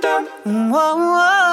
dum. 0.00 0.70
Whoa, 0.70 0.96
whoa. 0.96 1.47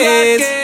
kids. 0.00 0.59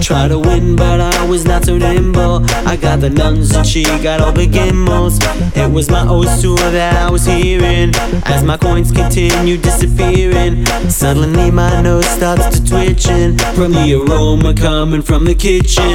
Try 0.00 0.28
to 0.28 0.38
win, 0.38 0.76
but 0.76 1.00
I 1.00 1.24
was 1.28 1.44
not 1.44 1.64
so 1.64 1.76
nimble. 1.76 2.44
I 2.66 2.76
got 2.76 3.00
the 3.00 3.10
nuns 3.10 3.54
and 3.54 3.66
she 3.66 3.84
got 4.02 4.20
all 4.20 4.32
the 4.32 4.46
gimels. 4.46 5.18
It 5.56 5.70
was 5.70 5.90
my 5.90 6.04
tour 6.40 6.56
that 6.56 6.96
I 6.96 7.10
was 7.10 7.26
hearing 7.26 7.92
as 8.24 8.42
my 8.42 8.56
coins 8.56 8.90
continued 8.90 9.62
disappearing. 9.62 10.64
Suddenly 10.88 11.50
my 11.50 11.82
nose 11.82 12.06
starts 12.06 12.58
to 12.58 12.64
twitching 12.66 13.36
from 13.54 13.72
the 13.72 13.94
aroma 13.94 14.54
coming 14.54 15.02
from 15.02 15.24
the 15.24 15.34
kitchen. 15.34 15.92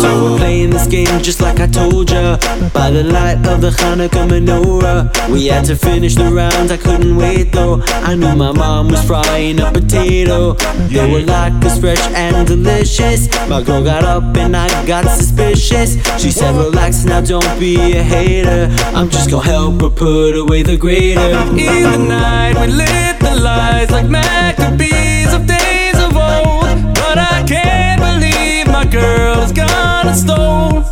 So 0.00 0.22
we're 0.22 0.38
playing 0.38 0.70
this 0.70 0.86
game 0.86 1.20
just 1.22 1.40
like 1.40 1.60
I 1.60 1.66
told 1.66 2.10
ya 2.10 2.36
by 2.72 2.90
the 2.90 3.02
light 3.04 3.44
of 3.46 3.60
the 3.60 3.70
Hanukkah 3.70 4.28
menorah. 4.28 5.30
We 5.30 5.46
had 5.46 5.64
to 5.66 5.76
finish 5.76 6.14
the 6.14 6.30
rounds, 6.30 6.70
I 6.70 6.76
couldn't 6.76 7.16
wait 7.16 7.52
though. 7.52 7.82
I 8.08 8.14
knew 8.14 8.34
my 8.34 8.52
mom 8.52 8.88
was 8.88 9.04
frying 9.04 9.60
a 9.60 9.70
potato. 9.70 10.54
They 10.88 11.10
were 11.10 11.20
like 11.20 11.52
as 11.64 11.78
fresh 11.78 12.00
and 12.14 12.46
delicious. 12.46 13.28
My 13.48 13.62
girl 13.62 13.82
got 13.84 14.04
up 14.04 14.36
and 14.36 14.56
I 14.56 14.68
got 14.86 15.04
suspicious. 15.06 15.96
She 16.20 16.30
said, 16.30 16.54
Relax 16.54 17.04
now, 17.04 17.20
don't 17.20 17.60
be 17.60 17.76
a 17.96 18.02
hater. 18.02 18.74
I'm 18.94 19.10
just 19.10 19.30
gonna 19.30 19.44
help 19.44 19.82
her 19.82 19.90
put 19.90 20.36
away 20.36 20.62
the 20.62 20.76
grater. 20.76 21.20
In 21.20 21.82
the 21.82 21.98
night, 21.98 22.54
we 22.60 22.66
lit 22.68 23.18
the 23.20 23.36
lights 23.40 23.90
like 23.90 24.08
Maccabees 24.08 25.32
of 25.34 25.46
days 25.46 25.96
of 25.96 26.16
old. 26.16 26.94
But 26.94 27.18
I 27.18 27.44
can't 27.46 28.00
believe 28.00 28.66
my 28.68 28.84
girl 28.84 29.38
is 29.42 29.52
gone 29.52 30.08
and 30.08 30.16
stole 30.16 30.84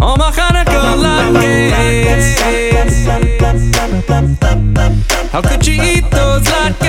all 0.00 0.16
my 0.16 0.30
Hanukkah 0.30 0.96
latkes. 1.02 2.38
How 5.32 5.42
could 5.42 5.66
you 5.66 5.74
eat 5.74 6.10
those 6.10 6.42
latkes? 6.42 6.88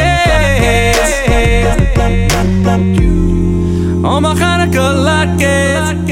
All 4.03 4.22
my 4.22 4.33
Hanukkah 4.33 4.94
latkes. 5.07 6.09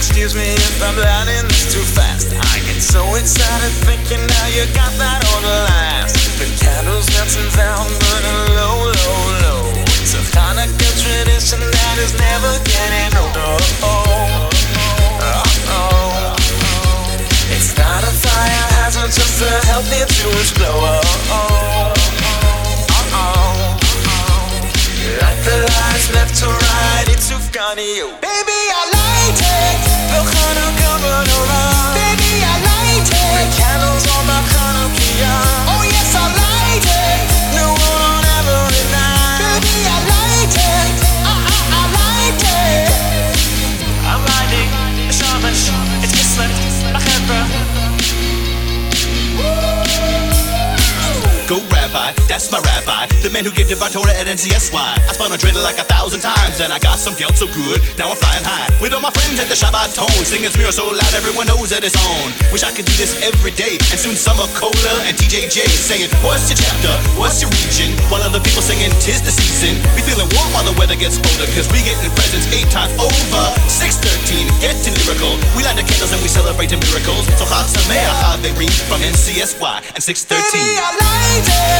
Excuse 0.00 0.34
me 0.34 0.48
if 0.56 0.80
I'm 0.80 0.96
learning 0.96 1.44
this 1.52 1.76
too 1.76 1.84
fast. 1.84 2.32
I 2.32 2.56
get 2.64 2.80
so 2.80 3.04
excited 3.20 3.68
thinking 3.84 4.24
now 4.24 4.46
you 4.48 4.64
got 4.72 4.88
that 4.96 5.20
on 5.36 5.44
the 5.44 5.58
last. 5.68 6.16
The 6.40 6.48
candles 6.56 7.04
melting 7.12 7.52
down, 7.52 7.84
burning 7.84 8.40
low, 8.56 8.88
low, 8.96 9.20
low. 9.44 9.60
It's 10.00 10.16
a 10.16 10.24
Hanukkah 10.32 10.94
tradition 11.04 11.60
that 11.60 11.96
is 12.00 12.16
never 12.16 12.52
getting 12.64 13.12
older. 13.12 13.60
Oh, 13.84 14.48
oh, 15.20 15.44
oh. 15.68 16.32
It's 17.52 17.76
not 17.76 18.00
a 18.00 18.12
fire 18.24 18.66
hazard, 18.80 19.12
just 19.12 19.44
a 19.44 19.52
healthy 19.68 20.00
Jewish 20.16 20.56
glow. 20.56 20.80
Oh, 21.28 21.92
the 25.44 25.56
lights 25.64 26.12
left 26.12 26.34
to 26.40 26.46
right, 26.46 27.06
it's 27.08 27.30
Ufgani. 27.32 28.04
Baby, 28.20 28.60
I 28.80 28.82
light 28.92 29.40
it. 29.40 29.76
Baby, 31.96 32.32
I 32.44 32.56
light 32.68 33.08
it. 33.08 33.48
My 34.28 34.40
Hanukkah. 34.52 35.72
Oh 35.72 35.82
yes, 35.88 36.12
I 36.12 36.26
light 36.28 36.84
it. 36.84 37.20
No 37.56 37.66
one 37.72 38.02
on 38.04 38.24
every 38.36 38.84
night. 38.92 39.40
Baby, 39.40 39.76
I 39.88 39.98
light 40.12 40.56
it. 40.60 40.92
Ah, 41.24 41.32
ah, 41.32 41.72
I, 41.72 41.80
I, 41.80 41.80
I 41.80 41.84
light 41.96 42.42
it. 42.44 42.92
I'm 44.12 44.20
lighting. 44.28 44.70
It's 45.08 45.20
Go 51.48 51.58
rabbi, 51.90 52.14
that's 52.30 52.50
my 52.50 52.58
rabbi. 52.62 53.06
The 53.22 53.30
man 53.30 53.44
who 53.44 53.50
gave 53.50 53.68
divine 53.68 53.90
Torah 53.90 54.14
at 54.14 54.26
NCSY. 54.26 54.78
I 54.78 55.10
spun 55.12 55.32
a 55.34 55.38
dreidel 55.38 55.62
like 55.62 55.78
a 55.78 55.86
thousand 55.86 56.22
times, 56.22 56.62
and 56.62 56.72
I 56.72 56.78
got 56.78 56.98
some 56.98 57.14
guilt 57.18 57.36
so 57.36 57.46
good. 57.50 57.82
Now 57.98 58.10
I'm 58.10 58.18
flying 58.18 58.46
high 58.46 58.70
with 58.78 58.94
all 58.94 59.02
my 59.02 59.10
friends 59.10 59.42
at 59.42 59.50
the 59.50 59.58
Shabbaton. 59.58 60.10
Singing 60.22 60.50
Smear 60.50 60.70
so 60.70 60.86
loud 60.86 61.12
everyone 61.14 61.46
knows 61.50 61.70
that 61.74 61.82
it's 61.82 61.98
on. 61.98 62.30
Wish 62.54 62.62
I 62.62 62.70
could 62.70 62.86
do 62.86 62.94
this 62.94 63.18
every 63.26 63.50
day. 63.50 63.76
And 63.90 63.98
soon 63.98 64.14
Summer 64.14 64.46
Cola 64.54 64.94
and 65.10 65.18
TJJ 65.18 65.66
saying, 65.66 66.10
What's 66.22 66.46
your 66.48 66.58
chapter? 66.62 66.94
What's 67.18 67.42
your 67.42 67.50
region? 67.50 67.90
While 68.08 68.22
other 68.22 68.40
people 68.40 68.62
singing, 68.62 68.90
Tis 69.02 69.22
the 69.22 69.34
season. 69.34 69.74
We 69.98 70.02
feeling 70.06 70.30
warm 70.38 70.50
while 70.54 70.66
the 70.66 70.74
weather 70.78 70.96
gets 70.96 71.18
colder, 71.18 71.48
cause 71.56 71.66
we 71.74 71.82
getting 71.82 72.12
presents 72.14 72.46
eight 72.54 72.70
times 72.70 72.94
over. 73.02 73.44
613, 73.66 74.46
getting 74.62 74.94
lyrical. 75.02 75.34
We 75.58 75.66
light 75.66 75.74
the 75.74 75.86
candles 75.86 76.14
and 76.14 76.22
we 76.22 76.30
celebrate 76.30 76.70
the 76.70 76.78
miracles. 76.78 77.26
So 77.34 77.44
Chag 77.48 77.66
Sameach, 77.72 78.14
how 78.22 78.38
they 78.38 78.54
read 78.54 78.72
from 78.86 79.02
NCSY 79.02 79.98
and 79.98 80.02
613. 80.02 80.30
Baby, 80.30 81.79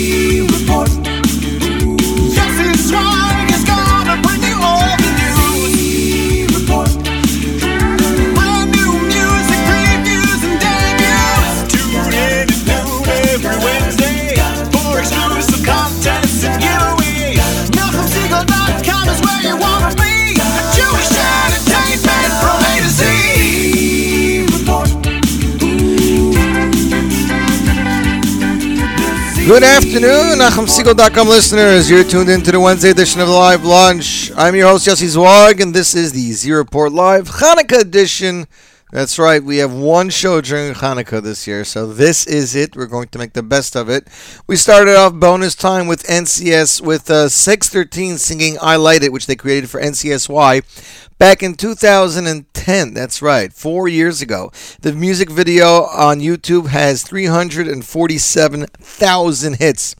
Good 29.51 29.63
afternoon, 29.63 30.39
NachumSegal.com 30.39 31.27
listeners. 31.27 31.89
You're 31.89 32.05
tuned 32.05 32.29
into 32.29 32.53
the 32.53 32.59
Wednesday 32.61 32.91
edition 32.91 33.19
of 33.19 33.27
the 33.27 33.33
Live 33.33 33.65
Lunch. 33.65 34.31
I'm 34.37 34.55
your 34.55 34.69
host, 34.69 34.87
Yossi 34.87 35.13
Zwag, 35.13 35.59
and 35.59 35.73
this 35.73 35.93
is 35.93 36.13
the 36.13 36.31
Z 36.31 36.49
Report 36.53 36.93
Live 36.93 37.27
Hanukkah 37.27 37.81
edition. 37.81 38.47
That's 38.91 39.17
right, 39.17 39.41
we 39.41 39.57
have 39.59 39.73
one 39.73 40.09
show 40.09 40.41
during 40.41 40.73
Hanukkah 40.73 41.23
this 41.23 41.47
year, 41.47 41.63
so 41.63 41.87
this 41.87 42.27
is 42.27 42.53
it. 42.55 42.75
We're 42.75 42.87
going 42.87 43.07
to 43.07 43.17
make 43.17 43.31
the 43.31 43.41
best 43.41 43.77
of 43.77 43.87
it. 43.87 44.09
We 44.47 44.57
started 44.57 44.97
off 44.97 45.13
bonus 45.13 45.55
time 45.55 45.87
with 45.87 46.03
NCS 46.03 46.81
with 46.81 47.09
uh, 47.09 47.29
613 47.29 48.17
singing 48.17 48.57
I 48.61 48.75
Light 48.75 49.01
It, 49.01 49.13
which 49.13 49.27
they 49.27 49.37
created 49.37 49.69
for 49.69 49.79
NCSY 49.79 51.07
back 51.17 51.41
in 51.41 51.53
2010. 51.53 52.93
That's 52.93 53.21
right, 53.21 53.53
four 53.53 53.87
years 53.87 54.21
ago. 54.21 54.51
The 54.81 54.91
music 54.91 55.29
video 55.29 55.85
on 55.85 56.19
YouTube 56.19 56.67
has 56.67 57.03
347,000 57.03 59.55
hits. 59.55 59.95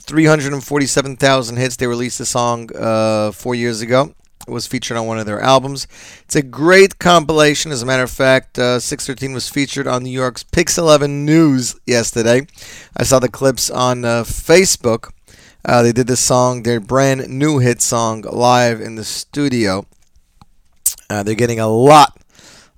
347,000 0.00 1.56
hits. 1.56 1.76
They 1.76 1.86
released 1.86 2.18
the 2.18 2.26
song 2.26 2.68
uh, 2.76 3.32
four 3.32 3.54
years 3.54 3.80
ago. 3.80 4.14
Was 4.46 4.66
featured 4.66 4.96
on 4.96 5.06
one 5.06 5.18
of 5.18 5.24
their 5.24 5.40
albums. 5.40 5.86
It's 6.24 6.36
a 6.36 6.42
great 6.42 6.98
compilation. 6.98 7.72
As 7.72 7.80
a 7.80 7.86
matter 7.86 8.02
of 8.02 8.10
fact, 8.10 8.58
uh, 8.58 8.78
613 8.78 9.32
was 9.32 9.48
featured 9.48 9.86
on 9.86 10.02
New 10.02 10.10
York's 10.10 10.42
Pix 10.42 10.76
11 10.76 11.24
News 11.24 11.76
yesterday. 11.86 12.46
I 12.96 13.04
saw 13.04 13.18
the 13.18 13.30
clips 13.30 13.70
on 13.70 14.04
uh, 14.04 14.24
Facebook. 14.24 15.12
Uh, 15.64 15.82
they 15.82 15.92
did 15.92 16.06
this 16.08 16.20
song, 16.20 16.62
their 16.62 16.78
brand 16.78 17.26
new 17.28 17.58
hit 17.58 17.80
song, 17.80 18.22
live 18.30 18.82
in 18.82 18.96
the 18.96 19.04
studio. 19.04 19.86
Uh, 21.08 21.22
they're 21.22 21.34
getting 21.34 21.60
a 21.60 21.68
lot, 21.68 22.18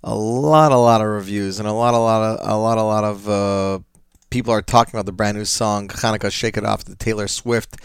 a 0.05 0.15
lot, 0.15 0.71
a 0.71 0.77
lot 0.77 1.01
of 1.01 1.09
reviews, 1.09 1.59
and 1.59 1.67
a 1.67 1.73
lot, 1.73 1.95
a 1.95 1.99
lot 1.99 2.23
of, 2.23 2.49
a 2.49 2.57
lot, 2.57 2.79
a 2.79 2.83
lot 2.83 3.03
of 3.03 3.29
uh, 3.29 3.79
people 4.31 4.53
are 4.53 4.63
talking 4.63 4.95
about 4.95 5.07
the 5.07 5.13
brand 5.13 5.37
new 5.37 5.45
song 5.45 5.89
Hanukkah 5.89 6.31
"Shake 6.31 6.57
It 6.57 6.65
Off," 6.65 6.85
the 6.85 6.95
Taylor 6.95 7.27
Swift 7.27 7.77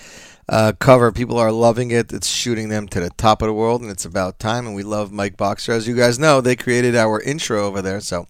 uh, 0.52 0.74
cover. 0.78 1.12
People 1.14 1.38
are 1.38 1.52
loving 1.52 1.92
it. 1.92 2.12
It's 2.12 2.28
shooting 2.28 2.68
them 2.68 2.88
to 2.90 3.00
the 3.00 3.10
top 3.12 3.42
of 3.42 3.48
the 3.48 3.54
world, 3.54 3.82
and 3.82 3.90
it's 3.90 4.06
about 4.06 4.38
time. 4.38 4.68
And 4.68 4.76
we 4.76 4.84
love 4.84 5.12
Mike 5.12 5.38
Boxer, 5.38 5.72
as 5.72 5.88
you 5.88 5.96
guys 5.96 6.20
know. 6.20 6.42
They 6.42 6.58
created 6.58 6.96
our 6.96 7.22
intro 7.22 7.66
over 7.66 7.82
there, 7.82 8.02
so 8.02 8.28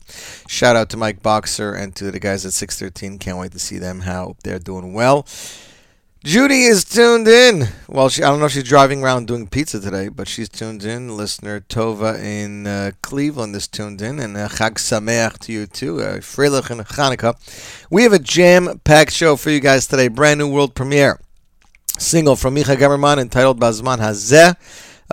shout 0.47 0.75
out 0.75 0.89
to 0.91 0.97
Mike 0.97 1.23
Boxer 1.23 1.73
and 1.73 1.95
to 1.95 2.11
the 2.11 2.19
guys 2.19 2.45
at 2.45 2.53
613. 2.53 3.17
Can't 3.17 3.39
wait 3.39 3.51
to 3.53 3.59
see 3.59 3.79
them. 3.79 4.01
How 4.01 4.35
they're 4.43 4.59
doing 4.59 4.93
well. 4.93 5.25
Judy 6.23 6.65
is 6.65 6.83
tuned 6.83 7.27
in. 7.27 7.69
Well, 7.89 8.07
she, 8.07 8.21
I 8.21 8.29
don't 8.29 8.39
know 8.39 8.45
if 8.45 8.51
she's 8.51 8.63
driving 8.63 9.01
around 9.01 9.25
doing 9.25 9.47
pizza 9.47 9.79
today, 9.79 10.07
but 10.07 10.27
she's 10.27 10.49
tuned 10.49 10.83
in. 10.83 11.17
Listener 11.17 11.61
Tova 11.61 12.19
in 12.21 12.67
uh, 12.67 12.91
Cleveland 13.01 13.55
is 13.55 13.67
tuned 13.67 14.03
in, 14.03 14.19
and 14.19 14.37
uh, 14.37 14.47
Chag 14.47 14.75
Sameach 14.75 15.39
to 15.39 15.51
you 15.51 15.65
too, 15.65 15.99
uh, 15.99 16.17
Freilich 16.17 16.69
and 16.69 16.81
Hanukkah. 16.81 17.33
We 17.89 18.03
have 18.03 18.13
a 18.13 18.19
jam-packed 18.19 19.11
show 19.11 19.35
for 19.35 19.49
you 19.49 19.59
guys 19.59 19.87
today. 19.87 20.09
Brand 20.09 20.37
new 20.37 20.47
world 20.47 20.75
premiere 20.75 21.19
single 22.01 22.35
from 22.35 22.55
Micha 22.55 22.75
Gamerman 22.75 23.19
entitled 23.19 23.59
Bazman 23.59 23.99
Hazeh. 23.99 24.55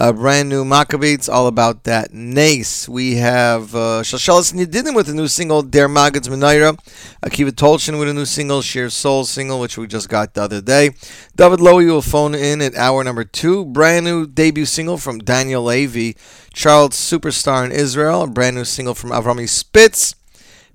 A 0.01 0.13
brand 0.13 0.49
new 0.49 0.65
Maccabee. 0.65 1.13
It's 1.13 1.29
all 1.29 1.49
about 1.49 1.83
that 1.83 2.15
Nace. 2.15 2.89
We 2.89 3.17
have 3.17 3.75
uh, 3.75 4.03
Shashalas 4.03 4.55
Nidinim 4.55 4.95
with 4.95 5.09
a 5.09 5.13
new 5.13 5.27
single, 5.27 5.63
Der 5.63 5.89
Magad's 5.89 6.29
Menaira. 6.29 6.79
Akiva 7.21 7.51
Tolshin 7.51 7.99
with 7.99 8.09
a 8.09 8.15
new 8.15 8.25
single, 8.25 8.63
Sheer 8.63 8.91
Soul 8.91 9.25
single, 9.25 9.59
which 9.59 9.77
we 9.77 9.89
just 9.89 10.09
got 10.09 10.35
the 10.35 10.43
other 10.43 10.61
day. 10.61 10.91
David 11.35 11.59
Lowy 11.59 11.87
will 11.87 12.01
phone 12.01 12.37
in 12.37 12.63
at 12.63 12.77
hour 12.77 13.03
number 13.03 13.25
two. 13.25 13.65
Brand 13.65 14.05
new 14.05 14.25
debut 14.25 14.67
single 14.67 14.99
from 14.99 15.19
Daniel 15.19 15.65
Levy. 15.65 16.17
Charles 16.55 16.91
Superstar 16.91 17.65
in 17.65 17.73
Israel. 17.73 18.23
A 18.23 18.27
brand 18.29 18.55
new 18.55 18.65
single 18.65 18.95
from 18.95 19.11
Avrami 19.11 19.49
Spitz. 19.49 20.15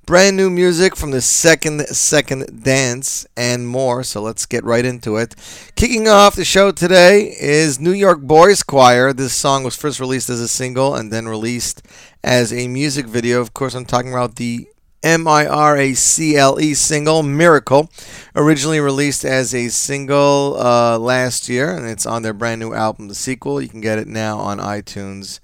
Brand 0.06 0.36
new 0.36 0.50
music 0.50 0.98
from 0.98 1.12
the 1.12 1.22
second 1.22 1.88
second 1.88 2.62
dance 2.62 3.26
and 3.38 3.66
more. 3.66 4.04
So 4.04 4.22
let's 4.22 4.46
get 4.46 4.66
right 4.66 4.84
into 4.84 5.16
it. 5.16 5.34
Kicking 5.78 6.10
off 6.10 6.36
the 6.36 6.44
show 6.44 6.72
today 6.72 7.34
is 7.40 7.80
New 7.80 7.94
York 7.94 8.20
Boys 8.20 8.64
Choir. 8.64 9.14
This 9.14 9.34
song 9.34 9.64
was 9.64 9.78
first 9.78 10.02
released 10.02 10.30
as 10.30 10.42
a 10.42 10.50
single 10.50 10.94
and 10.94 11.10
then 11.10 11.30
released 11.30 11.84
as 12.22 12.52
a 12.52 12.68
music 12.68 13.06
video. 13.06 13.40
Of 13.40 13.54
course, 13.54 13.76
I'm 13.76 13.86
talking 13.86 14.12
about 14.12 14.36
the 14.36 14.68
M 15.04 15.26
I 15.26 15.48
R 15.48 15.78
A 15.78 15.94
C 15.94 16.36
L 16.36 16.60
E 16.60 16.74
single 16.74 17.24
Miracle, 17.24 17.90
originally 18.36 18.82
released 18.82 19.24
as 19.24 19.56
a 19.56 19.70
single 19.70 20.58
uh, 20.60 21.00
last 21.00 21.48
year, 21.48 21.74
and 21.74 21.88
it's 21.88 22.06
on 22.06 22.24
their 22.24 22.34
brand 22.34 22.60
new 22.60 22.74
album, 22.74 23.08
The 23.08 23.16
Sequel. 23.16 23.62
You 23.62 23.70
can 23.70 23.80
get 23.80 24.00
it 24.00 24.08
now 24.08 24.38
on 24.38 24.58
iTunes 24.60 25.40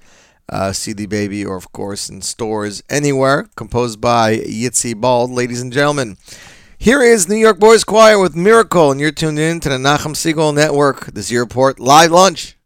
uh, 0.50 0.74
CD 0.74 1.06
Baby, 1.06 1.46
or 1.46 1.56
of 1.56 1.72
course 1.72 2.10
in 2.10 2.22
stores 2.22 2.84
anywhere. 2.90 3.50
Composed 3.56 4.02
by 4.02 4.38
Yitzi 4.38 5.00
Bald, 5.00 5.32
ladies 5.32 5.62
and 5.62 5.74
gentlemen. 5.74 6.18
Here 6.78 7.02
is 7.02 7.28
New 7.28 7.36
York 7.36 7.60
Boys 7.60 7.84
Choir 7.84 8.20
with 8.20 8.36
Miracle, 8.36 8.92
and 8.92 9.00
you're 9.00 9.12
tuned 9.12 9.40
in 9.40 9.60
to 9.62 9.70
the 9.70 9.78
Nachum 9.78 10.16
Segal 10.16 10.54
Network, 10.54 11.14
the 11.14 11.22
Z 11.22 11.38
Report 11.38 11.80
Live 11.80 12.12
Lunch. 12.12 12.59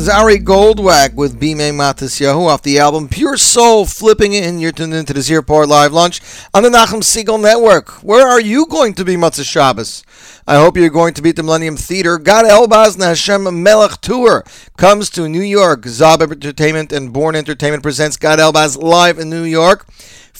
Was 0.00 0.08
Ari 0.08 0.38
Goldwag 0.38 1.12
with 1.12 1.38
Bime 1.38 1.76
Matisyahu 1.76 2.48
off 2.48 2.62
the 2.62 2.78
album 2.78 3.06
Pure 3.06 3.36
Soul 3.36 3.84
Flipping 3.84 4.32
It, 4.32 4.44
In. 4.44 4.58
You're 4.58 4.72
tuned 4.72 4.94
into 4.94 5.12
the 5.12 5.20
Z 5.20 5.36
Report 5.36 5.68
Live 5.68 5.92
Lunch 5.92 6.22
on 6.54 6.62
the 6.62 6.70
Nachum 6.70 7.02
Segal 7.02 7.38
Network. 7.38 8.02
Where 8.02 8.26
are 8.26 8.40
you 8.40 8.64
going 8.64 8.94
to 8.94 9.04
be 9.04 9.16
Motzai 9.16 9.44
Shabbos? 9.44 10.02
I 10.46 10.56
hope 10.56 10.78
you're 10.78 10.88
going 10.88 11.12
to 11.12 11.20
be 11.20 11.28
at 11.28 11.36
the 11.36 11.42
Millennium 11.42 11.76
Theater. 11.76 12.16
Gad 12.16 12.46
Elbaz 12.46 12.98
Hashem 12.98 13.62
Melech 13.62 14.00
Tour 14.00 14.42
comes 14.78 15.10
to 15.10 15.28
New 15.28 15.42
York. 15.42 15.82
Zob 15.82 16.22
Entertainment 16.22 16.92
and 16.92 17.12
Born 17.12 17.36
Entertainment 17.36 17.82
presents 17.82 18.16
Gad 18.16 18.38
Elbaz 18.38 18.80
live 18.80 19.18
in 19.18 19.28
New 19.28 19.44
York. 19.44 19.86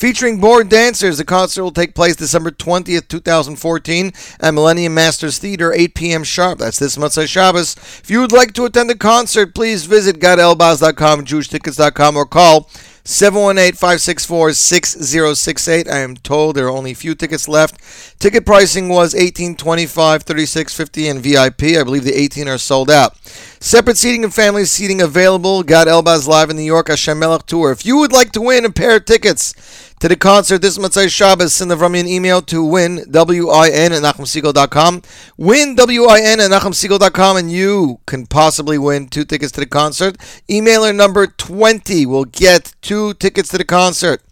Featuring 0.01 0.41
Born 0.41 0.67
Dancers, 0.67 1.19
the 1.19 1.27
concert 1.27 1.63
will 1.63 1.73
take 1.73 1.95
place 1.95 2.17
December 2.17 2.51
20th, 2.51 3.07
2014 3.09 4.13
at 4.41 4.55
Millennium 4.55 4.95
Masters 4.95 5.39
Theater, 5.39 5.75
8 5.75 5.95
p.m. 5.95 6.25
sharp. 6.25 6.59
That's 6.59 6.79
this 6.79 6.97
Motzai 6.97 7.29
Shabbos. 7.29 7.77
If 7.77 8.11
you 8.11 8.23
would 8.23 8.33
like 8.33 8.55
to 8.55 8.65
attend 8.65 8.89
the 8.89 8.97
concert, 8.97 9.55
please 9.55 9.85
visit 9.85 10.19
gadelbaz.com, 10.19 11.27
jewishtickets.com, 11.27 12.17
or 12.17 12.25
call 12.25 12.71
718-564-6068. 13.05 15.91
I 15.91 15.99
am 15.99 16.17
told 16.17 16.57
there 16.57 16.67
are 16.67 16.71
only 16.71 16.93
a 16.93 16.95
few 16.95 17.15
tickets 17.15 17.47
left. 17.49 18.21
Ticket 18.21 18.47
pricing 18.47 18.89
was 18.89 19.15
18 19.15 19.57
25 19.57 20.23
36 20.23 20.75
50 20.75 21.09
and 21.09 21.21
VIP. 21.21 21.63
I 21.63 21.83
believe 21.83 22.05
the 22.05 22.19
18 22.19 22.49
are 22.49 22.57
sold 22.57 22.91
out. 22.91 23.19
Separate 23.63 23.97
seating 23.97 24.25
and 24.25 24.33
family 24.33 24.65
seating 24.65 25.03
available. 25.03 25.63
Gad 25.63 25.87
Elbaz 25.89 26.27
live 26.27 26.49
in 26.51 26.57
New 26.57 26.63
York, 26.63 26.89
Hashem 26.89 27.19
Melech 27.19 27.45
Tour. 27.47 27.73
If 27.73 27.85
you 27.85 27.99
would 27.99 28.13
like 28.13 28.33
to 28.33 28.41
win 28.41 28.65
a 28.65 28.71
pair 28.71 28.97
of 28.97 29.05
tickets 29.07 29.55
to 30.01 30.09
the 30.09 30.17
concert 30.17 30.63
this 30.63 30.79
Motzai 30.79 31.11
Shabbos, 31.11 31.53
send 31.53 31.71
the 31.71 31.89
me 31.89 32.01
an 32.01 32.09
email 32.09 32.41
to 32.43 32.65
win, 32.65 33.05
W-I-N, 33.11 33.93
at 33.93 34.03
NachumSegal.com. 34.03 35.03
Win, 35.37 35.75
W-I-N, 35.75 36.41
at 36.41 36.51
NachumSegal.com, 36.51 37.37
and 37.37 37.53
you 37.53 38.01
can 38.07 38.27
possibly 38.27 38.79
win 38.79 39.09
two 39.09 39.25
tickets 39.25 39.53
to 39.53 39.61
the 39.61 39.67
concert. 39.67 40.17
Emailer 40.49 40.97
number 40.97 41.27
20 41.27 42.07
will 42.07 42.25
get 42.25 42.75
two 42.81 43.13
tickets 43.15 43.51
to 43.51 43.59
the 43.59 43.65
concert. 43.65 44.23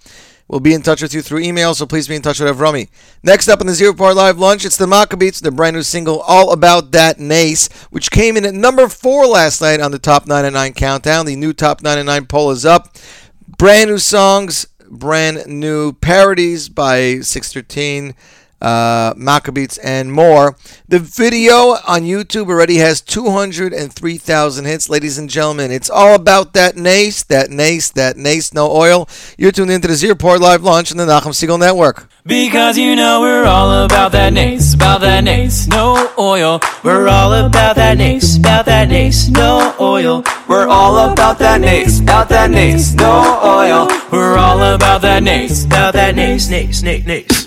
We'll 0.48 0.61
be 0.61 0.72
in 0.72 0.81
touch 0.81 1.02
with 1.02 1.12
you 1.12 1.20
through 1.20 1.40
email, 1.40 1.74
so 1.74 1.85
please 1.85 2.09
be 2.09 2.16
in 2.16 2.22
touch 2.22 2.40
with 2.40 2.48
Avrami. 2.48 2.88
Next 3.22 3.48
up 3.48 3.61
on 3.61 3.66
the 3.66 3.74
Z 3.74 3.85
Report 3.85 4.16
Live 4.16 4.38
Lunch, 4.38 4.64
it's 4.64 4.78
the 4.78 4.87
Maccabeats, 4.87 5.42
the 5.42 5.50
brand 5.50 5.76
new 5.76 5.83
single 5.83 6.20
All 6.20 6.50
About 6.50 6.92
That 6.92 7.20
Nace, 7.20 7.68
which 7.90 8.11
came 8.11 8.38
in 8.38 8.46
at 8.46 8.54
number 8.54 8.88
four 8.88 9.26
last 9.26 9.61
night 9.61 9.83
on 9.83 9.90
the 9.90 9.98
Top 9.98 10.26
99 10.26 10.72
Countdown. 10.72 11.26
The 11.26 11.37
new 11.37 11.52
Top 11.52 11.83
99 11.83 12.24
poll 12.24 12.52
is 12.52 12.64
up. 12.64 12.96
Brand 13.59 13.90
new 13.90 13.98
songs, 13.98 14.67
brand 14.90 15.46
new 15.46 15.92
parodies 15.92 16.68
by 16.68 17.20
613, 17.20 18.14
uh, 18.60 19.14
Maccabeats, 19.14 19.78
and 19.82 20.12
more. 20.12 20.56
The 20.88 20.98
video 20.98 21.76
on 21.86 22.02
YouTube 22.02 22.48
already 22.48 22.76
has 22.76 23.00
203,000 23.00 24.64
hits, 24.64 24.88
ladies 24.88 25.18
and 25.18 25.30
gentlemen. 25.30 25.70
It's 25.70 25.90
all 25.90 26.14
about 26.14 26.52
that 26.54 26.76
nace, 26.76 27.22
that 27.24 27.50
nace, 27.50 27.90
that 27.90 28.16
nace, 28.16 28.52
no 28.52 28.70
oil. 28.70 29.08
You're 29.36 29.52
tuned 29.52 29.70
into 29.70 29.88
the 29.88 29.94
Z 29.94 30.08
Report 30.08 30.40
Live 30.40 30.62
launch 30.62 30.90
on 30.90 30.96
the 30.96 31.06
Nachum 31.06 31.32
Segal 31.32 31.58
Network. 31.58 32.08
Because 32.24 32.76
you 32.76 32.94
know 32.94 33.22
we're 33.22 33.46
all 33.46 33.84
about 33.84 34.12
that 34.12 34.34
nace, 34.34 34.74
about 34.74 35.00
that 35.00 35.24
nace, 35.24 35.66
no 35.66 36.12
oil. 36.18 36.60
We're 36.84 37.08
all 37.08 37.32
about 37.32 37.76
that 37.76 37.96
nace, 37.96 38.36
about 38.36 38.66
that 38.66 38.88
nace, 38.88 39.30
no 39.30 39.74
oil. 39.80 40.22
We're 40.46 40.68
all 40.68 41.10
about 41.10 41.38
that 41.38 41.62
nace, 41.62 42.00
about 42.00 42.28
that 42.28 42.50
nace, 42.50 42.92
no 42.94 43.40
oil. 43.42 43.88
We're 44.12 44.36
all 44.36 44.60
about 44.74 45.00
that 45.02 45.22
nace, 45.22 45.64
about 45.64 45.94
that 45.94 46.16
nace, 46.16 46.50
nace, 46.50 46.82
nace, 46.82 47.06
nace. 47.06 47.38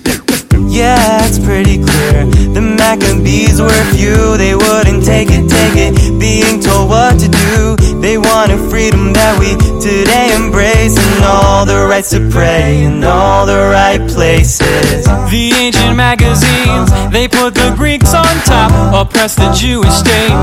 Yeah, 0.67 1.25
it's 1.27 1.39
pretty 1.39 1.77
clear. 1.77 2.25
The 2.55 2.61
Maccabees 2.61 3.61
were 3.61 3.83
few, 3.93 4.37
they 4.37 4.55
wouldn't 4.55 5.05
take 5.05 5.29
it, 5.29 5.49
take 5.49 5.75
it. 5.75 6.19
Being 6.19 6.59
told 6.59 6.89
what 6.89 7.19
to 7.19 7.27
do, 7.27 7.75
they 7.99 8.17
wanted 8.17 8.59
freedom 8.69 9.13
that 9.13 9.39
we 9.39 9.55
today 9.79 10.33
embrace, 10.35 10.97
and 10.97 11.23
all 11.23 11.65
the 11.65 11.85
rights 11.87 12.09
to 12.11 12.29
pray 12.29 12.83
in 12.83 13.03
all 13.03 13.45
the 13.45 13.69
right 13.71 14.01
places. 14.09 15.05
The 15.05 15.51
ancient 15.55 15.95
magazines, 15.95 16.89
they 17.11 17.27
put 17.27 17.53
the 17.53 17.73
Greeks 17.75 18.13
on 18.13 18.30
top, 18.45 18.71
oppressed 18.93 19.37
the 19.37 19.51
Jewish 19.51 19.93
state. 19.93 20.35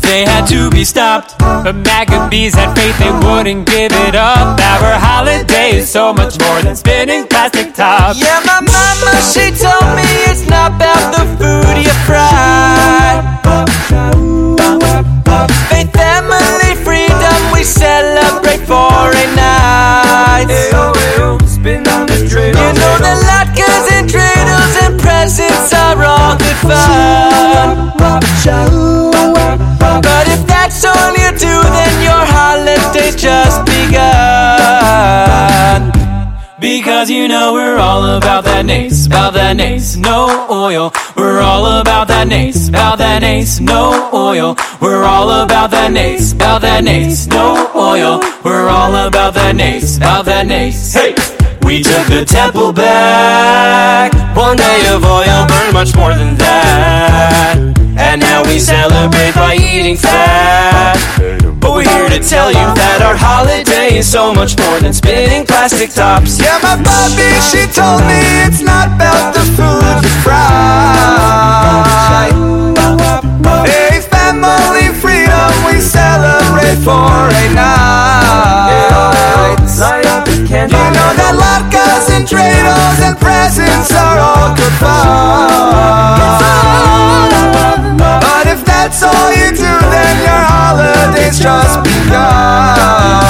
They 0.00 0.24
had 0.24 0.46
to 0.46 0.70
be 0.70 0.84
stopped, 0.84 1.38
but 1.38 1.74
Maccabees 1.74 2.54
had 2.54 2.74
faith 2.74 2.98
they 2.98 3.10
wouldn't 3.10 3.66
give 3.66 3.92
it 3.92 4.14
up. 4.14 4.58
Our 4.60 4.98
holiday 4.98 5.76
is 5.76 5.90
so 5.90 6.12
much 6.12 6.38
more 6.40 6.62
than 6.62 6.76
spinning 6.76 7.26
plastic 7.26 7.74
tops. 7.74 8.18
Yeah, 8.18 8.40
my 8.44 8.60
mama, 8.60 9.20
she 9.20 9.50
told 9.52 9.84
me 9.96 10.08
it's 10.30 10.48
not 10.48 10.72
about 10.76 11.12
the 11.12 11.24
food 11.36 11.76
you 11.84 11.92
fry. 12.06 13.20
Faith, 15.68 15.92
family, 15.92 16.74
freedom, 16.84 17.52
we 17.52 17.62
celebrate 17.64 18.64
for 18.66 19.12
a 19.12 19.26
night. 19.36 20.48
You 21.58 22.72
know 22.74 22.96
the 22.98 23.14
latkes 23.28 23.58
and 23.58 23.66
dreidels 23.68 23.87
and 23.87 23.87
presents 25.18 25.72
are 25.72 26.04
all 26.04 26.36
good 26.36 26.56
fun. 26.68 27.92
But 30.08 30.26
if 30.34 30.46
that's 30.46 30.84
all 30.84 31.12
you 31.22 31.30
do, 31.46 31.54
then 31.76 31.94
your 32.08 32.24
holiday's 32.34 33.16
just 33.16 33.64
begun. 33.66 33.98
Because 36.60 37.10
you 37.10 37.26
know 37.28 37.52
we're 37.52 37.78
all 37.78 38.04
about 38.16 38.44
that 38.44 38.64
nace, 38.64 39.06
about 39.06 39.32
that 39.34 39.56
nace, 39.56 39.96
no 39.96 40.46
oil. 40.50 40.92
We're 41.16 41.40
all 41.40 41.80
about 41.80 42.06
that 42.08 42.28
nace, 42.28 42.68
about 42.68 42.98
that 42.98 43.22
nace, 43.22 43.58
no 43.60 44.10
oil. 44.12 44.56
We're 44.80 45.04
all 45.04 45.30
about 45.42 45.70
that 45.72 45.92
nace, 45.92 46.32
about 46.32 46.60
that 46.62 46.84
nace, 46.84 47.26
no 47.26 47.70
oil. 47.74 48.20
We're 48.44 48.68
all 48.68 48.94
about 48.94 49.34
that 49.34 49.56
nace, 49.56 49.96
about 49.96 50.24
that 50.26 50.46
nace. 50.46 50.94
Hey! 50.94 51.14
We 51.68 51.82
took 51.82 52.06
the 52.06 52.24
temple 52.24 52.72
back. 52.72 54.14
One 54.34 54.56
day 54.56 54.88
of 54.88 55.04
oil 55.04 55.44
burned 55.46 55.74
much 55.74 55.94
more 55.94 56.14
than 56.14 56.34
that. 56.40 57.58
And 57.98 58.22
now 58.22 58.42
we 58.42 58.58
celebrate 58.58 59.34
by 59.34 59.52
eating 59.60 59.98
fat. 59.98 60.96
But 61.60 61.72
we're 61.76 61.84
here 61.84 62.08
to 62.08 62.20
tell 62.24 62.48
you 62.48 62.64
that 62.72 63.04
our 63.04 63.14
holiday 63.14 63.98
is 63.98 64.10
so 64.10 64.32
much 64.32 64.56
more 64.56 64.80
than 64.80 64.94
spinning 64.94 65.44
plastic 65.44 65.90
tops. 65.90 66.40
Yeah, 66.40 66.56
my 66.64 66.80
Bobby, 66.80 67.36
she 67.52 67.68
told 67.68 68.00
me 68.08 68.16
it's 68.48 68.64
not 68.64 68.88
about 68.96 69.36
the 69.36 69.44
food 69.52 70.08
you 70.08 70.14
fry. 70.24 71.04
Hey, 73.68 74.00
family 74.08 74.88
freedom, 74.96 75.52
we 75.68 75.84
celebrate 75.84 76.80
for 76.80 77.28
a 77.28 77.44
night. 77.52 78.08
You 80.48 80.64
know 80.64 80.64
that 80.64 81.36
latkes 81.36 82.08
and 82.08 82.24
dreidels 82.24 83.04
and 83.04 83.20
presents 83.20 83.92
are 83.92 84.16
all 84.18 84.56
good 84.56 84.72
fun. 84.80 86.16
But 87.98 88.46
if 88.48 88.64
that's 88.64 89.02
all 89.02 89.28
you 89.28 89.50
do, 89.52 89.60
then 89.92 90.16
your 90.24 90.40
holiday's 90.48 91.38
just 91.38 91.84
begun. 91.84 93.28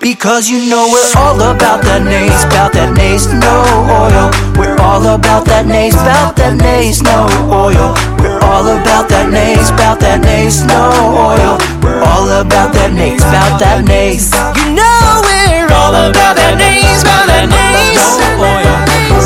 Because 0.00 0.48
you 0.48 0.70
know 0.70 0.86
we're 0.94 1.10
all 1.18 1.34
about 1.42 1.82
that 1.82 2.06
nace, 2.06 2.46
about 2.46 2.70
that 2.78 2.94
nace, 2.94 3.26
no 3.34 3.66
oil. 3.90 4.30
We're 4.54 4.78
all 4.78 5.02
about 5.02 5.42
that 5.50 5.66
nace, 5.66 5.98
about 5.98 6.38
that 6.38 6.54
nace, 6.54 7.02
no 7.02 7.26
oil. 7.50 7.98
We're 8.22 8.38
all 8.46 8.62
about 8.78 9.10
that 9.10 9.26
nace, 9.26 9.74
about 9.74 9.98
that 10.06 10.22
nace, 10.22 10.62
no 10.62 10.94
oil. 11.18 11.58
We're 11.82 11.98
all 11.98 12.30
about 12.30 12.70
that 12.78 12.94
nace, 12.94 13.18
about 13.26 13.58
that 13.58 13.82
nace. 13.90 14.30
You 14.62 14.78
know 14.78 15.18
we're 15.26 15.66
all 15.74 15.90
about 15.90 16.38
that 16.38 16.54
nace, 16.54 17.02
about 17.02 17.26
that 17.26 17.50
nace, 17.50 17.98
no 18.22 18.38
oil. 18.38 18.70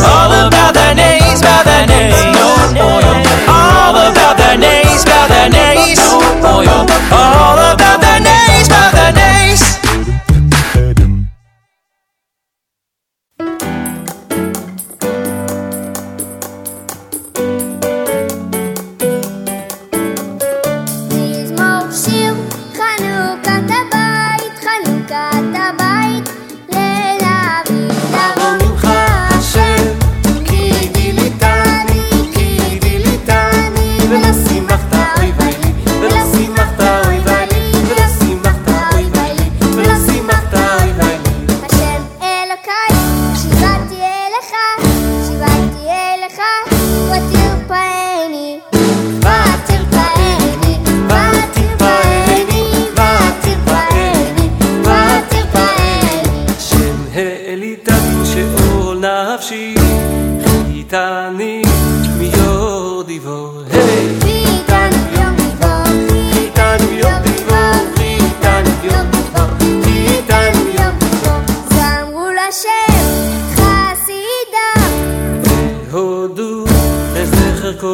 All 0.08 0.32
about 0.48 0.72
that 0.72 0.96
nace, 0.96 1.44
about 1.44 1.68
that 1.68 1.84
nace, 1.84 2.16
no 2.32 2.48
oil. 2.80 3.12
All 3.44 3.92
about 4.08 4.40
that 4.40 4.56
nace, 4.56 5.04
about 5.04 5.28
that 5.28 5.52
nace, 5.52 6.00
no 6.00 6.48
oil. 6.48 6.88
All 7.12 7.60
about 7.60 8.00
that 8.00 8.24
nace, 8.24 8.72
about 8.72 8.96
that 8.96 9.12
nace. 9.12 9.81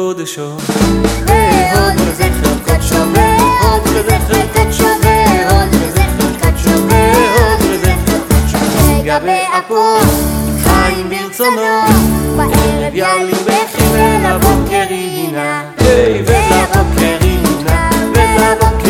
בחודשו. 0.09 0.57
ועוד 1.27 1.93
לזה 2.07 2.29
חלקת 2.43 2.81
שווה, 2.81 3.37
עוד 3.61 3.87
לזה 3.87 4.17
חלקת 4.27 4.73
שווה, 4.73 5.49
עוד 5.49 5.75
לזה 5.75 6.01
חלקת 6.17 6.57
שווה, 6.63 7.13
עוד 7.13 7.61
לזה 7.61 7.93
חלקת 8.05 8.49
שווה. 8.51 9.01
גבי 9.03 9.41
הכל, 9.53 9.99
חיים 10.63 11.09
ברצונו, 11.09 11.61
בערב 12.37 12.95
יעלים 12.95 13.35
בכי 13.45 13.83
ולבוקר 13.91 14.85
היא 14.89 15.27
הינה. 15.27 15.63
ולבוקר 15.77 17.17
היא 17.21 17.39
הינה, 17.39 17.89
ולבוקר 18.13 18.88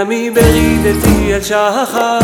עמי 0.00 0.30
ברידתי 0.30 1.34
אל 1.34 1.40
שחר 1.42 2.18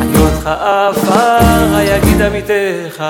היותך 0.00 0.46
עפר 0.46 1.76
היגיד 1.76 2.22
עמיתך 2.22 3.04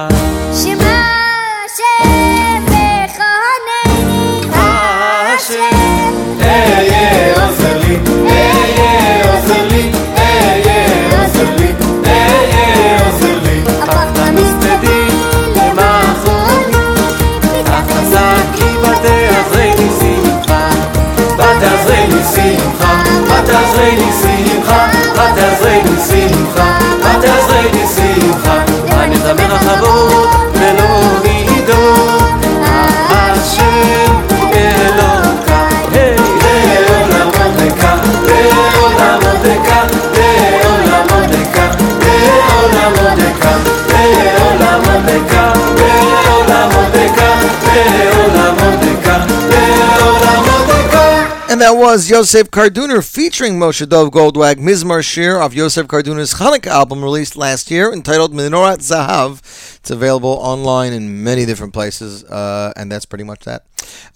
that 51.63 51.77
was 51.79 52.11
Yosef 52.11 52.51
Karduner 52.51 53.09
featuring 53.09 53.57
Moshe 53.57 53.89
Dov 53.89 54.11
Goldwag, 54.11 54.57
Mizmor 54.57 55.01
Shir 55.01 55.41
of 55.41 55.55
Yosef 55.55 55.87
Karduner's 55.87 56.35
Hanukkah 56.35 56.67
album 56.67 57.05
released 57.05 57.37
last 57.37 57.71
year 57.71 57.93
entitled 57.93 58.33
Menorat 58.33 58.79
Zahav. 58.79 59.39
It's 59.77 59.89
available 59.89 60.39
online 60.41 60.93
in 60.93 61.23
many 61.23 61.47
different 61.47 61.73
places, 61.73 62.25
uh, 62.25 62.73
and 62.75 62.91
that's 62.91 63.07
pretty 63.07 63.23
much 63.23 63.45
that. 63.45 63.65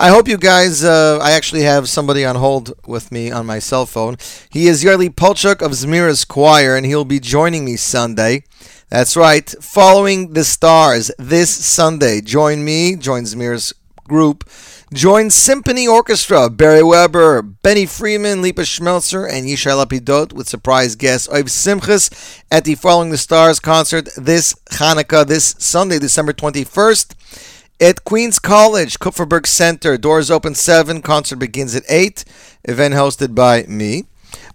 I 0.00 0.08
hope 0.08 0.26
you 0.26 0.38
guys, 0.38 0.82
uh, 0.82 1.20
I 1.22 1.30
actually 1.30 1.62
have 1.62 1.88
somebody 1.88 2.24
on 2.24 2.34
hold 2.34 2.72
with 2.84 3.12
me 3.12 3.30
on 3.30 3.46
my 3.46 3.60
cell 3.60 3.86
phone. 3.86 4.16
He 4.50 4.66
is 4.66 4.82
Yarli 4.82 5.10
Polchuk 5.10 5.62
of 5.62 5.70
Zmira's 5.70 6.24
Choir, 6.24 6.74
and 6.74 6.84
he'll 6.84 7.04
be 7.04 7.20
joining 7.20 7.64
me 7.64 7.76
Sunday. 7.76 8.42
That's 8.88 9.16
right, 9.16 9.48
following 9.60 10.32
the 10.32 10.42
stars 10.42 11.12
this 11.16 11.54
Sunday. 11.54 12.22
Join 12.22 12.64
me, 12.64 12.96
join 12.96 13.22
Zmira's 13.22 13.72
group. 14.08 14.48
Join 14.92 15.30
Symphony 15.30 15.86
Orchestra, 15.86 16.48
Barry 16.48 16.82
Weber, 16.82 17.42
Benny 17.42 17.86
Friedman, 17.86 18.42
Lipa 18.42 18.62
Schmelzer, 18.62 19.28
and 19.30 19.46
Yishai 19.46 19.84
Lapidot 19.84 20.32
with 20.32 20.48
surprise 20.48 20.94
guest 20.94 21.28
Oiv 21.30 21.44
Simchas 21.44 22.42
at 22.50 22.64
the 22.64 22.74
Following 22.76 23.10
the 23.10 23.18
Stars 23.18 23.60
concert 23.60 24.08
this 24.16 24.54
Hanukkah, 24.70 25.26
this 25.26 25.54
Sunday, 25.58 25.98
December 25.98 26.32
21st 26.32 27.14
at 27.80 28.04
Queens 28.04 28.38
College, 28.38 28.98
Kupferberg 28.98 29.46
Center. 29.46 29.98
Doors 29.98 30.30
open 30.30 30.54
7, 30.54 31.02
concert 31.02 31.36
begins 31.36 31.74
at 31.74 31.84
8. 31.88 32.24
Event 32.64 32.94
hosted 32.94 33.34
by 33.34 33.64
me. 33.64 34.04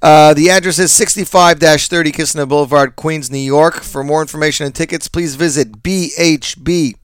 Uh, 0.01 0.33
the 0.33 0.49
address 0.49 0.79
is 0.79 0.91
65 0.91 1.59
30 1.59 2.11
Kissena 2.11 2.47
Boulevard, 2.47 2.95
Queens, 2.95 3.29
New 3.29 3.37
York. 3.37 3.81
For 3.81 4.03
more 4.03 4.21
information 4.21 4.65
and 4.65 4.73
tickets, 4.73 5.07
please 5.07 5.35
visit 5.35 5.83
BHB. 5.83 6.95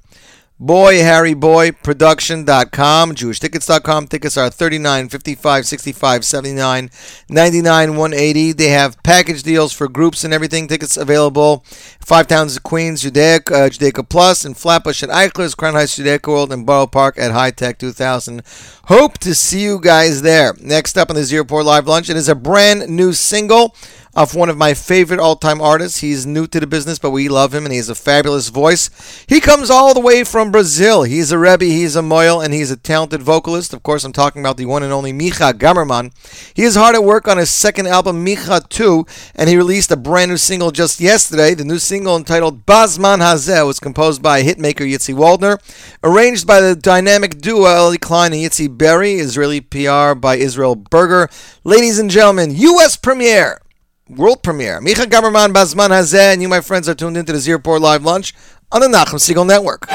Boy 0.60 1.04
Harry 1.04 1.36
Boy 1.36 1.72
Production.com, 1.72 3.14
JewishTickets.com. 3.14 4.08
Tickets 4.08 4.38
are 4.38 4.50
39 4.50 5.10
55 5.10 5.68
65 5.68 6.26
79 6.26 6.90
99 7.30 7.96
180. 7.96 8.52
They 8.54 8.70
have 8.70 9.04
package 9.04 9.44
deals 9.44 9.72
for 9.72 9.88
groups 9.88 10.24
and 10.24 10.34
everything. 10.34 10.68
Tickets 10.68 10.98
available. 10.98 11.64
Five 12.00 12.26
Towns 12.26 12.58
of 12.58 12.64
Queens, 12.64 13.04
Judaica, 13.04 13.52
uh, 13.52 13.70
Judaica 13.70 14.10
Plus, 14.10 14.46
and 14.46 14.58
Flatbush 14.58 15.04
at 15.04 15.10
Eichler's, 15.10 15.54
Crown 15.54 15.76
Heights 15.76 16.00
Judaica 16.00 16.28
World, 16.28 16.52
and 16.52 16.66
Borough 16.66 16.88
Park 16.88 17.20
at 17.20 17.32
High 17.32 17.52
Tech 17.52 17.78
2000. 17.78 18.42
Hope 18.86 19.20
to 19.20 19.36
see 19.36 19.62
you 19.62 19.80
guys 19.80 20.24
there. 20.24 20.56
Next 20.60 20.98
up 20.98 21.12
on 21.12 21.18
the 21.18 21.24
Z 21.24 21.38
Report 21.38 21.66
Live 21.66 21.88
Lunch, 21.88 22.10
it 22.10 22.18
is 22.18 22.30
a 22.30 22.36
brand 22.36 22.90
new 22.90 23.14
single 23.14 23.76
of 24.18 24.34
one 24.34 24.50
of 24.50 24.58
my 24.58 24.74
favorite 24.74 25.20
all-time 25.20 25.62
artists. 25.62 26.00
He's 26.00 26.26
new 26.26 26.48
to 26.48 26.60
the 26.60 26.66
business, 26.66 26.98
but 26.98 27.12
we 27.12 27.30
love 27.30 27.54
him, 27.54 27.66
and 27.66 27.72
he 27.72 27.78
has 27.78 27.88
a 27.88 27.94
fabulous 27.94 28.50
voice. 28.50 28.90
He 29.28 29.40
comes 29.40 29.70
all 29.70 29.94
the 29.94 30.00
way 30.00 30.24
from 30.24 30.52
Brazil. 30.52 31.04
He's 31.04 31.32
a 31.32 31.38
Rebbe, 31.38 31.66
he's 31.66 31.96
a 31.96 32.02
Moyle, 32.02 32.42
and 32.42 32.52
he's 32.52 32.72
a 32.72 32.78
talented 32.78 33.22
vocalist. 33.22 33.76
Of 33.76 33.84
course, 33.84 34.04
I'm 34.04 34.12
talking 34.12 34.42
about 34.42 34.58
the 34.58 34.66
one 34.66 34.82
and 34.82 34.92
only 34.92 35.14
Micha 35.14 35.54
Gamerman. 35.54 36.12
He 36.56 36.64
is 36.64 36.76
hard 36.76 36.96
at 36.96 37.04
work 37.04 37.28
on 37.28 37.38
his 37.38 37.52
second 37.52 37.86
album, 37.86 38.26
Micha 38.26 38.68
2, 38.68 39.06
and 39.36 39.50
he 39.50 39.56
released 39.56 39.92
a 39.92 39.96
brand 39.96 40.32
new 40.32 40.38
single 40.38 40.72
just 40.72 41.00
yesterday. 41.00 41.54
The 41.54 41.64
new 41.64 41.78
single 41.78 42.18
entitled 42.18 42.66
Bazman 42.66 43.20
Hazeh 43.20 43.68
was 43.68 43.80
composed 43.80 44.24
by 44.24 44.42
hitmaker 44.42 44.80
Yitzi 44.80 45.14
Waldner, 45.14 45.60
arranged 46.04 46.48
by 46.48 46.60
the 46.60 46.76
dynamic 46.76 47.38
duo 47.38 47.66
Ellie 47.66 48.00
Klein 48.00 48.34
and 48.34 48.42
Yitzi 48.42 48.76
Berry, 48.76 49.14
Israeli 49.14 49.62
PR 49.62 50.16
by 50.16 50.38
Israel 50.38 50.76
Berger. 50.76 51.30
Ladies 51.64 52.00
and 52.00 52.10
gentlemen, 52.10 52.56
U.S. 52.56 52.98
premiere 52.98 53.62
world 54.10 54.44
premiere. 54.44 54.80
Micha 54.82 55.06
Gamerman 55.06 55.54
Bazman 55.54 55.90
Hazeh, 55.90 56.34
and 56.34 56.42
you, 56.42 56.48
my 56.48 56.62
friends, 56.62 56.88
are 56.88 56.96
tuned 56.96 57.18
into 57.18 57.34
the 57.34 57.40
Z 57.40 57.52
Report 57.52 57.82
Live 57.82 58.04
Lunch 58.04 58.34
on 58.72 58.82
the 58.82 58.88
Nachum 58.88 59.20
Segal 59.20 59.46
Network. 59.46 59.88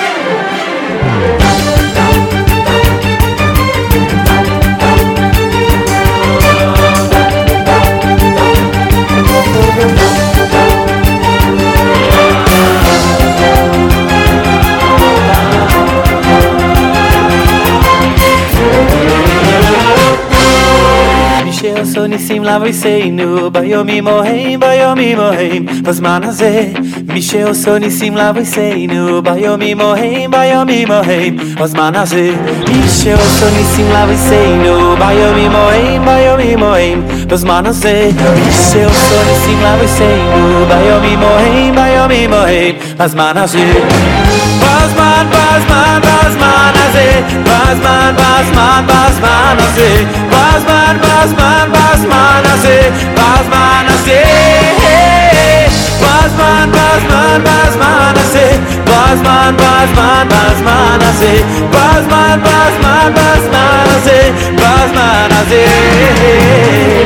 יסו 21.83 22.07
ניסים 22.07 22.45
לבוי 22.45 22.73
סיינו 22.73 23.51
ביום 23.51 23.89
אימו 23.89 24.23
הים 24.23 24.61
ביום 24.61 24.99
אימו 24.99 25.23
הים 25.23 25.67
בזמן 25.83 26.21
הזה 26.25 26.73
Michel 27.13 27.55
sonisim 27.55 28.15
la 28.15 28.33
voiseinu 28.33 29.23
Bayomi 29.23 29.75
moheim, 29.75 30.31
bayomi 30.31 30.87
moheim 30.87 31.35
Osman 31.61 31.95
azir 31.95 32.35
Michel 32.69 33.19
sonisim 33.39 33.89
la 33.93 34.07
voiseinu 34.07 34.97
Bayomi 35.01 35.47
moheim, 35.55 36.05
bayomi 36.07 36.57
moheim 36.57 37.05
Osman 37.31 37.67
azir 37.67 38.15
Michel 38.39 38.91
sonisim 39.09 39.61
la 39.65 39.77
voiseinu 39.77 40.67
Bayomi 40.71 41.17
moheim, 41.25 41.75
bayomi 41.77 42.29
moheim 42.29 42.77
Osman 42.99 43.37
azir 43.37 43.77
Osman, 44.73 45.27
Osman, 45.43 46.03
Osman 46.17 46.75
azir 46.87 47.21
Osman, 47.59 48.17
Osman, 48.31 48.85
Osman 49.01 49.63
azir 49.67 50.01
Osman, 50.41 50.97
Osman, 51.13 51.79
Osman 51.85 52.45
azir 52.55 52.91
Osman 53.29 53.87
azir 53.97 55.02
Batman, 56.03 56.71
Batman, 56.71 57.43
Batman 57.45 58.17
hace 58.17 58.47
Batman, 58.85 59.57
Batman, 59.57 60.29
Batman 60.29 61.01
hace 61.07 61.33
Batman, 61.75 62.41
Batman, 62.47 63.15
Batman 63.19 63.87
hace 63.95 64.19
Batman 64.61 65.31
hace 65.39 65.65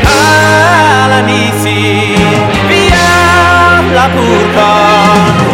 Alla 0.05 1.21
nisi 1.29 2.15
Via 2.69 3.11
la 3.95 4.07
purpa 4.15 4.73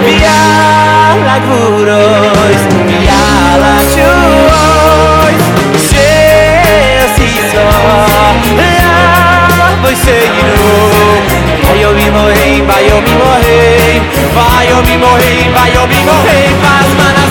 Via 0.04 0.40
la 1.26 1.38
gurois 1.46 2.62
Via 2.88 3.24
la 3.62 3.76
chois. 3.94 5.44
Se 5.88 6.10
si 7.14 7.30
so 7.52 7.66
Ja 9.60 9.76
voi 9.82 9.96
se 9.96 11.51
ניסים 11.61 12.67
לאבותינו, 12.67 13.27
ביומים 14.35 15.03
ההם, 15.03 15.53
ביומים 15.53 16.09
ההם, 16.09 16.57
בזמן 16.61 17.13
הזה. 17.17 17.30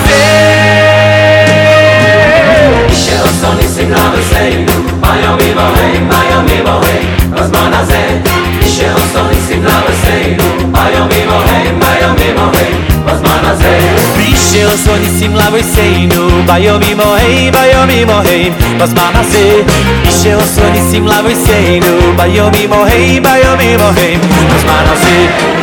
Michel 2.92 3.24
Sony 3.40 3.66
signava 3.74 4.18
sei 4.30 4.66
Miami 5.00 5.54
Bahrein, 5.54 6.04
Miami 6.04 6.62
Bahrein 6.62 7.08
As 7.42 7.50
manas 7.50 7.88
é 7.88 8.22
Michel 8.60 8.94
Sony 9.14 9.40
signava 9.48 9.90
sei 10.04 10.36
Miami 10.70 11.26
Bahrein, 11.26 11.72
Miami 11.72 12.34
Bahrein 12.36 12.74
As 13.10 13.20
manas 13.22 13.60
é 13.62 14.18
Michel 14.18 14.76
Sony 14.76 15.08
signava 15.18 15.62
sei 15.62 16.06
Miami 16.46 16.94
Bahrein, 16.94 17.50
Miami 17.50 18.04
Bahrein 18.04 18.52
As 18.78 18.92
manas 18.92 19.34
é 19.36 19.64
Michel 20.04 20.40
Sony 20.42 20.90
signava 20.90 21.30
sei 21.34 21.80
Miami 22.18 22.66
Bahrein, 22.66 23.20
Miami 23.22 23.76
Bahrein 23.78 24.20
As 24.54 24.64
manas 24.64 25.02
é 25.02 25.62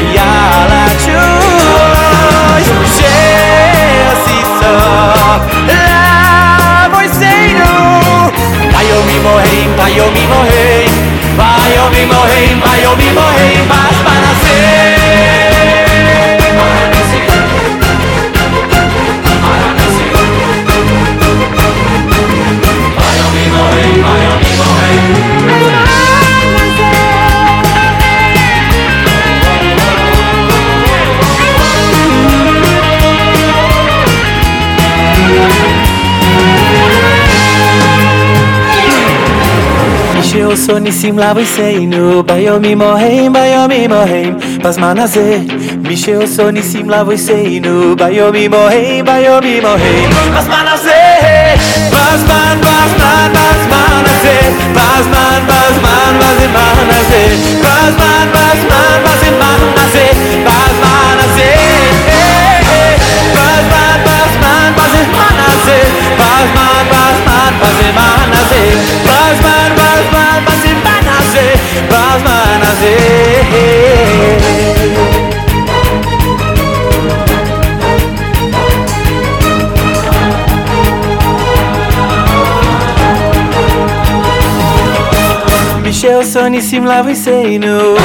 É 5.67 6.89
moiseiro. 6.89 7.65
Vai 8.71 8.85
eu 8.91 9.03
me 9.03 9.19
morrer, 9.19 9.69
vai 9.77 9.99
eu 9.99 10.11
me 10.11 10.27
morrer. 10.27 10.85
Vai 11.35 11.77
eu 11.77 11.89
me 11.89 12.05
morrer, 12.05 12.55
vai 12.63 12.83
eu 12.83 12.97
me 12.97 13.11
morrer. 13.11 13.65
Mas 13.67 13.97
para 13.97 14.35
ser 14.43 14.80
no 40.51 40.57
soni 40.57 40.91
simla 40.91 41.33
vojseinu 41.33 42.23
Bayomi 42.27 42.75
moheim, 42.75 43.33
bayomi 43.33 43.87
moheim 43.87 44.33
Bazman 44.63 44.97
hazeh 44.97 45.41
Mishel 45.87 46.27
soni 46.27 46.61
simla 46.61 47.03
vojseinu 47.05 47.95
Bayomi 47.95 48.49
moheim, 48.49 49.05
bayomi 49.05 49.61
moheim 49.65 50.09
Bazman 50.35 50.67
hazeh 50.71 51.55
Bazman, 51.93 52.57
bazman, 52.65 53.29
bazman 53.37 54.03
hazeh 54.07 54.43
Bazman, 54.77 55.41
bazman, 55.51 56.13
bazman 56.21 56.77
hazeh 56.91 57.31
Bazman, 57.65 58.25
bazman, 58.35 58.97
bazman 59.05 59.61
hazeh 59.77 60.11
Bazman 60.47 61.17
hazeh 61.21 61.59
Bazman, 63.37 63.97
bazman, 64.07 64.69
bazman 64.79 65.37
hazeh 65.45 65.87
Bazman, 66.19 66.83
bazman, 66.93 67.53
bazman 67.61 68.20
prazer. 72.71 73.01
Michel 85.83 86.25
Sonissime, 86.25 86.85
là 86.85 87.01
vous 87.01 87.15
c'est 87.15 87.57
no. 87.59 87.95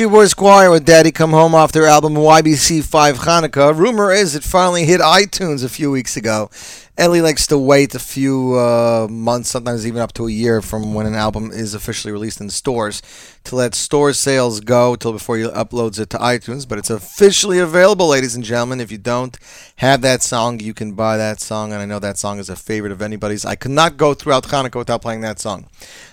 That 0.00 0.08
was 0.08 0.32
Choir 0.32 0.70
with 0.70 0.86
Daddy 0.86 1.12
Come 1.12 1.32
Home 1.32 1.54
off 1.54 1.72
their 1.72 1.84
album 1.84 2.14
YBC 2.14 2.82
5 2.82 3.18
Hanukkah. 3.18 3.76
Rumor 3.76 4.10
is 4.10 4.34
it 4.34 4.42
finally 4.42 4.86
hit 4.86 5.02
iTunes 5.02 5.62
a 5.62 5.68
few 5.68 5.90
weeks 5.90 6.16
ago. 6.16 6.48
Ellie 6.96 7.20
likes 7.20 7.46
to 7.48 7.58
wait 7.58 7.94
a 7.94 7.98
few 7.98 8.54
uh, 8.54 9.08
months, 9.10 9.50
sometimes 9.50 9.86
even 9.86 10.00
up 10.00 10.14
to 10.14 10.26
a 10.26 10.30
year 10.30 10.62
from 10.62 10.94
when 10.94 11.04
an 11.04 11.14
album 11.14 11.50
is 11.50 11.74
officially 11.74 12.12
released 12.12 12.40
in 12.40 12.48
stores 12.48 13.02
to 13.44 13.56
let 13.56 13.74
store 13.74 14.12
sales 14.12 14.60
go 14.60 14.96
till 14.96 15.12
before 15.12 15.36
he 15.36 15.44
uploads 15.44 15.98
it 15.98 16.10
to 16.10 16.18
iTunes. 16.18 16.68
But 16.68 16.78
it's 16.78 16.90
officially 16.90 17.58
available, 17.58 18.08
ladies 18.08 18.34
and 18.34 18.44
gentlemen. 18.44 18.80
If 18.80 18.92
you 18.92 18.98
don't 18.98 19.36
have 19.76 20.02
that 20.02 20.22
song, 20.22 20.60
you 20.60 20.74
can 20.74 20.92
buy 20.92 21.16
that 21.16 21.40
song. 21.40 21.72
And 21.72 21.80
I 21.80 21.86
know 21.86 21.98
that 21.98 22.18
song 22.18 22.38
is 22.38 22.48
a 22.48 22.56
favorite 22.56 22.92
of 22.92 23.02
anybody's. 23.02 23.44
I 23.44 23.54
could 23.54 23.70
not 23.70 23.96
go 23.96 24.14
throughout 24.14 24.44
Hanukkah 24.44 24.76
without 24.76 25.02
playing 25.02 25.22
that 25.22 25.38
song. 25.38 25.68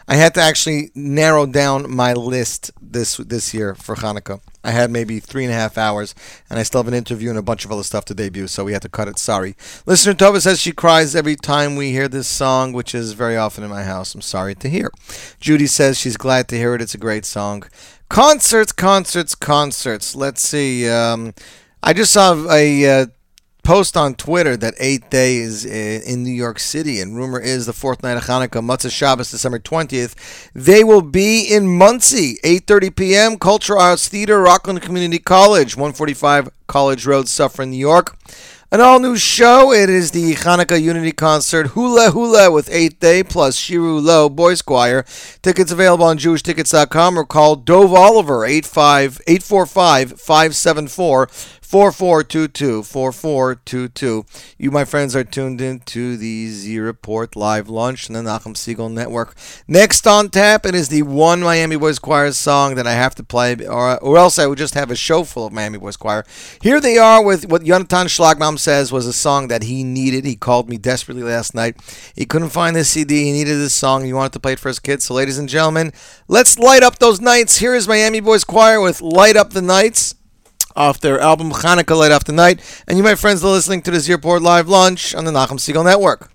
I 0.08 0.16
had 0.16 0.34
to 0.36 0.42
actually 0.42 0.92
narrow 0.96 1.46
down 1.46 1.94
my 1.94 2.14
list 2.14 2.72
this 2.82 3.18
this 3.18 3.54
year 3.54 3.76
for 3.76 3.96
Hanukkah. 3.96 4.40
I 4.68 4.72
had 4.72 4.92
maybe 4.92 5.22
three 5.22 5.46
and 5.46 5.54
a 5.54 5.56
half 5.56 5.78
hours, 5.78 6.14
and 6.50 6.60
I 6.60 6.64
still 6.64 6.80
have 6.80 6.90
an 6.90 6.94
interview 6.94 7.30
and 7.30 7.40
a 7.40 7.42
bunch 7.42 7.64
of 7.64 7.72
other 7.72 7.84
stuff 7.84 8.04
to 8.06 8.14
debut, 8.14 8.48
so 8.48 8.66
we 8.66 8.74
had 8.74 8.82
to 8.82 8.90
cut 8.90 9.08
it. 9.08 9.18
Sorry. 9.18 9.56
Listener 9.86 10.14
Tova 10.14 10.42
says 10.42 10.60
she 10.60 10.74
cries 10.74 11.16
every 11.16 11.38
time 11.38 11.78
we 11.78 11.92
hear 11.92 12.10
this 12.10 12.28
song, 12.28 12.74
which 12.74 12.94
is 12.94 13.14
very 13.14 13.38
often 13.38 13.64
in 13.64 13.70
my 13.70 13.84
house. 13.84 14.14
I'm 14.14 14.22
sorry 14.22 14.56
to 14.56 14.70
hear. 14.70 14.92
Judy 15.40 15.68
says 15.68 15.98
she's 15.98 16.18
glad 16.18 16.50
to 16.50 16.58
hear 16.58 16.76
it. 16.76 16.82
It's 16.82 16.94
a 16.94 16.98
great 16.98 17.24
song. 17.24 17.64
Concerts, 18.10 18.74
concerts, 18.74 19.36
concerts. 19.36 20.16
Let's 20.16 20.42
see. 20.42 20.90
Um, 20.90 21.34
I 21.82 21.94
just 21.94 22.12
saw 22.12 22.52
a 22.52 23.02
uh, 23.04 23.06
post 23.68 23.98
on 23.98 24.16
Twitter 24.16 24.56
that 24.56 24.74
Eighth 24.80 25.10
Day 25.10 25.36
is 25.36 25.66
uh, 25.66 25.70
in 26.10 26.24
New 26.24 26.32
York 26.32 26.58
City, 26.58 27.02
and 27.02 27.18
rumor 27.18 27.38
is 27.38 27.66
the 27.66 27.74
fourth 27.74 28.02
night 28.02 28.16
of 28.16 28.24
Hanukkah, 28.24 28.64
Motzai 28.64 28.90
Shabbos, 28.90 29.30
December 29.30 29.60
twentieth. 29.60 30.16
They 30.56 30.86
will 30.86 31.02
be 31.02 31.44
in 31.44 31.78
Monsey, 31.78 32.38
eight 32.46 32.66
thirty 32.66 32.90
p.m. 32.90 33.38
Cultural 33.38 33.82
Arts 33.82 34.08
Theater, 34.08 34.40
Rockland 34.40 34.82
Community 34.82 35.20
College, 35.20 35.76
one 35.76 35.92
forty 35.92 36.14
five 36.14 36.48
College 36.68 37.06
Road, 37.06 37.28
Suffern, 37.28 37.72
New 37.72 37.78
York. 37.78 38.18
An 38.70 38.82
all 38.82 39.00
new 39.00 39.16
show. 39.16 39.72
It 39.72 39.90
is 39.90 40.12
the 40.12 40.34
Hanukkah 40.36 40.82
Unity 40.82 41.14
Concert 41.14 41.68
Hula 41.68 42.12
Hula 42.12 42.52
with 42.52 42.70
Eighth 42.70 43.00
Day 43.00 43.24
plus 43.24 43.58
Shiru 43.58 44.04
Low 44.04 44.28
Boys 44.28 44.62
Choir. 44.62 45.06
Tickets 45.42 45.72
available 45.72 46.04
on 46.04 46.18
JewishTickets.com 46.18 47.18
or 47.18 47.26
call 47.26 47.56
Dove 47.56 47.94
Oliver 47.94 48.44
85 48.44 49.22
845 49.26 50.20
574 50.20 51.28
4422 51.68 52.82
4422. 52.82 54.26
You, 54.58 54.72
my 54.72 54.86
friends, 54.86 55.18
are 55.18 55.26
tuned 55.26 55.60
in 55.60 55.80
to 55.82 56.16
the 56.16 56.48
Z 56.48 56.80
Report 56.80 57.36
live 57.36 57.68
launch 57.68 58.10
on 58.10 58.14
the 58.14 58.22
Nachum 58.22 58.56
Segal 58.56 58.90
Network. 58.90 59.36
Next 59.68 60.08
on 60.08 60.30
tap, 60.30 60.66
it 60.66 60.74
is 60.74 60.88
the 60.88 61.02
one 61.02 61.42
Miami 61.42 61.76
Boys 61.76 62.00
Choir 62.00 62.32
song 62.32 62.76
that 62.76 62.88
I 62.88 62.94
have 62.94 63.16
to 63.16 63.24
play, 63.24 63.54
or, 63.66 64.02
or 64.02 64.18
else 64.18 64.40
I 64.40 64.48
would 64.48 64.58
just 64.58 64.76
have 64.76 64.90
a 64.90 64.96
show 64.96 65.26
full 65.26 65.46
of 65.46 65.52
Miami 65.52 65.78
Boys 65.78 65.98
Choir. 65.98 66.24
Here 66.62 66.80
they 66.80 66.98
are 66.98 67.22
with 67.22 67.50
what 67.50 67.66
Jonathan 67.66 68.08
Schlagbaum 68.08 68.58
says 68.58 68.94
was 68.94 69.06
a 69.06 69.12
song 69.12 69.50
that 69.50 69.64
he 69.64 69.84
needed. 69.84 70.24
He 70.24 70.38
called 70.38 70.70
me 70.70 70.78
desperately 70.78 71.24
last 71.24 71.54
night. 71.54 71.76
He 72.16 72.26
couldn't 72.26 72.52
find 72.52 72.78
the 72.78 72.86
CD. 72.86 73.26
He 73.26 73.34
needed 73.34 73.58
this 73.58 73.74
song. 73.74 74.06
He 74.06 74.14
wanted 74.14 74.32
to 74.32 74.40
play 74.40 74.54
it 74.54 74.60
for 74.60 74.70
his 74.70 74.80
kids. 74.80 75.04
So, 75.04 75.16
ladies 75.16 75.38
and 75.38 75.50
gentlemen, 75.50 75.92
let's 76.30 76.58
light 76.58 76.82
up 76.82 77.00
those 77.00 77.20
nights. 77.20 77.58
Here 77.58 77.76
is 77.76 77.90
Miami 77.90 78.22
Boys 78.22 78.46
Choir 78.46 78.80
with 78.80 79.02
Light 79.02 79.36
Up 79.36 79.50
the 79.50 79.62
Nights 79.62 80.16
off 80.78 81.02
their 81.02 81.20
album 81.20 81.52
Hanukkah 81.52 81.98
Light 81.98 82.12
After 82.12 82.32
Night. 82.32 82.62
And 82.88 82.98
you, 82.98 83.04
my 83.04 83.16
friends, 83.16 83.44
are 83.44 83.52
listening 83.52 83.82
to 83.82 83.92
the 83.92 84.00
Z 84.00 84.14
Report 84.14 84.42
Live 84.42 84.70
Lunch 84.70 85.14
on 85.16 85.26
the 85.26 85.32
Nachum 85.32 85.58
Segal 85.58 85.84
Network. 85.84 86.32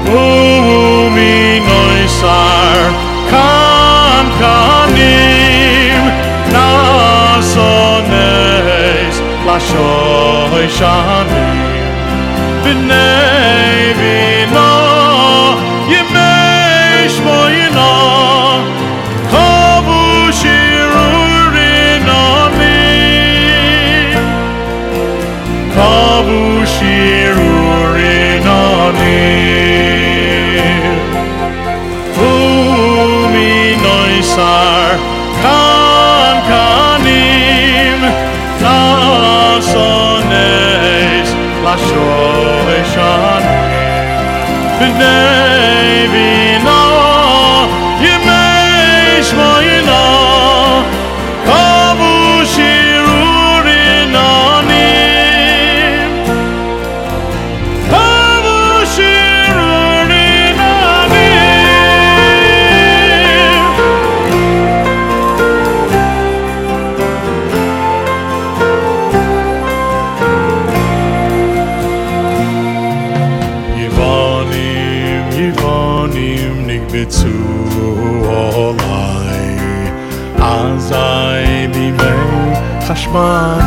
Umi 0.05 1.37
noisar 1.69 2.79
kan 3.31 4.27
kanim. 4.41 6.05
Nasones 6.53 7.57
lashoy 9.47 10.67
shanim 10.79 11.75
noisar 34.35 34.99
kan 35.43 36.37
kanim 36.49 38.01
Nasones 38.63 40.01
lashoy 41.65 42.79
shanim 42.93 43.63
B'nei 44.79 45.54
chashmanim 83.15 83.64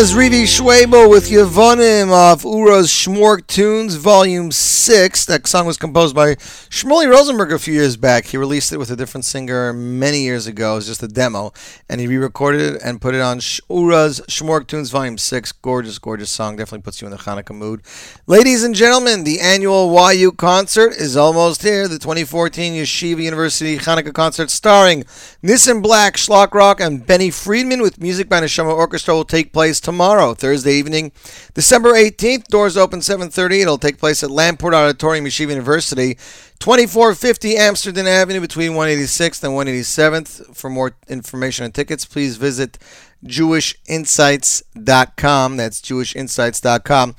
was 0.00 0.14
Rivie 0.14 0.44
Schwebel 0.44 1.10
with 1.10 1.28
Yavonim 1.28 2.12
of 2.12 2.44
Ura's 2.58 2.88
Schmork 2.88 3.46
Tunes, 3.46 3.94
Volume 3.94 4.50
6. 4.50 5.26
That 5.26 5.46
song 5.46 5.64
was 5.64 5.76
composed 5.76 6.12
by 6.12 6.34
Shmuley 6.34 7.08
Rosenberg 7.08 7.52
a 7.52 7.58
few 7.60 7.72
years 7.72 7.96
back. 7.96 8.26
He 8.26 8.36
released 8.36 8.72
it 8.72 8.78
with 8.78 8.90
a 8.90 8.96
different 8.96 9.24
singer 9.26 9.72
many 9.72 10.22
years 10.22 10.48
ago. 10.48 10.72
It 10.72 10.76
was 10.76 10.86
just 10.88 11.02
a 11.04 11.06
demo. 11.06 11.52
And 11.88 12.00
he 12.00 12.08
re 12.08 12.16
recorded 12.16 12.60
it 12.60 12.82
and 12.82 13.00
put 13.00 13.14
it 13.14 13.20
on 13.20 13.36
Ura's 13.70 14.20
Schmork 14.28 14.66
Tunes, 14.66 14.90
Volume 14.90 15.18
6. 15.18 15.52
Gorgeous, 15.52 16.00
gorgeous 16.00 16.32
song. 16.32 16.56
Definitely 16.56 16.82
puts 16.82 17.00
you 17.00 17.06
in 17.06 17.12
the 17.12 17.18
Hanukkah 17.18 17.54
mood. 17.54 17.82
Ladies 18.26 18.64
and 18.64 18.74
gentlemen, 18.74 19.22
the 19.22 19.38
annual 19.38 19.94
YU 20.12 20.32
concert 20.32 20.96
is 20.96 21.16
almost 21.16 21.62
here. 21.62 21.86
The 21.86 22.00
2014 22.00 22.72
Yeshiva 22.72 23.22
University 23.22 23.78
Hanukkah 23.78 24.12
concert 24.12 24.50
starring 24.50 25.04
Nissan 25.44 25.80
Black, 25.80 26.16
Shlock 26.16 26.54
Rock, 26.54 26.80
and 26.80 27.06
Benny 27.06 27.30
Friedman 27.30 27.82
with 27.82 28.00
music 28.00 28.28
by 28.28 28.40
Neshama 28.40 28.74
Orchestra 28.74 29.14
will 29.14 29.24
take 29.24 29.52
place 29.52 29.78
tomorrow, 29.78 30.34
Thursday 30.34 30.72
evening, 30.72 31.12
December 31.54 31.92
18th. 31.92 32.47
Doors 32.48 32.76
open 32.76 33.00
7:30. 33.00 33.60
It'll 33.60 33.78
take 33.78 33.98
place 33.98 34.22
at 34.22 34.30
Lamport 34.30 34.74
Auditorium, 34.74 35.24
Yeshiva 35.26 35.50
University, 35.50 36.16
2450 36.60 37.56
Amsterdam 37.56 38.06
Avenue 38.06 38.40
between 38.40 38.72
186th 38.72 39.44
and 39.44 39.52
187th. 39.52 40.56
For 40.56 40.70
more 40.70 40.92
information 41.08 41.66
and 41.66 41.74
tickets, 41.74 42.06
please 42.06 42.36
visit 42.36 42.78
jewishinsights.com. 43.24 45.56
That's 45.56 45.80
jewishinsights.com. 45.80 47.16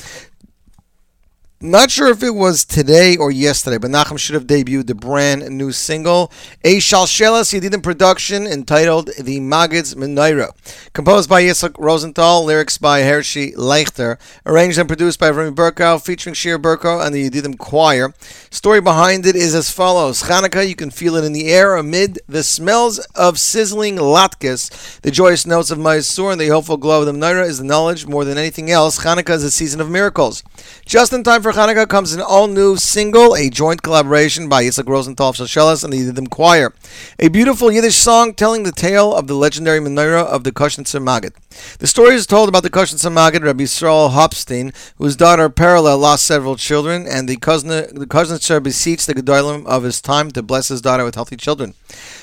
Not 1.61 1.91
sure 1.91 2.07
if 2.07 2.23
it 2.23 2.35
was 2.35 2.63
today 2.63 3.17
or 3.17 3.31
yesterday, 3.31 3.77
but 3.77 3.91
Nachum 3.91 4.17
should 4.17 4.35
have 4.35 4.47
debuted 4.47 4.87
the 4.87 4.95
brand 4.95 5.45
new 5.49 5.73
single, 5.73 6.31
a 6.63 6.77
Shalshelas 6.77 7.51
Yedidim 7.51 7.83
production 7.83 8.47
entitled 8.47 9.09
The 9.19 9.41
Magid's 9.41 9.93
Menorah. 9.93 10.53
Composed 10.93 11.29
by 11.29 11.43
Yitzhak 11.43 11.75
Rosenthal, 11.77 12.45
lyrics 12.45 12.77
by 12.77 13.01
Hershey 13.01 13.51
Leichter, 13.57 14.17
arranged 14.45 14.77
and 14.77 14.87
produced 14.87 15.19
by 15.19 15.29
Remy 15.31 15.51
Burkow, 15.51 16.01
featuring 16.01 16.33
Shir 16.33 16.57
Burkow 16.57 17.05
and 17.05 17.13
the 17.13 17.29
Yedidim 17.29 17.57
Choir. 17.57 18.13
Story 18.49 18.79
behind 18.79 19.25
it 19.25 19.35
is 19.35 19.53
as 19.53 19.69
follows 19.69 20.23
Hanukkah, 20.23 20.65
you 20.65 20.75
can 20.75 20.91
feel 20.91 21.17
it 21.17 21.25
in 21.25 21.33
the 21.33 21.49
air 21.49 21.75
amid 21.75 22.19
the 22.29 22.41
smells 22.41 22.99
of 23.15 23.37
sizzling 23.37 23.97
latkes, 23.97 25.01
the 25.01 25.11
joyous 25.11 25.45
notes 25.45 25.71
of 25.71 25.77
Maoz 25.77 26.07
Tzur, 26.07 26.31
and 26.31 26.39
the 26.39 26.47
hopeful 26.47 26.77
glow 26.77 27.01
of 27.01 27.05
the 27.05 27.11
Menorah 27.11 27.49
is 27.49 27.57
the 27.57 27.65
knowledge 27.65 28.07
more 28.07 28.23
than 28.23 28.37
anything 28.37 28.71
else. 28.71 28.99
Hanukkah 29.03 29.31
is 29.31 29.43
a 29.43 29.51
season 29.51 29.81
of 29.81 29.89
miracles. 29.89 30.41
Just 30.85 31.11
in 31.11 31.21
time 31.21 31.41
for 31.41 31.48
Hanukkah 31.55 31.87
comes 31.87 32.13
an 32.13 32.21
all 32.21 32.47
new 32.47 32.77
single, 32.77 33.35
a 33.35 33.49
joint 33.49 33.81
collaboration 33.81 34.49
by 34.49 34.63
Yitzhak 34.63 34.87
Rosenthal 34.87 35.29
of 35.29 35.35
Shalshelas 35.35 35.83
and 35.83 35.93
the 35.93 35.97
Yedidim 35.97 36.29
Choir. 36.29 36.73
A 37.19 37.27
beautiful 37.27 37.71
Yiddish 37.71 37.95
song 37.95 38.33
telling 38.33 38.63
the 38.63 38.71
tale 38.71 39.15
of 39.15 39.27
the 39.27 39.35
legendary 39.35 39.79
menorah 39.79 40.25
of 40.25 40.43
the 40.43 40.51
Kushnitzer 40.51 41.01
Magid. 41.01 41.33
The 41.77 41.87
story 41.87 42.15
is 42.15 42.25
told 42.25 42.49
about 42.49 42.63
the 42.63 42.69
Kushnitzer 42.69 43.11
Magid, 43.11 43.43
Rabbi 43.43 43.63
Yisrael 43.63 44.11
Hopstein, 44.11 44.73
whose 44.97 45.15
daughter 45.15 45.49
Perla 45.49 45.95
lost 45.95 46.25
several 46.25 46.55
children, 46.55 47.05
and 47.05 47.29
the 47.29 47.37
Kusn- 47.37 47.93
the 47.93 48.07
Kushnitzer 48.07 48.61
beseeched 48.61 49.07
the 49.07 49.13
Gedolim 49.13 49.65
of 49.65 49.83
his 49.83 50.01
time 50.01 50.31
to 50.31 50.41
bless 50.41 50.69
his 50.69 50.81
daughter 50.81 51.03
with 51.03 51.15
healthy 51.15 51.37
children. 51.37 51.73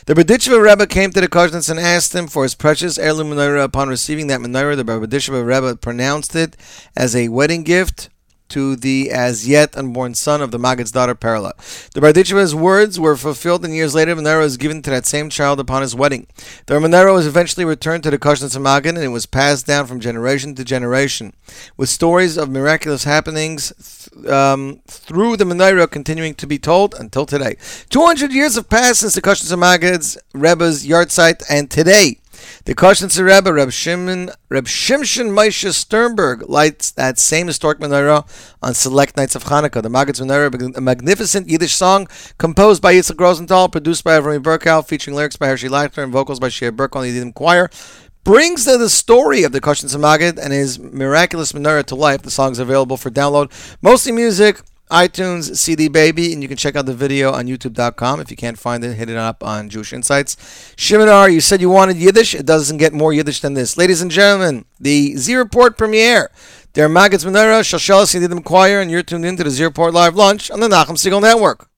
The 0.06 0.14
Berditchever 0.14 0.62
Rebbe 0.62 0.86
came 0.86 1.10
to 1.12 1.20
the 1.20 1.28
Kushnitz 1.28 1.70
and 1.70 1.80
asked 1.80 2.14
him 2.14 2.26
for 2.26 2.42
his 2.42 2.54
precious 2.54 2.98
heirloom 2.98 3.30
menorah. 3.30 3.64
Upon 3.64 3.88
receiving 3.88 4.26
that 4.28 4.40
menorah, 4.40 4.76
the 4.76 4.84
Berditchever 4.84 5.46
Rebbe 5.46 5.76
pronounced 5.76 6.34
it 6.34 6.56
as 6.96 7.16
a 7.16 7.28
wedding 7.28 7.62
gift 7.62 8.08
to 8.48 8.76
the 8.76 9.10
as 9.10 9.48
yet 9.48 9.76
unborn 9.76 10.14
son 10.14 10.40
of 10.40 10.50
the 10.50 10.58
Maggid's 10.58 10.92
daughter 10.92 11.14
Perla. 11.14 11.54
The 11.94 12.00
Berditchever's 12.00 12.54
words 12.54 12.98
were 12.98 13.16
fulfilled, 13.16 13.64
and 13.64 13.74
years 13.74 13.94
later, 13.94 14.14
Menorah 14.14 14.40
was 14.40 14.56
given 14.56 14.82
to 14.82 14.90
that 14.90 15.06
same 15.06 15.30
child 15.30 15.60
upon 15.60 15.82
his 15.82 15.94
wedding. 15.94 16.26
The 16.66 16.74
Menorah 16.74 17.14
was 17.14 17.26
eventually 17.26 17.64
returned 17.64 18.02
to 18.04 18.10
the 18.10 18.18
Kushnitz 18.18 18.60
Maggid, 18.60 18.94
and 18.94 19.04
it 19.04 19.08
was 19.08 19.26
passed 19.26 19.66
down 19.66 19.86
from 19.86 20.00
generation 20.00 20.54
to 20.54 20.64
generation, 20.64 21.32
with 21.76 21.88
stories 21.88 22.36
of 22.36 22.50
miraculous 22.50 23.04
happenings 23.04 23.72
th- 24.12 24.26
um, 24.30 24.80
through 24.86 25.36
the 25.36 25.44
Menorah 25.44 25.90
continuing 25.90 26.34
to 26.34 26.46
be 26.46 26.58
told 26.58 26.94
until 26.94 27.26
today. 27.26 27.56
200 27.90 28.32
years 28.32 28.54
have 28.54 28.68
passed 28.68 29.00
since 29.00 29.14
the 29.14 29.22
Kushnitz 29.22 29.56
Maggid's 29.58 30.18
Rebbe's 30.32 30.86
yahrzeit, 30.86 31.42
and 31.48 31.70
today, 31.70 32.18
the 32.64 32.74
Koshnitzer 32.74 33.24
Rebbe, 33.24 33.52
Reb 33.52 33.70
Shimon, 33.70 34.30
Reb 34.48 34.66
Shimshon 34.66 35.30
Moshe 35.30 35.72
Sternberg, 35.72 36.48
lights 36.48 36.90
that 36.92 37.18
same 37.18 37.46
historic 37.46 37.78
menorah 37.78 38.28
on 38.62 38.74
select 38.74 39.16
nights 39.16 39.34
of 39.34 39.44
Hanukkah. 39.44 39.82
The 39.82 39.88
Maggid's 39.88 40.20
Menorah, 40.20 40.76
a 40.76 40.80
magnificent 40.80 41.48
Yiddish 41.48 41.74
song 41.74 42.08
composed 42.38 42.82
by 42.82 42.94
Yitzhak 42.94 43.20
Rosenthal, 43.20 43.68
produced 43.68 44.04
by 44.04 44.18
Avrami 44.18 44.42
Burkow, 44.42 44.86
featuring 44.86 45.16
lyrics 45.16 45.36
by 45.36 45.48
Hershey 45.48 45.68
Leichter 45.68 46.02
and 46.02 46.12
vocals 46.12 46.40
by 46.40 46.48
Shea 46.48 46.70
Burkow 46.70 47.04
and 47.04 47.14
the 47.14 47.20
Yedidim 47.20 47.34
Choir, 47.34 47.70
brings 48.24 48.64
the, 48.64 48.76
the 48.76 48.90
story 48.90 49.44
of 49.44 49.52
the 49.52 49.60
Koshnitzer 49.60 50.00
Maggid 50.00 50.38
and 50.38 50.52
his 50.52 50.78
miraculous 50.78 51.52
menorah 51.52 51.84
to 51.84 51.94
life. 51.94 52.22
The 52.22 52.30
song 52.30 52.52
is 52.52 52.58
available 52.58 52.96
for 52.96 53.10
download, 53.10 53.52
mostly 53.82 54.12
music 54.12 54.60
iTunes, 54.90 55.56
CD 55.56 55.88
Baby, 55.88 56.32
and 56.32 56.42
you 56.42 56.48
can 56.48 56.56
check 56.56 56.76
out 56.76 56.86
the 56.86 56.94
video 56.94 57.32
on 57.32 57.46
YouTube.com. 57.46 58.20
If 58.20 58.30
you 58.30 58.36
can't 58.36 58.58
find 58.58 58.84
it, 58.84 58.94
hit 58.94 59.10
it 59.10 59.16
up 59.16 59.42
on 59.42 59.68
Jewish 59.68 59.92
Insights. 59.92 60.36
Shiminar, 60.76 61.32
you 61.32 61.40
said 61.40 61.60
you 61.60 61.70
wanted 61.70 61.96
Yiddish. 61.96 62.34
It 62.34 62.46
doesn't 62.46 62.76
get 62.76 62.92
more 62.92 63.12
Yiddish 63.12 63.40
than 63.40 63.54
this. 63.54 63.76
Ladies 63.76 64.00
and 64.00 64.10
gentlemen, 64.10 64.64
the 64.78 65.16
Z 65.16 65.34
Report 65.34 65.76
premiere. 65.76 66.30
They're 66.74 66.88
Maggid's 66.88 67.24
Menorah, 67.24 67.62
Shalshelas 67.62 68.14
Yedidim 68.14 68.44
Choir, 68.44 68.80
and 68.80 68.90
you're 68.90 69.02
tuned 69.02 69.24
in 69.24 69.36
to 69.36 69.44
the 69.44 69.50
Z 69.50 69.64
Report 69.64 69.92
Live 69.94 70.14
Lunch 70.14 70.50
on 70.50 70.60
the 70.60 70.68
Nachum 70.68 70.96
Segal 70.96 71.22
Network. 71.22 71.68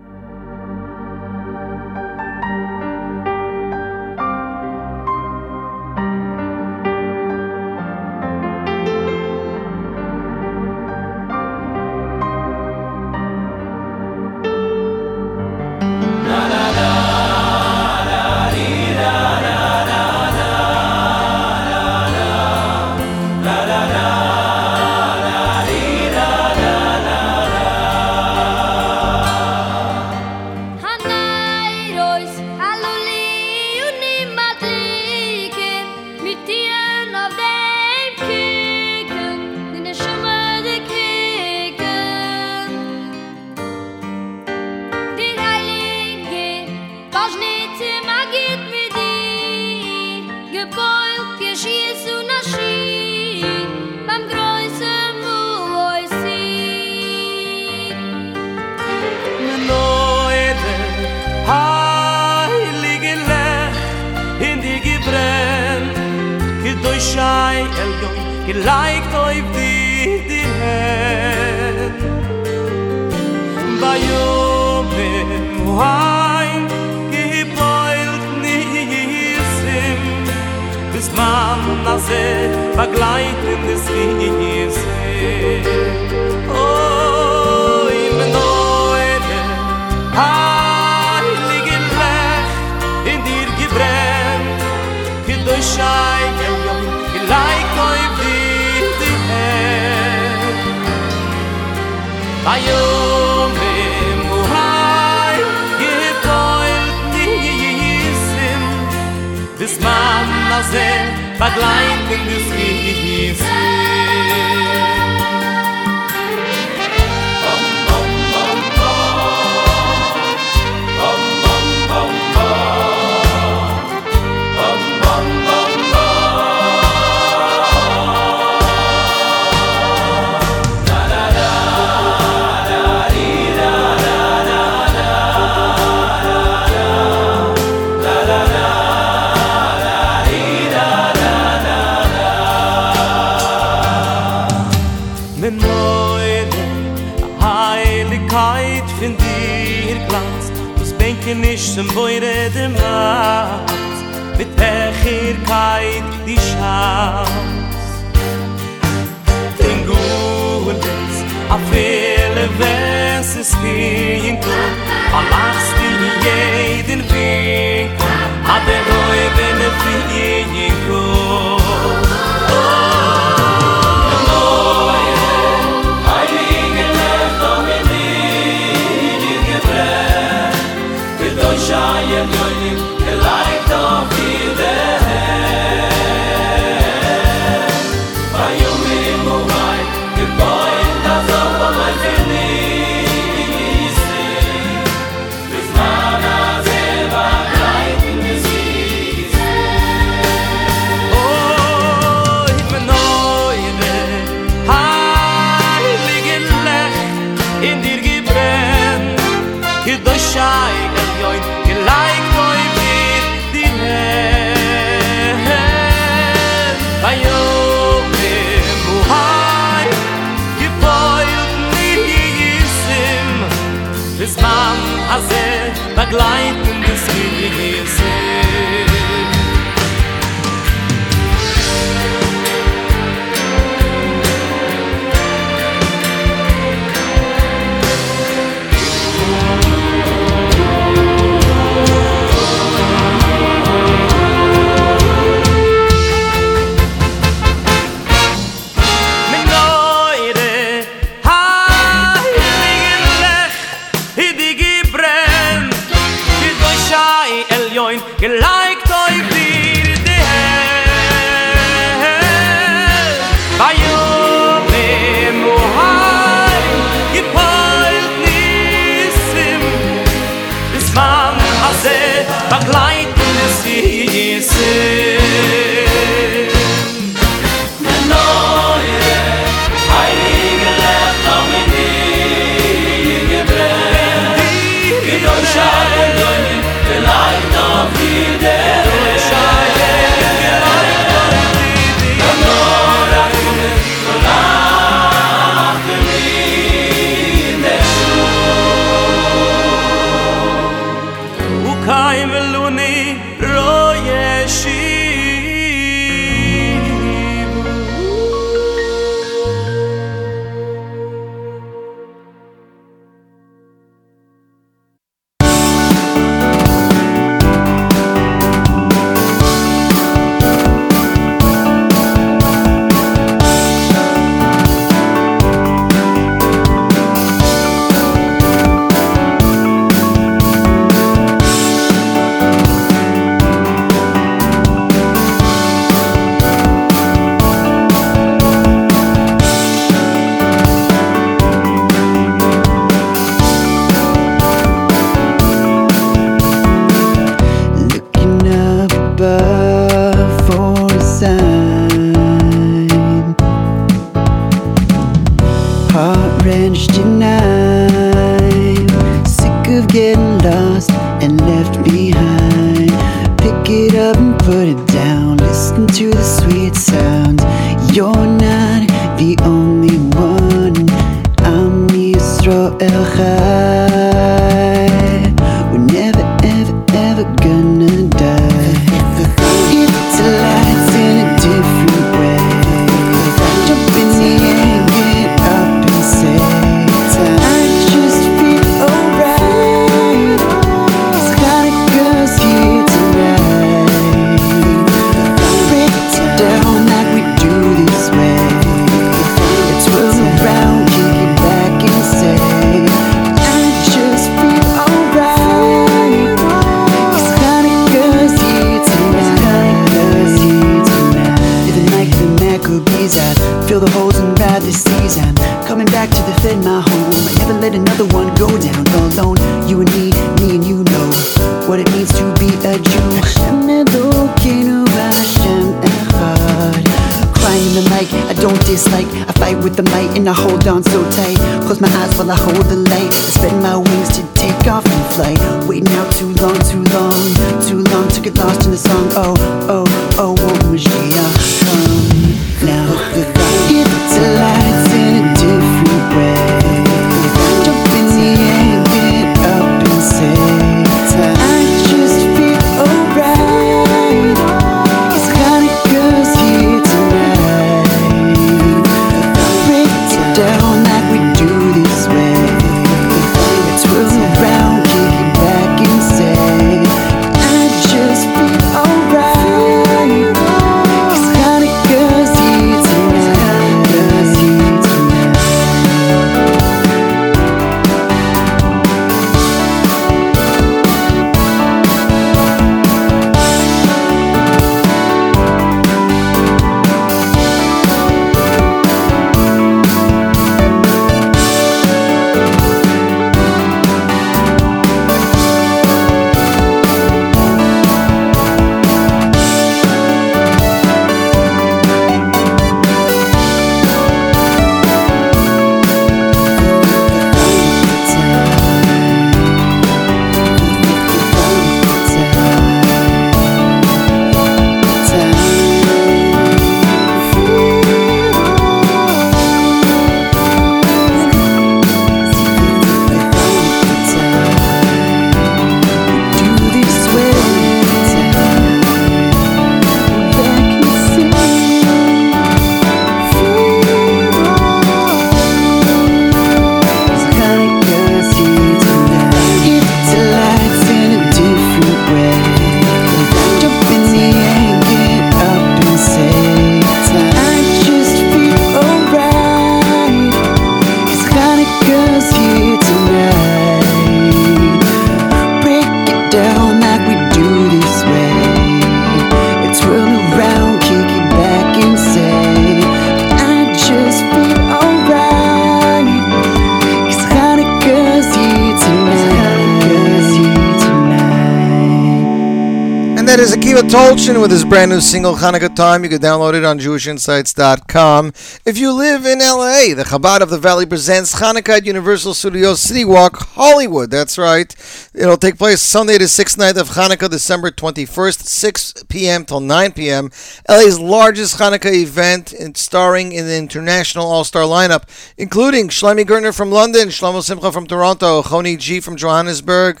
Akiva 573.74 573.90
Tolchin 573.90 574.40
with 574.40 574.52
his 574.52 574.64
brand 574.64 574.92
new 574.92 575.00
single 575.00 575.34
Hanukkah 575.34 575.74
Time. 575.74 576.04
You 576.04 576.10
can 576.10 576.20
download 576.20 576.54
it 576.54 576.64
on 576.64 576.78
JewishInsights.com. 576.78 578.32
If 578.64 578.78
you 578.78 578.92
live 578.92 579.26
in 579.26 579.40
LA, 579.40 579.96
the 579.96 580.04
Chabad 580.06 580.42
of 580.42 580.50
the 580.50 580.58
Valley 580.58 580.86
presents 580.86 581.40
Hanukkah 581.40 581.78
at 581.78 581.84
Universal 581.84 582.34
Studios 582.34 582.80
City 582.80 583.04
Walk, 583.04 583.36
Hollywood. 583.36 584.12
That's 584.12 584.38
right. 584.38 584.72
It'll 585.12 585.36
take 585.36 585.58
place 585.58 585.82
Sunday, 585.82 586.18
the 586.18 586.26
6th 586.26 586.56
night 586.56 586.76
of 586.76 586.90
Hanukkah, 586.90 587.28
December 587.28 587.72
21st, 587.72 588.42
6 588.42 589.04
p.m. 589.08 589.44
till 589.44 589.58
9 589.58 589.90
p.m. 589.90 590.30
LA's 590.68 591.00
largest 591.00 591.58
Hanukkah 591.58 591.92
event, 591.92 592.54
starring 592.76 593.32
in 593.32 593.46
the 593.46 593.56
international 593.56 594.26
all-star 594.26 594.62
lineup, 594.62 595.02
including 595.36 595.88
Shlomi 595.88 596.24
Gertner 596.24 596.56
from 596.56 596.70
London, 596.70 597.08
Shlomo 597.08 597.42
Simcha 597.42 597.72
from 597.72 597.88
Toronto, 597.88 598.40
Choni 598.42 598.78
G 598.78 599.00
from 599.00 599.16
Johannesburg, 599.16 600.00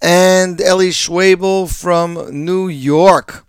and 0.00 0.60
Eli 0.60 0.90
Schwebel 0.90 1.68
from 1.68 2.44
New 2.44 2.68
York. 2.68 3.44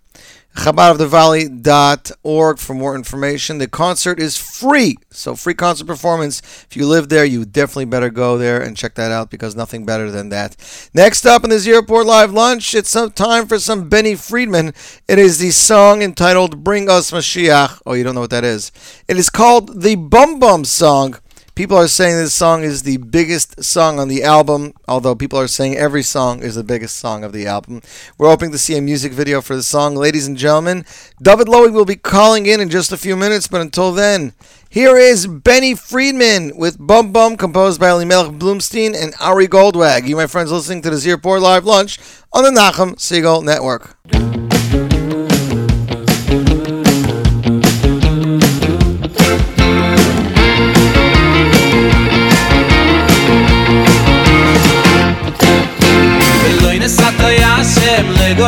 ChabadoftheValley.org 0.56 2.58
for 2.58 2.74
more 2.74 2.96
information. 2.96 3.58
The 3.58 3.68
concert 3.68 4.18
is 4.18 4.36
free, 4.36 4.96
so 5.10 5.36
free 5.36 5.54
concert 5.54 5.86
performance. 5.86 6.42
If 6.68 6.76
you 6.76 6.86
live 6.86 7.08
there, 7.08 7.24
you 7.24 7.44
definitely 7.44 7.84
better 7.86 8.10
go 8.10 8.36
there 8.36 8.60
and 8.60 8.76
check 8.76 8.96
that 8.96 9.12
out 9.12 9.30
because 9.30 9.54
nothing 9.54 9.86
better 9.86 10.10
than 10.10 10.28
that. 10.30 10.56
Next 10.92 11.24
up 11.24 11.44
in 11.44 11.50
this 11.50 11.62
Z 11.62 11.72
Report 11.72 12.04
Live 12.04 12.32
Lunch, 12.32 12.74
it's 12.74 12.90
some 12.90 13.12
time 13.12 13.46
for 13.46 13.60
some 13.60 13.88
Benny 13.88 14.16
Friedman. 14.16 14.74
It 15.08 15.18
is 15.18 15.38
the 15.38 15.52
song 15.52 16.02
entitled 16.02 16.64
"Bring 16.64 16.90
Us 16.90 17.12
Mashiach." 17.12 17.80
Oh, 17.86 17.94
you 17.94 18.02
don't 18.02 18.16
know 18.16 18.22
what 18.22 18.30
that 18.30 18.44
is? 18.44 18.72
It 19.08 19.16
is 19.16 19.30
called 19.30 19.82
the 19.82 19.94
Bum 19.94 20.40
Bum 20.40 20.64
Song. 20.64 21.16
People 21.60 21.76
are 21.76 21.88
saying 21.88 22.16
this 22.16 22.32
song 22.32 22.62
is 22.62 22.84
the 22.84 22.96
biggest 22.96 23.62
song 23.62 23.98
on 23.98 24.08
the 24.08 24.24
album, 24.24 24.72
although 24.88 25.14
people 25.14 25.38
are 25.38 25.46
saying 25.46 25.76
every 25.76 26.02
song 26.02 26.42
is 26.42 26.54
the 26.54 26.64
biggest 26.64 26.96
song 26.96 27.22
of 27.22 27.34
the 27.34 27.46
album. 27.46 27.82
We're 28.16 28.30
hoping 28.30 28.50
to 28.52 28.56
see 28.56 28.78
a 28.78 28.80
music 28.80 29.12
video 29.12 29.42
for 29.42 29.54
the 29.54 29.62
song. 29.62 29.94
Ladies 29.94 30.26
and 30.26 30.38
gentlemen, 30.38 30.86
David 31.20 31.48
Lowy 31.48 31.70
will 31.70 31.84
be 31.84 31.96
calling 31.96 32.46
in 32.46 32.62
in 32.62 32.70
just 32.70 32.92
a 32.92 32.96
few 32.96 33.14
minutes, 33.14 33.46
but 33.46 33.60
until 33.60 33.92
then, 33.92 34.32
here 34.70 34.96
is 34.96 35.26
Benny 35.26 35.74
Friedman 35.74 36.56
with 36.56 36.78
Bum 36.80 37.12
Bum, 37.12 37.36
composed 37.36 37.78
by 37.78 37.90
Elimelech 37.90 38.38
Bloomstein 38.38 38.94
and 38.96 39.12
Ari 39.20 39.46
Goldwag. 39.46 40.08
You, 40.08 40.16
my 40.16 40.28
friends, 40.28 40.50
listening 40.50 40.80
to 40.80 40.88
the 40.88 40.96
Z 40.96 41.10
Report 41.10 41.42
Live 41.42 41.66
Lunch 41.66 41.98
on 42.32 42.42
the 42.42 42.58
Nachum 42.58 42.94
Segal 42.94 43.44
Network. 43.44 43.98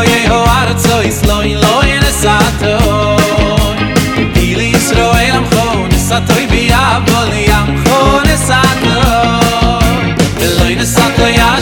Jehovah 0.05 0.67
rutz 0.69 0.87
izloi 1.09 1.55
lo 1.63 1.75
yersat 1.87 2.63
dilis 4.35 4.89
roi 4.99 5.27
am 5.37 5.45
khon 5.53 5.91
sat 6.09 6.31
ribya 6.37 6.83
gol 7.09 7.33
yam 7.49 7.69
khon 7.85 8.29
sat 8.47 8.83
lo 8.89 9.23
leloi 10.41 10.75
de 10.81 10.87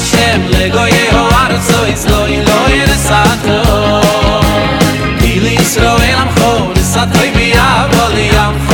shem 0.08 0.40
lego 0.54 0.84
jehovah 0.94 1.46
rutz 1.52 1.70
izloi 1.94 2.36
lo 2.48 2.60
yersat 2.76 3.46
dilis 5.20 5.76
roi 5.84 6.10
am 6.22 6.28
khon 6.38 6.74
sat 6.92 7.14
ribya 7.22 7.68
yam 8.34 8.69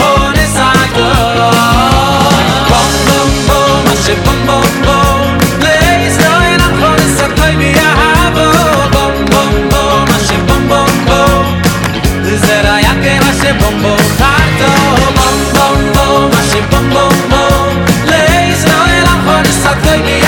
am 19.68 19.78
khon 19.82 20.00
sato 20.06 20.25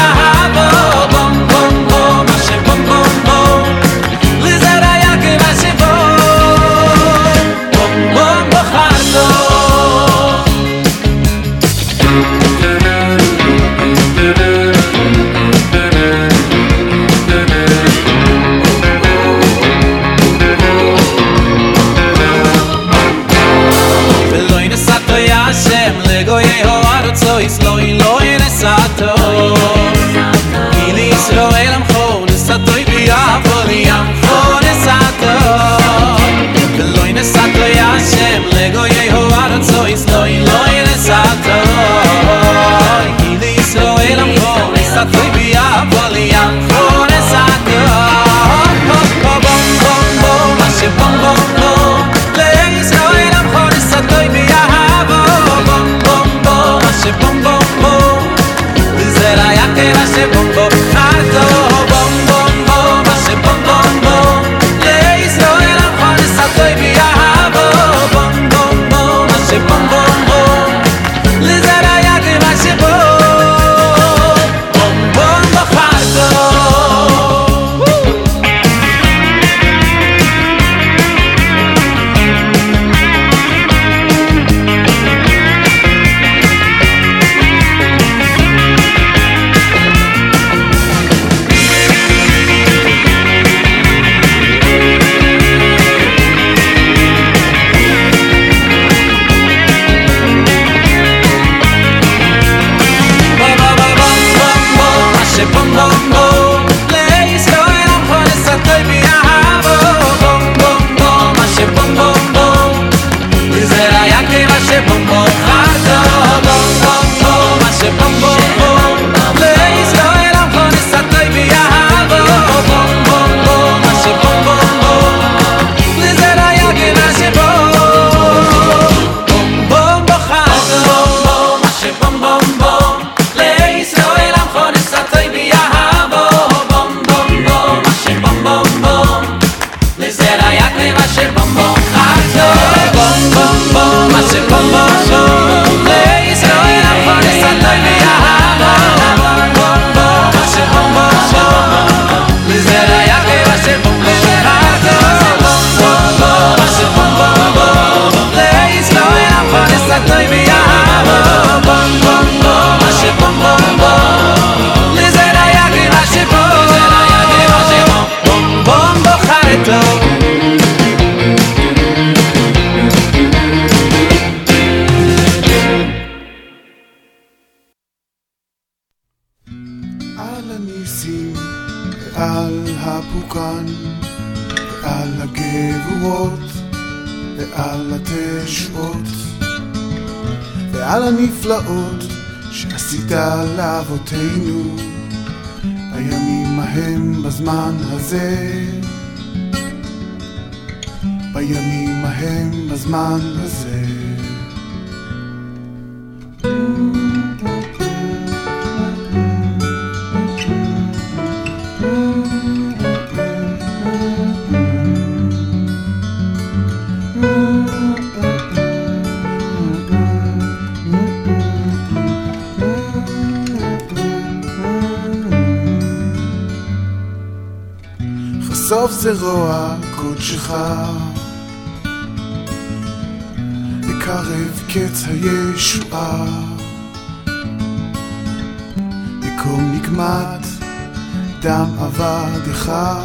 לבדך, 241.99 242.51
אחד, 242.51 243.03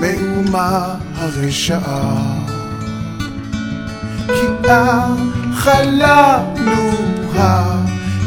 מאומה 0.00 0.94
הרשעה. 1.14 2.14
כי 4.26 4.46
אכלנו 5.52 6.90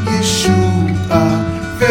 הישועה 0.07 1.27
ו... 1.79 1.85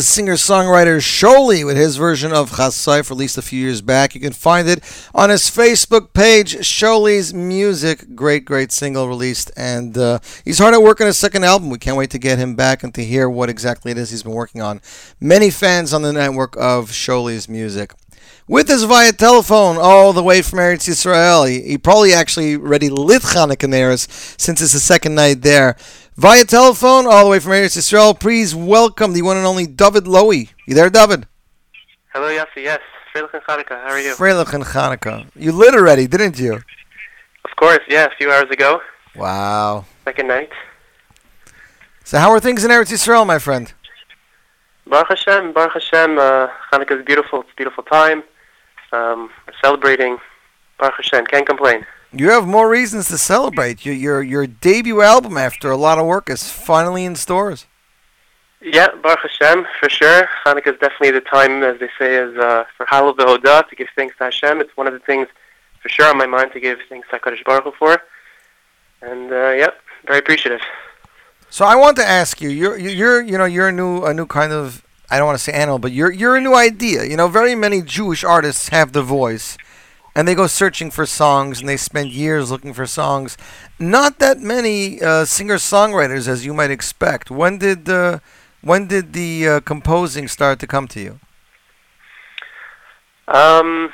was 0.00 0.08
singer-songwriter 0.08 0.96
Sholi 0.96 1.62
with 1.62 1.76
his 1.76 1.98
version 1.98 2.32
of 2.32 2.52
Chassaif, 2.52 3.10
released 3.10 3.36
a 3.36 3.42
few 3.42 3.60
years 3.60 3.82
back. 3.82 4.14
You 4.14 4.20
can 4.22 4.32
find 4.32 4.66
it 4.66 4.82
on 5.14 5.28
his 5.28 5.42
Facebook 5.42 6.14
page, 6.14 6.56
Sholi's 6.56 7.34
Music. 7.34 8.14
Great, 8.14 8.46
great 8.46 8.72
single 8.72 9.08
released, 9.08 9.50
and 9.58 9.98
uh, 9.98 10.20
he's 10.42 10.58
hard 10.58 10.72
at 10.72 10.80
work 10.80 11.02
on 11.02 11.06
his 11.06 11.18
second 11.18 11.44
album. 11.44 11.68
We 11.68 11.76
can't 11.76 11.98
wait 11.98 12.08
to 12.12 12.18
get 12.18 12.38
him 12.38 12.56
back 12.56 12.82
and 12.82 12.94
to 12.94 13.04
hear 13.04 13.28
what 13.28 13.50
exactly 13.50 13.92
it 13.92 13.98
is 13.98 14.08
he's 14.08 14.22
been 14.22 14.32
working 14.32 14.62
on. 14.62 14.80
Many 15.20 15.50
fans 15.50 15.92
on 15.92 16.00
the 16.00 16.14
network 16.14 16.56
of 16.56 16.88
Sholi's 16.90 17.46
Music. 17.46 17.92
With 18.48 18.70
us 18.70 18.84
via 18.84 19.12
telephone, 19.12 19.76
all 19.76 20.14
the 20.14 20.22
way 20.22 20.40
from 20.40 20.60
Eretz 20.60 20.88
Yisrael. 20.88 21.46
He, 21.46 21.60
he 21.60 21.78
probably 21.78 22.14
actually 22.14 22.56
already 22.56 22.88
lit 22.88 23.20
Eretz 23.20 24.40
since 24.40 24.62
it's 24.62 24.72
the 24.72 24.80
second 24.80 25.14
night 25.14 25.42
there. 25.42 25.76
Via 26.20 26.44
telephone, 26.44 27.06
all 27.06 27.24
the 27.24 27.30
way 27.30 27.38
from 27.38 27.52
Eretz 27.52 27.78
Yisrael, 27.78 28.12
please 28.20 28.54
welcome 28.54 29.14
the 29.14 29.22
one 29.22 29.38
and 29.38 29.46
only 29.46 29.66
David 29.66 30.04
Lowy. 30.04 30.50
You 30.66 30.74
there, 30.74 30.90
David? 30.90 31.26
Hello, 32.12 32.28
Yossi. 32.28 32.56
Yes, 32.62 32.80
Freilich 33.14 33.32
and 33.32 33.42
Hanukkah. 33.44 33.82
How 33.82 33.88
are 33.88 33.98
you? 33.98 34.12
Freilich 34.14 34.52
and 34.52 34.62
Chanukah. 34.62 35.26
You 35.34 35.50
lit 35.52 35.72
already, 35.74 36.06
didn't 36.06 36.38
you? 36.38 36.56
Of 36.56 37.56
course, 37.56 37.78
yeah. 37.88 38.04
A 38.04 38.10
few 38.18 38.30
hours 38.30 38.50
ago, 38.50 38.82
Wow. 39.16 39.86
second 40.04 40.28
night. 40.28 40.50
So 42.04 42.18
how 42.18 42.30
are 42.32 42.38
things 42.38 42.66
in 42.66 42.70
Eretz 42.70 42.92
Yisrael, 42.92 43.26
my 43.26 43.38
friend? 43.38 43.72
Baruch 44.86 45.08
Hashem, 45.08 45.54
Baruch 45.54 45.72
Hashem. 45.72 46.18
Uh, 46.18 46.48
Hanukkah 46.70 47.00
is 47.00 47.06
beautiful. 47.06 47.40
It's 47.40 47.50
a 47.50 47.56
beautiful 47.56 47.82
time. 47.84 48.24
Um, 48.92 49.30
we're 49.46 49.54
celebrating. 49.64 50.18
Baruch 50.78 50.96
Hashem. 50.98 51.24
Can't 51.28 51.46
complain. 51.46 51.86
You 52.12 52.30
have 52.30 52.46
more 52.46 52.68
reasons 52.68 53.08
to 53.08 53.18
celebrate. 53.18 53.86
Your 53.86 53.94
your 53.94 54.22
your 54.22 54.46
debut 54.46 55.00
album, 55.00 55.36
after 55.36 55.70
a 55.70 55.76
lot 55.76 55.98
of 55.98 56.06
work, 56.06 56.28
is 56.28 56.50
finally 56.50 57.04
in 57.04 57.14
stores. 57.16 57.66
Yeah, 58.62 58.88
Baruch 59.02 59.20
Hashem, 59.20 59.66
for 59.78 59.88
sure. 59.88 60.28
Hanukkah 60.44 60.74
is 60.74 60.78
definitely 60.80 61.12
the 61.12 61.22
time, 61.22 61.62
as 61.62 61.80
they 61.80 61.88
say, 61.98 62.16
is 62.16 62.36
uh, 62.36 62.64
for 62.76 62.84
Halal 62.86 63.16
V'Hodah, 63.16 63.66
to 63.68 63.76
give 63.76 63.88
thanks 63.96 64.16
to 64.18 64.24
Hashem. 64.24 64.60
It's 64.60 64.76
one 64.76 64.86
of 64.86 64.92
the 64.92 64.98
things 64.98 65.28
for 65.80 65.88
sure 65.88 66.06
on 66.06 66.18
my 66.18 66.26
mind 66.26 66.52
to 66.52 66.60
give 66.60 66.78
thanks 66.88 67.08
to 67.10 67.18
HaKadosh 67.18 67.42
Baruch 67.44 67.64
Hu 67.64 67.72
for. 67.78 68.02
And, 69.00 69.32
uh, 69.32 69.52
yeah, 69.52 69.70
very 70.06 70.18
appreciative. 70.18 70.60
So 71.48 71.64
I 71.64 71.74
want 71.74 71.96
to 71.96 72.04
ask 72.04 72.40
you, 72.40 72.48
you're 72.48 72.78
you're 72.78 73.20
you 73.20 73.36
know 73.36 73.44
you're 73.44 73.68
a 73.68 73.72
new 73.72 74.04
a 74.04 74.14
new 74.14 74.26
kind 74.26 74.52
of 74.52 74.84
I 75.10 75.18
don't 75.18 75.26
want 75.26 75.38
to 75.38 75.42
say 75.42 75.52
animal, 75.52 75.80
but 75.80 75.90
you're 75.90 76.12
you're 76.12 76.36
a 76.36 76.40
new 76.40 76.54
idea. 76.54 77.04
You 77.04 77.16
know, 77.16 77.26
very 77.26 77.56
many 77.56 77.82
Jewish 77.82 78.22
artists 78.22 78.68
have 78.68 78.92
the 78.92 79.02
voice, 79.02 79.58
and 80.14 80.26
they 80.26 80.34
go 80.34 80.46
searching 80.46 80.90
for 80.90 81.06
songs, 81.06 81.60
and 81.60 81.68
they 81.68 81.76
spend 81.76 82.10
years 82.10 82.50
looking 82.50 82.74
for 82.74 82.86
songs. 82.86 83.36
Not 83.78 84.18
that 84.18 84.38
many 84.38 85.00
uh, 85.00 85.24
singer 85.24 85.56
songwriters, 85.56 86.28
as 86.28 86.44
you 86.44 86.52
might 86.54 86.70
expect. 86.70 87.30
When 87.30 87.58
did 87.58 87.88
uh, 87.88 88.18
when 88.62 88.86
did 88.86 89.12
the 89.12 89.48
uh, 89.48 89.60
composing 89.60 90.28
start 90.28 90.58
to 90.60 90.66
come 90.66 90.88
to 90.88 91.00
you? 91.00 91.20
Um, 93.28 93.92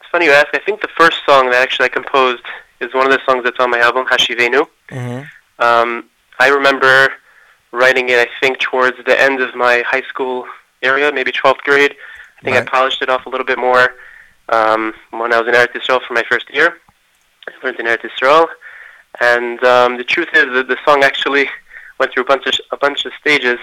it's 0.00 0.10
funny 0.10 0.26
you 0.26 0.32
ask. 0.32 0.48
I 0.54 0.58
think 0.58 0.80
the 0.80 0.88
first 0.98 1.18
song 1.24 1.50
that 1.50 1.62
actually 1.62 1.86
I 1.86 1.88
composed 1.88 2.42
is 2.80 2.92
one 2.94 3.06
of 3.06 3.12
the 3.12 3.20
songs 3.24 3.44
that's 3.44 3.60
on 3.60 3.70
my 3.70 3.78
album, 3.78 4.06
Hashivenu. 4.06 4.66
Mm-hmm. 4.88 5.62
Um, 5.62 6.04
I 6.38 6.48
remember 6.48 7.12
writing 7.72 8.08
it, 8.08 8.18
I 8.18 8.26
think, 8.40 8.58
towards 8.58 8.96
the 9.04 9.20
end 9.20 9.40
of 9.40 9.54
my 9.54 9.82
high 9.86 10.02
school 10.02 10.46
area, 10.82 11.12
maybe 11.12 11.30
12th 11.30 11.58
grade. 11.58 11.94
I 12.38 12.42
think 12.42 12.56
Right. 12.56 12.66
I 12.66 12.70
polished 12.70 13.02
it 13.02 13.08
off 13.10 13.26
a 13.26 13.28
little 13.28 13.44
bit 13.46 13.58
more 13.58 13.94
um, 14.50 14.92
when 15.10 15.32
I 15.32 15.40
was 15.40 15.48
in 15.48 15.54
Eretz 15.54 15.72
Yisrael 15.72 16.02
for 16.06 16.14
my 16.14 16.24
first 16.28 16.52
year. 16.52 16.78
I 17.48 17.64
learned 17.64 17.80
in 17.80 17.86
Eretz 17.86 18.02
Yisrael. 18.02 18.46
And 19.20 19.62
um, 19.64 19.96
the 19.96 20.04
truth 20.04 20.28
is 20.34 20.44
that 20.44 20.68
the 20.68 20.76
song 20.84 21.02
actually 21.02 21.48
went 21.98 22.12
through 22.12 22.22
a 22.22 22.26
bunch 22.26 22.46
of, 22.46 22.54
a 22.70 22.76
bunch 22.76 23.04
of 23.04 23.12
stages 23.20 23.58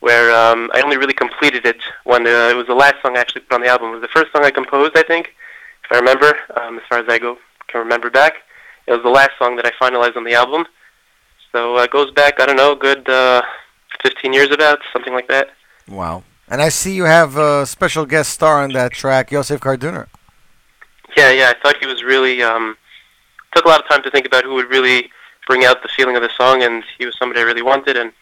where 0.00 0.34
um, 0.34 0.70
I 0.74 0.80
only 0.80 0.96
really 0.96 1.12
completed 1.12 1.66
it 1.66 1.80
when 2.04 2.26
uh, 2.26 2.48
it 2.50 2.56
was 2.56 2.66
the 2.66 2.74
last 2.74 2.96
song 3.02 3.16
I 3.16 3.20
actually 3.20 3.42
put 3.42 3.54
on 3.54 3.62
the 3.62 3.68
album. 3.68 3.88
It 3.88 4.00
was 4.00 4.02
the 4.02 4.08
first 4.08 4.32
song 4.32 4.44
I 4.44 4.50
composed, 4.50 4.96
I 4.96 5.02
think, 5.02 5.34
if 5.84 5.92
I 5.92 5.96
remember, 5.96 6.38
um, 6.56 6.76
as 6.76 6.84
far 6.88 6.98
as 6.98 7.06
I 7.08 7.18
go 7.18 7.36
can 7.66 7.80
remember 7.80 8.10
back. 8.10 8.34
It 8.86 8.92
was 8.92 9.02
the 9.02 9.10
last 9.10 9.32
song 9.38 9.56
that 9.56 9.66
I 9.66 9.72
finalized 9.72 10.16
on 10.16 10.24
the 10.24 10.34
album. 10.34 10.66
So 11.52 11.76
uh, 11.76 11.82
it 11.82 11.90
goes 11.90 12.10
back, 12.12 12.40
I 12.40 12.46
don't 12.46 12.56
know, 12.56 12.74
good 12.74 13.08
uh, 13.08 13.42
15 14.02 14.32
years 14.32 14.50
about, 14.50 14.78
something 14.92 15.12
like 15.12 15.28
that. 15.28 15.48
Wow. 15.86 16.22
And 16.48 16.62
I 16.62 16.70
see 16.70 16.94
you 16.94 17.04
have 17.04 17.36
a 17.36 17.66
special 17.66 18.06
guest 18.06 18.30
star 18.32 18.62
on 18.62 18.70
that 18.72 18.92
track, 18.92 19.30
Yosef 19.30 19.60
Karduner. 19.60 20.06
Yeah, 21.16 21.30
yeah, 21.32 21.52
I 21.54 21.60
thought 21.60 21.78
he 21.80 21.86
was 21.86 22.02
really, 22.02 22.42
um, 22.42 22.76
took 23.54 23.64
a 23.64 23.68
lot 23.68 23.80
of 23.80 23.88
time 23.88 24.02
to 24.02 24.10
think 24.10 24.26
about 24.26 24.44
who 24.44 24.54
would 24.54 24.68
really 24.68 25.10
bring 25.46 25.64
out 25.64 25.82
the 25.82 25.88
feeling 25.88 26.16
of 26.16 26.22
the 26.22 26.30
song, 26.36 26.62
and 26.62 26.84
he 26.98 27.06
was 27.06 27.16
somebody 27.18 27.40
I 27.40 27.44
really 27.44 27.62
wanted, 27.62 27.96
and 27.96 28.12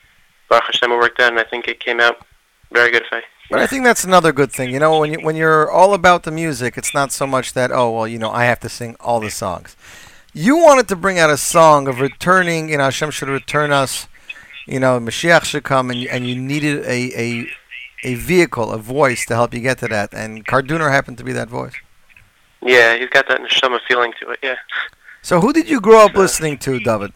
Baruch 0.48 0.64
Hashem 0.66 0.92
it 0.92 0.96
worked 0.96 1.20
out, 1.20 1.30
and 1.30 1.40
I 1.40 1.44
think 1.44 1.68
it 1.68 1.80
came 1.80 2.00
out 2.00 2.24
very 2.72 2.90
good 2.90 3.04
if. 3.10 3.22
But 3.50 3.60
I 3.60 3.66
think 3.66 3.84
that's 3.84 4.04
another 4.04 4.32
good 4.32 4.50
thing. 4.50 4.70
You 4.72 4.80
know, 4.80 4.98
when 4.98 5.12
you 5.12 5.18
when 5.20 5.36
you're 5.36 5.70
all 5.70 5.94
about 5.94 6.24
the 6.24 6.30
music, 6.32 6.76
it's 6.76 6.92
not 6.92 7.12
so 7.12 7.26
much 7.26 7.52
that 7.52 7.70
oh 7.70 7.90
well, 7.90 8.08
you 8.08 8.18
know, 8.18 8.30
I 8.30 8.44
have 8.44 8.60
to 8.60 8.68
sing 8.68 8.96
all 8.98 9.20
the 9.20 9.30
songs. 9.30 9.76
You 10.32 10.56
wanted 10.56 10.88
to 10.88 10.96
bring 10.96 11.18
out 11.18 11.30
a 11.30 11.36
song 11.36 11.86
of 11.86 12.00
returning. 12.00 12.68
You 12.68 12.78
know, 12.78 12.84
Hashem 12.84 13.10
should 13.12 13.28
return 13.28 13.70
us. 13.72 14.08
You 14.66 14.80
know, 14.80 14.98
Mashiach 14.98 15.44
should 15.44 15.62
come, 15.62 15.90
and 15.90 16.04
and 16.06 16.26
you 16.26 16.34
needed 16.34 16.84
a 16.84 17.00
a 17.16 17.46
a 18.02 18.14
vehicle, 18.14 18.72
a 18.72 18.78
voice 18.78 19.24
to 19.26 19.34
help 19.34 19.54
you 19.54 19.60
get 19.60 19.78
to 19.78 19.88
that. 19.88 20.12
And 20.12 20.44
Karduner 20.44 20.90
happened 20.90 21.18
to 21.18 21.24
be 21.24 21.32
that 21.32 21.48
voice. 21.48 21.74
Yeah, 22.62 22.96
he's 22.96 23.08
got 23.10 23.28
that 23.28 23.40
neshama 23.40 23.80
feeling 23.86 24.12
to 24.20 24.30
it. 24.30 24.38
Yeah, 24.42 24.56
So, 25.22 25.40
who 25.40 25.52
did 25.52 25.68
you 25.68 25.80
grow 25.80 26.04
up 26.04 26.14
listening 26.14 26.58
to, 26.58 26.78
David? 26.80 27.12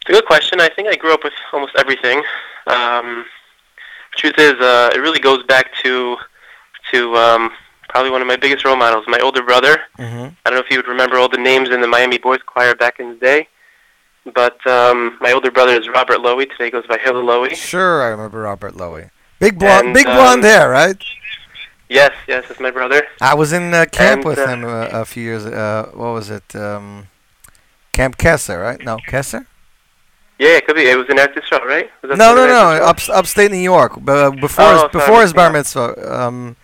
it's 0.00 0.08
a 0.08 0.12
good 0.12 0.24
question. 0.26 0.60
I 0.60 0.68
think 0.68 0.88
I 0.88 0.96
grew 0.96 1.12
up 1.12 1.24
with 1.24 1.32
almost 1.52 1.74
everything. 1.76 2.22
Um, 2.66 3.24
truth 4.16 4.34
is, 4.38 4.52
uh, 4.54 4.90
it 4.94 4.98
really 4.98 5.20
goes 5.20 5.42
back 5.44 5.74
to 5.82 6.16
to 6.92 7.14
um, 7.16 7.50
probably 7.88 8.10
one 8.10 8.20
of 8.22 8.26
my 8.26 8.36
biggest 8.36 8.64
role 8.64 8.76
models, 8.76 9.04
my 9.06 9.18
older 9.20 9.42
brother. 9.42 9.82
Mm-hmm. 9.98 10.28
I 10.44 10.50
don't 10.50 10.54
know 10.54 10.60
if 10.64 10.70
you 10.70 10.78
would 10.78 10.88
remember 10.88 11.18
all 11.18 11.28
the 11.28 11.38
names 11.38 11.68
in 11.70 11.80
the 11.80 11.86
Miami 11.86 12.18
Boys 12.18 12.40
Choir 12.46 12.74
back 12.74 12.98
in 12.98 13.10
the 13.10 13.16
day, 13.16 13.48
but 14.34 14.64
um, 14.66 15.18
my 15.20 15.32
older 15.32 15.50
brother 15.50 15.74
is 15.78 15.88
Robert 15.88 16.18
Lowy. 16.18 16.50
Today 16.50 16.70
goes 16.70 16.86
by 16.86 16.98
Hilla 16.98 17.22
Lowy. 17.22 17.54
Sure, 17.54 18.02
I 18.02 18.08
remember 18.08 18.40
Robert 18.40 18.74
Lowy. 18.74 19.10
Big 19.38 19.58
blonde, 19.58 19.86
And, 19.88 19.94
big 19.94 20.06
um, 20.06 20.16
blonde 20.16 20.44
hair, 20.44 20.70
right? 20.70 21.02
Yes, 21.90 22.12
yes, 22.28 22.44
it's 22.48 22.60
my 22.60 22.70
brother. 22.70 23.02
I 23.20 23.34
was 23.34 23.52
in 23.52 23.74
uh, 23.74 23.84
camp 23.90 24.20
And, 24.20 24.24
with 24.24 24.38
uh, 24.38 24.46
him 24.46 24.64
uh, 24.64 24.88
a 24.92 25.04
few 25.04 25.24
years. 25.24 25.44
Uh, 25.44 25.90
what 25.92 26.12
was 26.12 26.30
it? 26.30 26.54
Um, 26.54 27.08
camp 27.92 28.16
Kesser, 28.16 28.62
right? 28.62 28.80
No, 28.84 28.98
Kesser. 29.08 29.46
Yeah, 30.38 30.50
it 30.50 30.66
could 30.66 30.76
be. 30.76 30.88
It 30.88 30.96
was 30.96 31.08
in 31.08 31.16
Yisrael, 31.16 31.64
right? 31.64 31.90
Was 32.02 32.16
No, 32.16 32.32
no, 32.32 32.46
no. 32.46 32.84
Up, 32.84 33.00
upstate 33.10 33.50
New 33.50 33.58
York. 33.58 33.94
But 34.00 34.16
uh, 34.16 34.30
before 34.30 34.66
Oh, 34.66 34.70
his, 34.72 34.80
sorry, 34.80 34.92
before 34.92 35.22
his 35.22 35.32
bar 35.32 35.50
mitzvah, 35.52 36.16
um, 36.20 36.56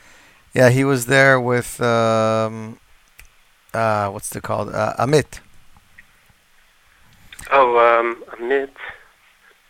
yeah, 0.54 0.70
he 0.70 0.84
was 0.84 1.06
there 1.06 1.40
with 1.40 1.80
um, 1.80 2.78
uh, 3.74 4.08
what's 4.10 4.34
it 4.34 4.44
called? 4.44 4.72
Uh, 4.72 4.94
Amit. 4.96 5.40
Oh, 7.50 7.78
um, 7.78 8.22
Amit. 8.38 8.70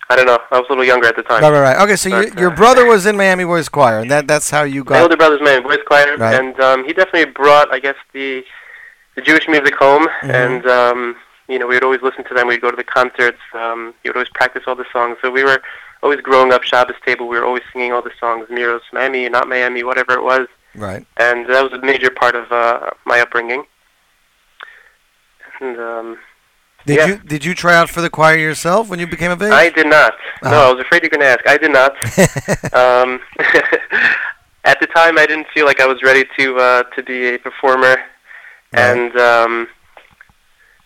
I 0.09 0.15
don't 0.15 0.27
know. 0.27 0.39
I 0.53 0.59
was 0.59 0.66
a 0.69 0.73
little 0.73 0.85
younger 0.85 1.09
at 1.09 1.16
the 1.16 1.23
time. 1.23 1.43
Right, 1.43 1.51
right, 1.51 1.61
right. 1.74 1.83
Okay, 1.83 1.97
so 1.97 2.09
your 2.09 2.28
But, 2.31 2.39
your 2.39 2.53
uh, 2.53 2.57
brother 2.57 2.87
was 2.87 3.07
in 3.07 3.16
Miami 3.16 3.45
Boys 3.45 3.69
Choir, 3.69 3.99
and 4.01 4.11
that 4.11 4.28
that's 4.28 4.51
how 4.51 4.62
you 4.62 4.85
got. 4.85 4.95
My 4.95 5.01
older 5.03 5.16
brother's 5.16 5.41
my 5.41 5.59
Boys 5.61 5.78
choir, 5.87 6.16
Right. 6.16 6.35
and 6.39 6.59
um, 6.61 6.85
he 6.85 6.93
definitely 6.93 7.33
brought, 7.33 7.73
I 7.73 7.81
guess, 7.81 7.97
the 8.12 8.45
the 9.16 9.23
Jewish 9.23 9.49
music 9.49 9.74
home. 9.74 10.07
Mhm. 10.23 10.31
And 10.31 10.66
um, 10.66 11.16
you 11.49 11.59
know, 11.59 11.66
we 11.66 11.74
would 11.74 11.83
always 11.85 12.03
listen 12.03 12.23
to 12.24 12.35
them. 12.35 12.47
We'd 12.47 12.61
go 12.61 12.70
to 12.70 12.77
the 12.77 12.85
concerts. 12.85 13.41
Um, 13.53 13.95
he 14.03 14.09
would 14.09 14.16
always 14.16 14.28
practice 14.31 14.65
all 14.66 14.74
the 14.77 14.87
songs. 14.93 15.16
So 15.23 15.31
we 15.31 15.43
were 15.43 15.61
always 16.03 16.20
growing 16.20 16.53
up 16.53 16.62
Shabbos 16.62 16.97
table. 17.05 17.27
We 17.27 17.37
were 17.39 17.45
always 17.45 17.62
singing 17.73 17.93
all 17.93 18.03
the 18.03 18.12
songs, 18.20 18.47
Miros, 18.49 18.83
Miami, 18.93 19.28
not 19.28 19.49
Miami, 19.49 19.83
whatever 19.83 20.12
it 20.12 20.23
was. 20.23 20.47
Right. 20.74 21.05
And 21.16 21.47
that 21.49 21.62
was 21.65 21.73
a 21.73 21.78
major 21.85 22.11
part 22.11 22.35
of 22.37 22.53
uh, 22.53 22.91
my 23.07 23.20
upbringing. 23.20 23.65
And 25.61 25.78
um, 25.78 26.19
Did 26.87 26.97
yeah. 26.97 27.07
you 27.07 27.17
did 27.19 27.45
you 27.45 27.53
try 27.55 27.75
out 27.75 27.91
for 27.91 28.01
the 28.01 28.09
choir 28.09 28.37
yourself 28.37 28.89
when 28.89 29.01
you 29.01 29.09
became 29.09 29.33
of 29.33 29.43
age? 29.43 29.51
I 29.51 29.71
did 29.71 29.89
not. 29.89 30.15
No, 30.43 30.51
Uh-huh. 30.51 30.69
I 30.69 30.73
was 30.73 30.81
afraid 30.81 31.03
you're 31.03 31.11
going 31.11 31.21
to 31.21 31.27
ask. 31.27 31.47
I 31.47 31.59
did 31.59 31.73
not. 31.73 31.93
um, 32.75 33.21
at 34.65 34.79
the 34.81 34.87
time, 34.87 35.19
I 35.19 35.27
didn't 35.27 35.49
feel 35.53 35.67
like 35.67 35.81
I 35.81 35.87
was 35.87 36.01
ready 36.05 36.25
to 36.39 36.57
uh, 36.59 36.83
to 36.95 37.03
be 37.03 37.35
a 37.35 37.39
performer, 37.39 37.97
and 38.73 39.17
um, 39.17 39.69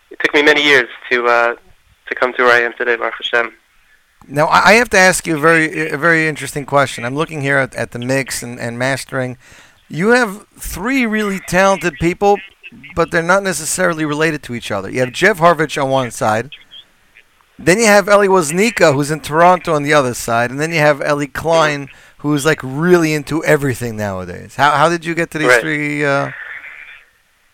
it 0.09 0.19
took 0.19 0.33
me 0.33 0.41
many 0.41 0.63
years 0.63 0.89
to 1.11 1.27
uh, 1.27 1.55
to 2.09 2.15
come 2.15 2.33
to 2.33 2.43
where 2.43 2.55
I 2.55 2.65
am 2.65 2.73
today, 2.73 2.95
Baruch 2.95 3.15
Hashem. 3.21 3.53
Now 4.27 4.47
I 4.47 4.71
I 4.71 4.73
have 4.73 4.89
to 4.89 4.97
ask 4.97 5.27
you 5.27 5.37
a 5.37 5.39
very 5.39 5.89
a 5.89 5.97
very 5.97 6.27
interesting 6.27 6.65
question. 6.65 7.05
I'm 7.05 7.15
looking 7.15 7.41
here 7.41 7.57
at, 7.57 7.75
at 7.75 7.91
the 7.91 7.99
mix 7.99 8.41
and, 8.41 8.59
and 8.59 8.79
mastering. 8.79 9.37
You 9.87 10.09
have 10.09 10.47
three 10.57 11.05
really 11.05 11.39
talented 11.47 11.95
people, 11.99 12.39
but 12.95 13.11
they're 13.11 13.21
not 13.23 13.43
necessarily 13.43 14.05
related 14.05 14.41
to 14.43 14.55
each 14.55 14.71
other. 14.71 14.89
You 14.89 14.99
have 15.01 15.11
Jeff 15.11 15.39
Harvich 15.39 15.81
on 15.81 15.89
one 15.89 16.11
side. 16.11 16.51
Then 17.59 17.77
you 17.79 17.85
have 17.85 18.09
Ellie 18.09 18.27
Woznica, 18.27 18.93
who's 18.93 19.11
in 19.11 19.19
Toronto 19.19 19.73
on 19.75 19.83
the 19.83 19.93
other 19.93 20.13
side, 20.15 20.49
and 20.51 20.59
then 20.59 20.71
you 20.71 20.79
have 20.79 20.99
Ellie 21.01 21.27
Klein, 21.27 21.89
who's 22.19 22.43
like 22.45 22.59
really 22.63 23.13
into 23.13 23.43
everything 23.45 23.95
nowadays. 23.97 24.55
How 24.55 24.71
how 24.71 24.89
did 24.89 25.05
you 25.05 25.13
get 25.13 25.29
to 25.31 25.37
these 25.37 25.47
Right. 25.47 25.61
three? 25.61 26.05
Uh, 26.05 26.31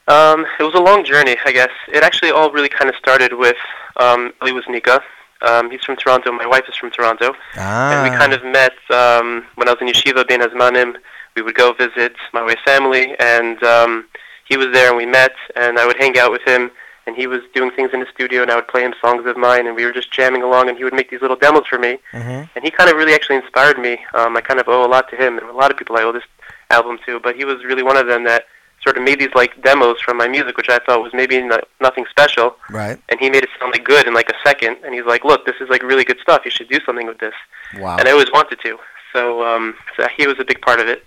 Um, 0.08 0.46
it 0.60 0.64
was 0.64 0.74
a 0.74 0.80
long 0.82 1.04
journey, 1.04 1.36
I 1.46 1.52
guess. 1.52 1.72
It 1.92 2.02
actually 2.02 2.32
all 2.32 2.50
really 2.52 2.70
kind 2.70 2.90
of 2.90 2.96
started 2.96 3.34
with 3.34 3.58
um, 3.98 4.32
Eli 4.42 4.52
Woznica. 4.58 5.02
Um, 5.42 5.70
he's 5.70 5.84
from 5.84 5.98
Toronto. 5.98 6.32
My 6.32 6.48
wife 6.48 6.64
is 6.70 6.76
from 6.78 6.92
Toronto. 6.92 7.36
And 7.56 8.04
we 8.04 8.10
Ah. 8.16 8.18
kind 8.18 8.32
of 8.34 8.42
met 8.46 8.74
um, 8.90 9.46
when 9.56 9.68
I 9.68 9.72
was 9.74 9.82
in 9.82 9.88
yeshiva, 9.90 10.26
Ben 10.28 10.40
Azmanim. 10.42 10.96
We 11.36 11.42
would 11.42 11.56
go 11.56 11.74
visit 11.74 12.16
my 12.34 12.42
wife's 12.42 12.62
family, 12.64 13.16
and 13.20 13.62
um, 13.64 14.06
he 14.48 14.58
was 14.58 14.68
there, 14.74 14.88
and 14.90 14.98
we 14.98 15.06
met, 15.06 15.34
and 15.56 15.78
I 15.80 15.86
would 15.86 15.98
hang 15.98 16.18
out 16.18 16.32
with 16.32 16.42
him, 16.44 16.72
and 17.06 17.16
he 17.16 17.28
was 17.28 17.42
doing 17.54 17.72
things 17.72 17.92
in 17.94 18.00
the 18.02 18.06
studio, 18.14 18.42
and 18.42 18.52
I 18.52 18.56
would 18.56 18.68
play 18.68 18.82
him 18.82 18.94
songs 19.02 19.26
of 19.26 19.38
mine, 19.38 19.66
and 19.68 19.76
we 19.76 19.86
were 19.86 19.92
just 19.94 20.12
jamming 20.12 20.44
along, 20.44 20.70
and 20.70 20.78
he 20.78 20.84
would 20.84 20.94
make 20.94 21.10
these 21.10 21.22
little 21.22 21.38
demos 21.38 21.66
for 21.68 21.80
me, 21.80 21.98
mhm. 22.14 22.50
and 22.56 22.64
he 22.64 22.70
kind 22.72 22.90
of 22.90 22.98
really 22.98 23.14
actually 23.14 23.38
inspired 23.38 23.80
me. 23.80 23.98
Um, 24.14 24.36
I 24.38 24.42
kind 24.42 24.60
of 24.60 24.68
owe 24.68 24.86
a 24.86 24.88
lot 24.96 25.10
to 25.12 25.16
him, 25.16 25.38
and 25.38 25.48
a 25.48 25.54
lot 25.54 25.72
of 25.72 25.78
people 25.78 25.96
I 25.98 26.04
owe 26.04 26.12
this 26.12 26.24
album 26.70 27.00
to, 27.06 27.20
but 27.20 27.36
he 27.36 27.46
was 27.46 27.64
really 27.64 27.84
one 27.84 27.98
of 27.98 28.08
them 28.08 28.24
that 28.26 28.46
sort 28.84 28.98
of 28.98 29.04
made 29.04 29.20
these 29.20 29.34
like 29.36 29.62
demos 29.64 30.00
from 30.02 30.18
my 30.18 30.28
music, 30.28 30.56
which 30.58 30.70
I 30.70 30.80
thought 30.80 31.02
was 31.02 31.14
maybe 31.14 31.42
no, 31.42 31.60
nothing 31.82 32.06
special, 32.10 32.56
Right. 32.70 32.98
and 33.10 33.20
he 33.20 33.30
made 33.30 33.44
it 33.44 33.50
sound 33.60 33.72
like 33.72 33.84
good 33.86 34.06
in 34.08 34.14
like 34.14 34.30
a 34.30 34.36
second, 34.46 34.78
and 34.84 34.94
he's 34.94 35.06
like, 35.06 35.24
"Look, 35.24 35.46
this 35.46 35.56
is 35.60 35.70
like 35.70 35.82
really 35.84 36.04
good 36.04 36.20
stuff. 36.22 36.42
You 36.46 36.52
should 36.52 36.70
do 36.70 36.80
something 36.86 37.08
with 37.08 37.20
this." 37.20 37.34
Wow. 37.80 37.98
And 37.98 38.08
I 38.08 38.12
always 38.12 38.32
wanted 38.32 38.60
to, 38.66 38.78
so 39.14 39.46
um, 39.46 39.76
so 39.96 40.08
he 40.18 40.28
was 40.28 40.36
a 40.40 40.46
big 40.46 40.62
part 40.62 40.80
of 40.80 40.88
it. 40.88 41.04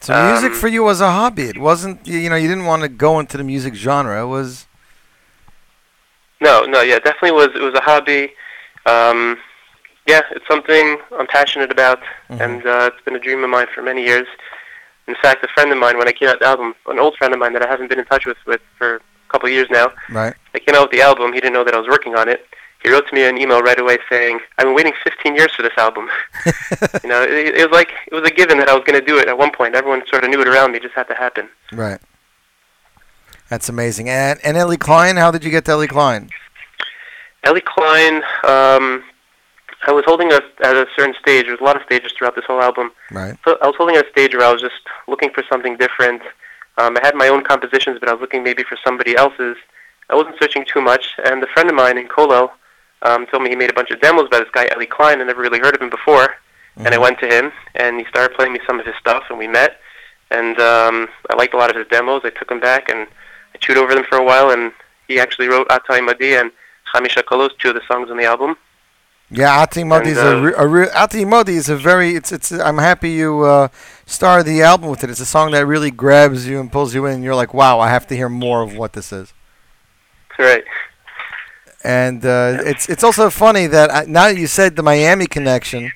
So 0.00 0.12
music 0.32 0.52
um, 0.52 0.58
for 0.58 0.68
you 0.68 0.82
was 0.84 1.00
a 1.00 1.10
hobby. 1.10 1.44
It 1.44 1.58
wasn't. 1.58 2.06
You 2.06 2.28
know, 2.30 2.36
you 2.36 2.48
didn't 2.48 2.66
want 2.66 2.82
to 2.82 2.88
go 2.88 3.18
into 3.18 3.36
the 3.36 3.44
music 3.44 3.74
genre. 3.74 4.22
It 4.22 4.26
was. 4.26 4.66
No, 6.40 6.64
no, 6.64 6.82
yeah, 6.82 6.98
definitely 6.98 7.32
was. 7.32 7.48
It 7.54 7.62
was 7.62 7.74
a 7.74 7.80
hobby. 7.80 8.32
Um, 8.84 9.38
yeah, 10.06 10.20
it's 10.30 10.46
something 10.46 10.98
I'm 11.18 11.26
passionate 11.26 11.72
about, 11.72 12.00
Mhm. 12.30 12.40
and 12.40 12.66
uh, 12.66 12.90
it's 12.92 13.02
been 13.04 13.16
a 13.16 13.18
dream 13.18 13.42
of 13.42 13.50
mine 13.50 13.66
for 13.74 13.82
many 13.82 14.04
years. 14.04 14.28
In 15.08 15.16
fact, 15.22 15.44
a 15.44 15.48
friend 15.48 15.72
of 15.72 15.78
mine, 15.78 15.98
when 15.98 16.08
I 16.08 16.12
came 16.12 16.28
out 16.28 16.34
with 16.34 16.40
the 16.40 16.46
album, 16.46 16.74
an 16.88 16.98
old 16.98 17.16
friend 17.16 17.32
of 17.32 17.40
mine 17.40 17.52
that 17.54 17.62
I 17.62 17.68
haven't 17.68 17.88
been 17.88 17.98
in 17.98 18.04
touch 18.04 18.26
with 18.26 18.36
with 18.46 18.60
for 18.78 18.96
a 18.96 19.00
couple 19.32 19.46
of 19.48 19.52
years 19.52 19.68
now, 19.70 19.92
Right. 20.10 20.34
I 20.54 20.58
came 20.60 20.74
out 20.76 20.82
with 20.82 20.90
the 20.92 21.00
album. 21.02 21.32
He 21.32 21.40
didn't 21.40 21.54
know 21.54 21.64
that 21.64 21.74
I 21.74 21.78
was 21.78 21.88
working 21.88 22.14
on 22.14 22.28
it. 22.28 22.46
He 22.86 22.92
wrote 22.92 23.08
to 23.08 23.14
me 23.16 23.24
an 23.24 23.36
email 23.36 23.62
right 23.62 23.80
away 23.80 23.98
saying, 24.08 24.38
"I've 24.58 24.66
been 24.66 24.74
waiting 24.76 24.92
15 25.02 25.34
years 25.34 25.52
for 25.52 25.62
this 25.62 25.76
album." 25.76 26.08
you 27.02 27.08
know, 27.08 27.20
it, 27.20 27.56
it 27.56 27.68
was 27.68 27.76
like 27.76 27.90
it 28.06 28.14
was 28.14 28.22
a 28.22 28.32
given 28.32 28.58
that 28.58 28.68
I 28.68 28.74
was 28.74 28.84
going 28.84 28.96
to 28.98 29.04
do 29.04 29.18
it 29.18 29.26
at 29.26 29.36
one 29.36 29.50
point. 29.50 29.74
Everyone 29.74 30.04
sort 30.06 30.22
of 30.22 30.30
knew 30.30 30.40
it 30.40 30.46
around 30.46 30.70
me; 30.70 30.76
it 30.76 30.84
just 30.84 30.94
had 30.94 31.08
to 31.08 31.14
happen. 31.14 31.48
Right. 31.72 31.98
That's 33.48 33.68
amazing. 33.68 34.08
And 34.08 34.38
and 34.44 34.56
Ellie 34.56 34.76
Klein, 34.76 35.16
how 35.16 35.32
did 35.32 35.42
you 35.42 35.50
get 35.50 35.64
to 35.64 35.72
Ellie 35.72 35.88
Klein? 35.88 36.30
Ellie 37.42 37.60
Klein, 37.60 38.22
um, 38.44 39.02
I 39.88 39.90
was 39.90 40.04
holding 40.06 40.30
a 40.30 40.40
at 40.62 40.76
a 40.76 40.86
certain 40.96 41.16
stage. 41.20 41.46
There's 41.46 41.60
a 41.60 41.64
lot 41.64 41.74
of 41.74 41.82
stages 41.82 42.12
throughout 42.16 42.36
this 42.36 42.44
whole 42.44 42.62
album. 42.62 42.92
Right. 43.10 43.36
So 43.44 43.58
I 43.62 43.66
was 43.66 43.74
holding 43.76 43.96
a 43.96 44.04
stage 44.12 44.32
where 44.32 44.46
I 44.46 44.52
was 44.52 44.62
just 44.62 44.86
looking 45.08 45.30
for 45.30 45.42
something 45.50 45.76
different. 45.76 46.22
Um, 46.78 46.96
I 46.96 47.00
had 47.04 47.16
my 47.16 47.26
own 47.26 47.42
compositions, 47.42 47.98
but 47.98 48.08
I 48.08 48.12
was 48.12 48.20
looking 48.20 48.44
maybe 48.44 48.62
for 48.62 48.78
somebody 48.84 49.16
else's. 49.16 49.56
I 50.08 50.14
wasn't 50.14 50.36
searching 50.40 50.64
too 50.64 50.80
much, 50.80 51.14
and 51.24 51.42
a 51.42 51.48
friend 51.48 51.68
of 51.68 51.74
mine 51.74 51.98
in 51.98 52.06
Kolel 52.06 52.52
um, 53.02 53.26
told 53.26 53.42
me 53.42 53.50
he 53.50 53.56
made 53.56 53.70
a 53.70 53.74
bunch 53.74 53.90
of 53.90 54.00
demos 54.00 54.28
by 54.30 54.38
this 54.38 54.48
guy 54.52 54.68
Ellie 54.72 54.86
Klein. 54.86 55.20
I 55.20 55.24
never 55.24 55.40
really 55.42 55.58
heard 55.58 55.74
of 55.74 55.82
him 55.82 55.90
before, 55.90 56.36
and 56.76 56.88
I 56.94 56.98
went 56.98 57.18
to 57.20 57.26
him, 57.26 57.52
and 57.74 57.98
he 57.98 58.04
started 58.06 58.34
playing 58.36 58.52
me 58.52 58.60
some 58.66 58.78
of 58.80 58.86
his 58.86 58.94
stuff, 59.00 59.24
and 59.30 59.38
we 59.38 59.46
met. 59.46 59.80
And 60.30 60.58
um, 60.60 61.08
I 61.30 61.36
liked 61.36 61.54
a 61.54 61.56
lot 61.56 61.70
of 61.70 61.76
his 61.76 61.86
demos. 61.88 62.22
I 62.24 62.30
took 62.30 62.48
them 62.48 62.60
back, 62.60 62.88
and 62.88 63.06
I 63.54 63.58
chewed 63.58 63.76
over 63.76 63.94
them 63.94 64.04
for 64.04 64.18
a 64.18 64.24
while, 64.24 64.50
and 64.50 64.72
he 65.08 65.20
actually 65.20 65.48
wrote 65.48 65.66
Ata 65.70 65.92
Imadi 65.92 66.40
and 66.40 66.50
Hamisha 66.94 67.22
Kolos, 67.22 67.56
two 67.58 67.68
of 67.68 67.74
the 67.74 67.82
songs 67.86 68.10
on 68.10 68.16
the 68.16 68.24
album. 68.24 68.56
Yeah, 69.30 69.60
Ata 69.60 69.80
Imadi 69.80 70.06
is 70.06 70.18
And, 70.18 70.28
a, 70.28 70.36
uh, 70.36 70.40
re- 70.40 70.54
a 70.56 70.66
re- 70.66 70.88
Ata 70.94 71.16
Imadi 71.18 71.50
is 71.50 71.68
a 71.68 71.76
very. 71.76 72.14
It's 72.14 72.30
it's. 72.32 72.52
I'm 72.52 72.78
happy 72.78 73.10
you 73.10 73.42
uh, 73.42 73.68
started 74.04 74.46
the 74.46 74.62
album 74.62 74.88
with 74.90 75.02
it. 75.02 75.10
It's 75.10 75.20
a 75.20 75.26
song 75.26 75.50
that 75.52 75.66
really 75.66 75.90
grabs 75.90 76.46
you 76.46 76.60
and 76.60 76.70
pulls 76.70 76.94
you 76.94 77.06
in. 77.06 77.14
and 77.14 77.24
You're 77.24 77.34
like, 77.34 77.52
wow, 77.52 77.80
I 77.80 77.88
have 77.88 78.06
to 78.08 78.16
hear 78.16 78.28
more 78.28 78.62
of 78.62 78.76
what 78.76 78.92
this 78.92 79.12
is. 79.12 79.32
Right. 80.38 80.64
And 81.86 82.26
uh, 82.26 82.58
it's 82.64 82.88
it's 82.88 83.04
also 83.04 83.30
funny 83.30 83.68
that 83.68 83.94
I, 83.94 84.04
now 84.06 84.24
that 84.26 84.36
you 84.36 84.48
said 84.48 84.74
the 84.74 84.82
Miami 84.82 85.26
connection, 85.26 85.92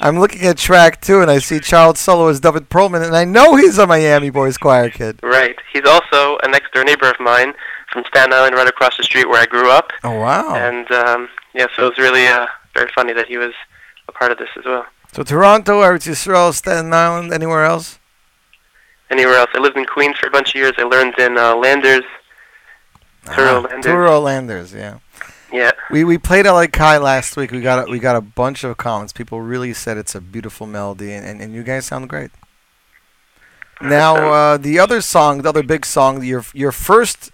I'm 0.00 0.20
looking 0.20 0.42
at 0.42 0.56
track 0.56 1.00
two 1.00 1.20
and 1.20 1.28
I 1.30 1.38
see 1.38 1.58
child 1.58 1.98
solo 1.98 2.28
as 2.28 2.38
David 2.38 2.70
Perlman, 2.70 3.04
and 3.04 3.16
I 3.16 3.24
know 3.24 3.56
he's 3.56 3.76
a 3.78 3.86
Miami 3.86 4.30
Boys 4.30 4.56
Choir 4.56 4.88
kid. 4.88 5.18
Right. 5.20 5.56
He's 5.72 5.84
also 5.84 6.38
a 6.44 6.48
next 6.48 6.72
door 6.72 6.84
neighbor 6.84 7.10
of 7.10 7.18
mine 7.18 7.54
from 7.92 8.04
Staten 8.06 8.32
Island, 8.32 8.54
right 8.54 8.68
across 8.68 8.96
the 8.96 9.02
street 9.02 9.28
where 9.28 9.40
I 9.42 9.46
grew 9.46 9.68
up. 9.68 9.92
Oh 10.04 10.16
wow! 10.16 10.54
And 10.54 10.88
um, 10.92 11.28
yeah, 11.54 11.66
so 11.74 11.86
it 11.86 11.88
was 11.90 11.98
really 11.98 12.24
uh, 12.26 12.46
very 12.74 12.90
funny 12.94 13.12
that 13.12 13.26
he 13.26 13.36
was 13.36 13.52
a 14.08 14.12
part 14.12 14.30
of 14.30 14.38
this 14.38 14.48
as 14.56 14.64
well. 14.64 14.86
So 15.12 15.24
Toronto, 15.24 15.82
Eretz 15.82 16.06
Yisrael, 16.08 16.54
Staten 16.54 16.92
Island, 16.92 17.32
anywhere 17.32 17.64
else? 17.64 17.98
Anywhere 19.10 19.34
else? 19.34 19.50
I 19.54 19.58
lived 19.58 19.76
in 19.76 19.84
Queens 19.86 20.16
for 20.18 20.28
a 20.28 20.30
bunch 20.30 20.50
of 20.50 20.54
years. 20.54 20.72
I 20.78 20.84
learned 20.84 21.18
in 21.18 21.36
uh, 21.36 21.54
Landers, 21.56 22.04
Touro 23.26 23.56
Ah, 23.56 23.68
Landers. 23.68 23.84
Touro 23.92 24.22
Landers, 24.22 24.72
yeah. 24.72 24.98
Yeah. 25.52 25.72
We 25.90 26.04
we 26.04 26.18
played 26.18 26.46
LA 26.46 26.66
Kai 26.66 26.98
last 26.98 27.36
week. 27.36 27.50
We 27.50 27.60
got 27.60 27.86
a, 27.86 27.90
we 27.90 27.98
got 27.98 28.16
a 28.16 28.20
bunch 28.20 28.64
of 28.64 28.76
comments. 28.78 29.12
People 29.12 29.42
really 29.42 29.74
said 29.74 29.98
it's 29.98 30.14
a 30.14 30.20
beautiful 30.20 30.66
melody, 30.66 31.12
and, 31.12 31.26
and, 31.26 31.40
and 31.42 31.54
you 31.54 31.62
guys 31.62 31.86
sound 31.86 32.08
great. 32.08 32.30
Now, 33.80 34.14
uh, 34.16 34.56
the 34.56 34.78
other 34.78 35.00
song, 35.00 35.42
the 35.42 35.48
other 35.48 35.62
big 35.62 35.84
song, 35.84 36.24
your 36.24 36.44
your 36.54 36.72
first 36.72 37.32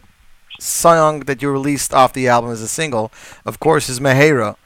song 0.59 1.21
that 1.21 1.43
you 1.43 1.51
released 1.51 1.95
off 1.95 2.13
the 2.13 2.27
album 2.27 2.51
as 2.51 2.63
a 2.63 2.69
single, 2.69 3.13
of 3.47 3.61
course, 3.61 3.89
is 3.89 4.01
Mahera. 4.01 4.57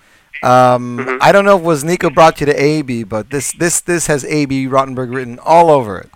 Um, 0.42 1.18
I 1.20 1.30
don't 1.30 1.44
know 1.44 1.56
if 1.56 1.62
it 1.62 1.66
was 1.66 1.84
Nico 1.84 2.10
brought 2.10 2.40
you 2.40 2.46
to 2.46 2.54
Abie, 2.54 3.04
but 3.04 3.30
this 3.30 3.52
this 3.52 3.80
this 3.80 4.06
has 4.06 4.24
Abie 4.24 4.66
Rotenberg 4.66 5.14
written 5.14 5.38
all 5.38 5.70
over 5.70 5.98
it. 5.98 6.10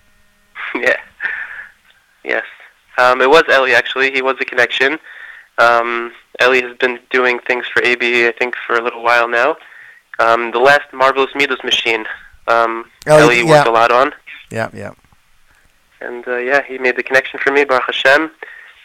yeah. 0.75 0.97
Yes. 2.25 2.45
Um, 2.99 3.21
it 3.21 3.29
was 3.29 3.45
Ellie 3.49 3.75
actually. 3.75 4.11
He 4.11 4.23
was 4.23 4.37
the 4.39 4.45
connection. 4.45 4.99
Um, 5.59 6.13
Ellie 6.41 6.63
has 6.63 6.77
been 6.77 6.99
doing 7.11 7.39
things 7.41 7.67
for 7.67 7.83
Abie, 7.83 8.27
I 8.29 8.33
think, 8.33 8.55
for 8.67 8.77
a 8.77 8.83
little 8.83 9.03
while 9.03 9.29
now. 9.29 9.57
Um, 10.19 10.51
the 10.51 10.59
last 10.59 10.93
Marvelous 10.93 11.31
Middos 11.33 11.63
machine, 11.65 12.05
um, 12.49 12.85
Ellie, 13.07 13.41
Ellie 13.41 13.43
worked 13.45 13.69
a 13.69 13.71
lot 13.71 13.91
on, 13.93 14.13
Yeah, 14.51 14.71
yeah. 14.73 14.93
and 16.01 16.27
uh, 16.27 16.37
yeah, 16.37 16.63
he 16.63 16.79
made 16.79 16.97
the 16.97 17.03
connection 17.03 17.39
for 17.43 17.53
me, 17.53 17.65
Baruch 17.65 17.85
Hashem, 17.87 18.31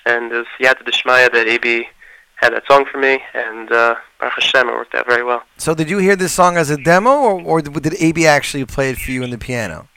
and 0.06 0.32
it 0.32 0.36
was 0.36 0.48
Yad 0.60 0.84
Deshmaya 0.84 1.32
that 1.32 1.48
Abie 1.48 1.88
had 2.36 2.54
that 2.54 2.64
song 2.68 2.86
for 2.92 2.98
me, 2.98 3.22
and 3.34 3.72
uh, 3.72 3.96
Baruch 4.20 4.34
Hashem, 4.36 4.68
it 4.68 4.74
worked 4.74 4.96
out 4.96 5.08
very 5.08 5.24
well. 5.24 5.44
So, 5.58 5.74
did 5.74 5.90
you 5.90 6.00
hear 6.00 6.16
this 6.16 6.34
song 6.34 6.58
as 6.58 6.70
a 6.70 6.78
demo, 6.78 7.12
or, 7.12 7.42
or 7.44 7.62
did 7.62 7.94
Abie 8.02 8.28
actually 8.28 8.66
play 8.66 8.90
it 8.90 8.98
for 8.98 9.12
you 9.12 9.24
on 9.24 9.30
the 9.30 9.38
piano? 9.38 9.88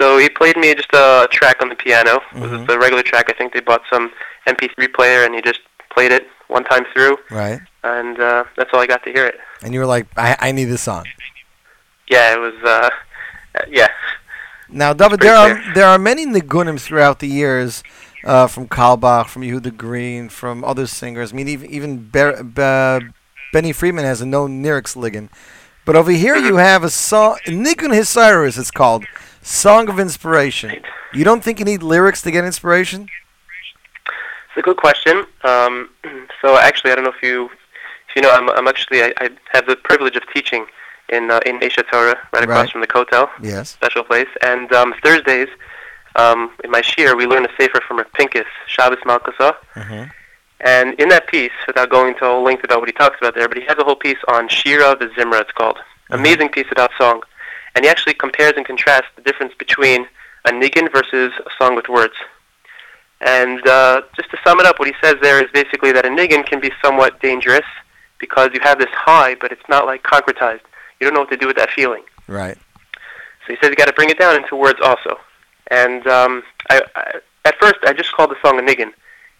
So 0.00 0.16
he 0.18 0.28
played 0.30 0.56
me 0.56 0.74
just 0.74 0.92
a 0.94 1.28
track 1.30 1.60
on 1.60 1.68
the 1.68 1.74
piano. 1.76 2.20
It 2.34 2.40
was 2.40 2.50
Mhm. 2.50 2.68
a 2.68 2.78
regular 2.78 3.02
track. 3.02 3.26
I 3.28 3.34
think 3.34 3.52
they 3.52 3.60
bought 3.60 3.82
some 3.92 4.10
MP3 4.48 4.88
player, 4.88 5.22
and 5.24 5.34
he 5.34 5.42
just 5.42 5.60
played 5.94 6.12
it 6.12 6.26
one 6.48 6.64
time 6.64 6.84
through, 6.92 7.16
Right. 7.30 7.60
and 7.82 8.18
uh, 8.20 8.44
that's 8.56 8.70
all 8.72 8.80
I 8.80 8.86
got 8.86 9.02
to 9.04 9.12
hear 9.12 9.26
it. 9.26 9.36
And 9.62 9.72
you 9.72 9.80
were 9.80 9.86
like, 9.86 10.06
I, 10.16 10.36
I 10.40 10.52
need 10.52 10.64
this 10.66 10.82
song. 10.82 11.04
Yeah, 12.08 12.34
it 12.34 12.38
was. 12.38 12.54
Uh, 12.64 12.90
yeah. 13.70 13.88
Now, 14.68 14.92
David, 14.92 15.20
there 15.20 15.34
are 15.36 15.74
there 15.74 15.86
are 15.86 15.98
many 15.98 16.26
nigunim 16.26 16.80
throughout 16.80 17.18
the 17.20 17.28
years, 17.28 17.82
uh, 18.24 18.46
from 18.46 18.68
Carlebach, 18.68 19.28
from 19.28 19.42
Yehuda 19.42 19.76
Green, 19.76 20.28
from 20.28 20.64
other 20.64 20.86
singers. 20.86 21.32
I 21.32 21.36
mean, 21.36 21.48
even 21.48 21.70
even 21.70 22.08
Ber- 22.08 22.42
Be- 22.42 23.08
Benny 23.52 23.72
Friedman 23.72 24.04
has 24.04 24.20
a 24.20 24.26
no 24.26 24.44
lyrics 24.46 24.94
ligon. 24.94 25.28
But 25.84 25.96
over 25.96 26.12
here, 26.12 26.36
you 26.36 26.56
have 26.56 26.84
a 26.84 26.90
song, 26.90 27.38
Nigun 27.46 27.92
Hisiris, 27.92 28.56
it's 28.56 28.70
called, 28.70 29.04
Song 29.42 29.88
of 29.88 29.98
Inspiration. 29.98 30.80
You 31.12 31.24
don't 31.24 31.42
think 31.42 31.58
you 31.58 31.64
need 31.64 31.82
lyrics 31.82 32.22
to 32.22 32.30
get 32.30 32.44
inspiration? 32.44 33.08
It's 34.54 34.58
a 34.58 34.62
good 34.62 34.76
question. 34.76 35.24
Um, 35.44 35.88
so 36.42 36.58
actually, 36.58 36.92
I 36.92 36.94
don't 36.96 37.04
know 37.04 37.12
if 37.16 37.22
you, 37.22 37.46
if 38.08 38.16
you 38.16 38.22
know, 38.22 38.30
I'm, 38.30 38.50
I'm 38.50 38.68
actually 38.68 39.02
I, 39.02 39.12
I 39.18 39.30
have 39.52 39.66
the 39.66 39.76
privilege 39.76 40.16
of 40.16 40.22
teaching 40.34 40.66
in 41.08 41.30
uh, 41.30 41.40
in 41.46 41.58
Aish 41.60 41.76
HaTorah, 41.76 42.16
right 42.32 42.42
across 42.44 42.48
Right. 42.66 42.70
from 42.72 42.80
the 42.82 42.86
Kotel, 42.86 43.28
Yes. 43.42 43.70
special 43.70 44.04
place. 44.04 44.28
And 44.42 44.70
um, 44.72 44.94
Thursdays, 45.02 45.48
um, 46.16 46.50
in 46.64 46.70
my 46.70 46.82
shiur, 46.82 47.16
we 47.16 47.26
learn 47.26 47.44
a 47.46 47.48
sefer 47.58 47.80
from 47.86 47.98
a 47.98 48.04
Pincus, 48.04 48.44
Shabbos 48.66 48.98
Malkasa. 49.06 49.56
Mm-hmm. 49.74 50.04
And 50.60 50.94
in 51.00 51.08
that 51.08 51.26
piece, 51.26 51.50
without 51.66 51.88
going 51.90 52.08
into 52.12 52.24
a 52.24 52.28
whole 52.28 52.44
length 52.44 52.62
about 52.62 52.80
what 52.80 52.88
he 52.88 52.92
talks 52.92 53.16
about 53.20 53.34
there, 53.34 53.48
but 53.48 53.56
he 53.56 53.64
has 53.64 53.76
a 53.78 53.84
whole 53.84 53.96
piece 53.96 54.18
on 54.28 54.48
Shira 54.48 54.94
Vizimra, 54.96 55.40
it's 55.40 55.50
called. 55.52 55.78
Amazing 56.10 56.50
piece 56.50 56.66
about 56.70 56.90
song. 56.98 57.22
And 57.74 57.84
he 57.84 57.90
actually 57.90 58.14
compares 58.14 58.52
and 58.56 58.64
contrasts 58.66 59.08
the 59.16 59.22
difference 59.22 59.54
between 59.58 60.06
a 60.44 60.50
niggin 60.50 60.92
versus 60.92 61.32
a 61.46 61.50
song 61.58 61.74
with 61.74 61.88
words. 61.88 62.12
And 63.22 63.66
uh, 63.68 64.02
just 64.16 64.30
to 64.32 64.38
sum 64.44 64.58
it 64.58 64.66
up, 64.66 64.78
what 64.78 64.88
he 64.88 64.94
says 65.02 65.14
there 65.22 65.42
is 65.42 65.48
basically 65.52 65.92
that 65.92 66.04
a 66.04 66.08
niggin 66.08 66.44
can 66.44 66.60
be 66.60 66.72
somewhat 66.84 67.20
dangerous 67.20 67.64
because 68.18 68.50
you 68.52 68.60
have 68.62 68.78
this 68.78 68.90
high, 68.90 69.36
but 69.36 69.52
it's 69.52 69.62
not 69.68 69.86
like 69.86 70.02
concretized. 70.02 70.60
You 70.98 71.06
don't 71.06 71.14
know 71.14 71.20
what 71.20 71.30
to 71.30 71.36
do 71.36 71.46
with 71.46 71.56
that 71.56 71.70
feeling. 71.70 72.02
Right. 72.26 72.58
So 73.46 73.54
he 73.54 73.56
says 73.60 73.70
you 73.70 73.76
got 73.76 73.86
to 73.86 73.92
bring 73.92 74.10
it 74.10 74.18
down 74.18 74.36
into 74.36 74.56
words 74.56 74.78
also. 74.82 75.18
And 75.70 76.06
um, 76.06 76.42
I, 76.68 76.82
I, 76.94 77.12
at 77.44 77.54
first, 77.60 77.76
I 77.84 77.92
just 77.92 78.12
called 78.12 78.30
the 78.30 78.36
song 78.44 78.58
a 78.58 78.62
niggin, 78.62 78.92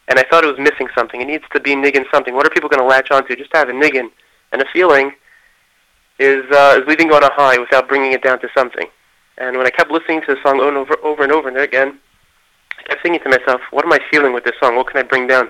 and 0.08 0.18
I 0.18 0.24
thought 0.24 0.44
it 0.44 0.48
was 0.48 0.58
missing 0.58 0.88
something. 0.94 1.20
It 1.20 1.26
needs 1.26 1.44
to 1.52 1.60
be 1.60 1.74
niggin 1.74 2.04
something. 2.12 2.34
What 2.34 2.46
are 2.46 2.50
people 2.50 2.68
going 2.68 2.80
to 2.80 2.86
latch 2.86 3.10
onto? 3.10 3.34
Just 3.36 3.50
to 3.52 3.58
have 3.58 3.68
a 3.68 3.72
niggin 3.72 4.10
and 4.52 4.62
a 4.62 4.66
feeling 4.72 5.12
is 6.18 6.44
uh, 6.52 6.78
is 6.80 6.86
leaving 6.86 7.08
you 7.08 7.14
on 7.14 7.24
a 7.24 7.32
high 7.32 7.58
without 7.58 7.88
bringing 7.88 8.12
it 8.12 8.22
down 8.22 8.40
to 8.40 8.48
something. 8.56 8.86
And 9.38 9.56
when 9.56 9.66
I 9.66 9.70
kept 9.70 9.90
listening 9.90 10.20
to 10.22 10.34
the 10.34 10.42
song 10.42 10.60
over 10.60 10.68
and 10.68 10.76
over, 10.76 10.96
over 11.02 11.22
and 11.22 11.32
over 11.32 11.48
and 11.48 11.56
again, 11.56 11.98
I 12.84 12.88
kept 12.88 13.02
thinking 13.02 13.22
to 13.22 13.28
myself, 13.28 13.60
what 13.70 13.84
am 13.84 13.92
I 13.92 14.00
feeling 14.10 14.32
with 14.32 14.44
this 14.44 14.54
song? 14.60 14.76
What 14.76 14.86
can 14.88 14.98
I 14.98 15.02
bring 15.02 15.26
down? 15.26 15.48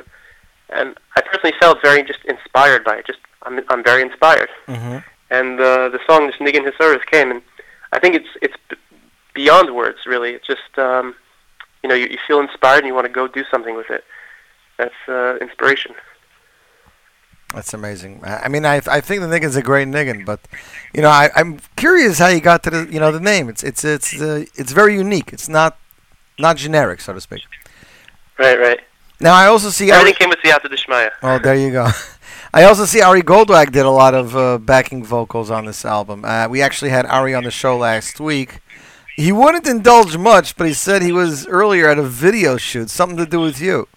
And 0.71 0.97
I 1.17 1.21
personally 1.21 1.55
felt 1.61 1.79
very 1.83 2.03
just 2.03 2.25
inspired 2.25 2.85
by 2.85 2.97
it. 2.97 3.07
Just 3.07 3.19
I'm 3.43 3.61
I'm 3.69 3.83
very 3.85 4.03
inspired 4.03 4.49
Mm-hmm. 4.69 4.99
and 5.31 5.61
uh, 5.61 5.89
the 5.89 5.99
song 6.07 6.27
"This 6.27 6.37
Niggin 6.37 6.65
Hisaris" 6.69 7.05
came, 7.07 7.31
and 7.31 7.43
I 7.93 7.99
think 7.99 8.15
it's 8.15 8.29
it's 8.41 8.55
b- 8.71 8.77
beyond 9.35 9.75
words. 9.75 9.99
Really, 10.07 10.31
it's 10.37 10.47
just 10.47 10.71
um, 10.79 11.15
you 11.83 11.89
know 11.89 11.95
you, 11.95 12.07
you 12.07 12.19
feel 12.27 12.41
inspired 12.41 12.79
and 12.79 12.87
you 12.87 12.95
want 12.95 13.07
to 13.07 13.13
go 13.13 13.27
do 13.29 13.45
something 13.51 13.75
with 13.77 13.91
it. 13.91 14.05
That's 14.79 14.95
uh, 15.09 15.37
inspiration. 15.41 15.95
That's 17.55 17.75
amazing. 17.75 18.21
I 18.25 18.45
I 18.45 18.49
mean, 18.49 18.65
I 18.65 18.77
I 18.99 19.01
think 19.03 19.21
the 19.21 19.29
niggin's 19.29 19.57
a 19.57 19.63
great 19.63 19.89
niggin, 19.89 20.25
but 20.25 20.41
you 20.95 21.03
know, 21.03 21.11
I 21.11 21.29
I'm 21.37 21.59
curious 21.77 22.19
how 22.19 22.29
you 22.29 22.41
got 22.41 22.63
to 22.65 22.71
the 22.71 22.89
you 22.91 22.99
know 23.01 23.13
the 23.13 23.21
name. 23.21 23.49
It's 23.51 23.63
it's 23.63 23.85
it's 23.85 24.19
uh, 24.21 24.45
it's 24.55 24.73
very 24.73 24.95
unique. 24.95 25.33
It's 25.35 25.49
not 25.51 25.77
not 26.39 26.57
generic, 26.57 27.01
so 27.01 27.13
to 27.13 27.21
speak. 27.21 27.43
Right, 28.39 28.59
right. 28.59 28.81
Now 29.21 29.35
I 29.35 29.47
also 29.47 29.71
see 29.71 29.91
Everything 29.91 30.15
Ari, 30.15 30.15
came 30.15 30.29
with 30.31 30.39
Siyata 30.41 30.73
Deshmaya. 30.73 31.11
oh 31.23 31.39
there 31.39 31.55
you 31.55 31.71
go. 31.71 31.89
I 32.55 32.65
also 32.65 32.85
see 32.85 33.01
Ari 33.01 33.23
Goldwag 33.23 33.73
did 33.73 33.87
a 33.87 33.91
lot 33.91 34.15
of 34.15 34.37
uh, 34.37 34.59
backing 34.59 35.05
vocals 35.05 35.51
on 35.51 35.65
this 35.65 35.85
album. 35.85 36.25
Uh, 36.25 36.49
we 36.49 36.61
actually 36.61 36.91
had 36.91 37.07
Ari 37.07 37.35
on 37.35 37.45
the 37.45 37.51
show 37.51 37.77
last 37.79 38.21
week. 38.21 38.61
He 39.17 39.31
wouldn't 39.31 39.67
indulge 39.67 40.17
much, 40.17 40.57
but 40.57 40.67
he 40.67 40.75
said 40.75 41.03
he 41.03 41.13
was 41.13 41.47
earlier 41.47 41.89
at 41.89 41.99
a 41.99 42.03
video 42.03 42.57
shoot, 42.57 42.91
something 42.91 43.17
to 43.17 43.27
do 43.27 43.41
with 43.41 43.61
you. 43.61 43.89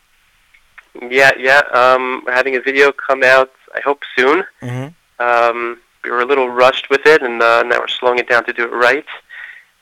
Yeah, 1.10 1.32
yeah. 1.38 1.62
Um, 1.74 2.24
we're 2.26 2.34
having 2.34 2.56
a 2.56 2.62
video 2.62 2.92
come 2.92 3.24
out. 3.24 3.52
I 3.74 3.82
hope 3.82 4.04
soon. 4.16 4.46
Mm-hmm. 4.62 5.24
Um, 5.24 5.80
we 6.04 6.12
were 6.12 6.22
a 6.22 6.26
little 6.26 6.50
rushed 6.50 6.90
with 6.90 7.06
it, 7.06 7.22
and 7.22 7.42
uh, 7.42 7.64
now 7.64 7.80
we're 7.80 7.88
slowing 7.88 8.20
it 8.20 8.30
down 8.30 8.46
to 8.46 8.54
do 8.54 8.64
it 8.64 8.72
right. 8.72 9.06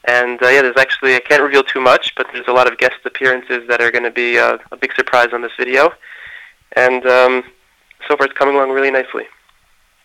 And 0.05 0.41
uh, 0.43 0.49
yeah, 0.49 0.61
there's 0.61 0.77
actually 0.77 1.15
I 1.15 1.19
can't 1.19 1.41
reveal 1.41 1.63
too 1.63 1.79
much, 1.79 2.13
but 2.15 2.27
there's 2.33 2.47
a 2.47 2.51
lot 2.51 2.71
of 2.71 2.77
guest 2.77 2.97
appearances 3.05 3.67
that 3.67 3.81
are 3.81 3.91
going 3.91 4.03
to 4.03 4.11
be 4.11 4.37
uh, 4.37 4.57
a 4.71 4.77
big 4.77 4.93
surprise 4.95 5.29
on 5.33 5.41
this 5.41 5.53
video. 5.57 5.93
And 6.75 7.05
um, 7.05 7.43
so 8.07 8.17
far, 8.17 8.25
it's 8.27 8.37
coming 8.37 8.55
along 8.55 8.71
really 8.71 8.91
nicely. 8.91 9.23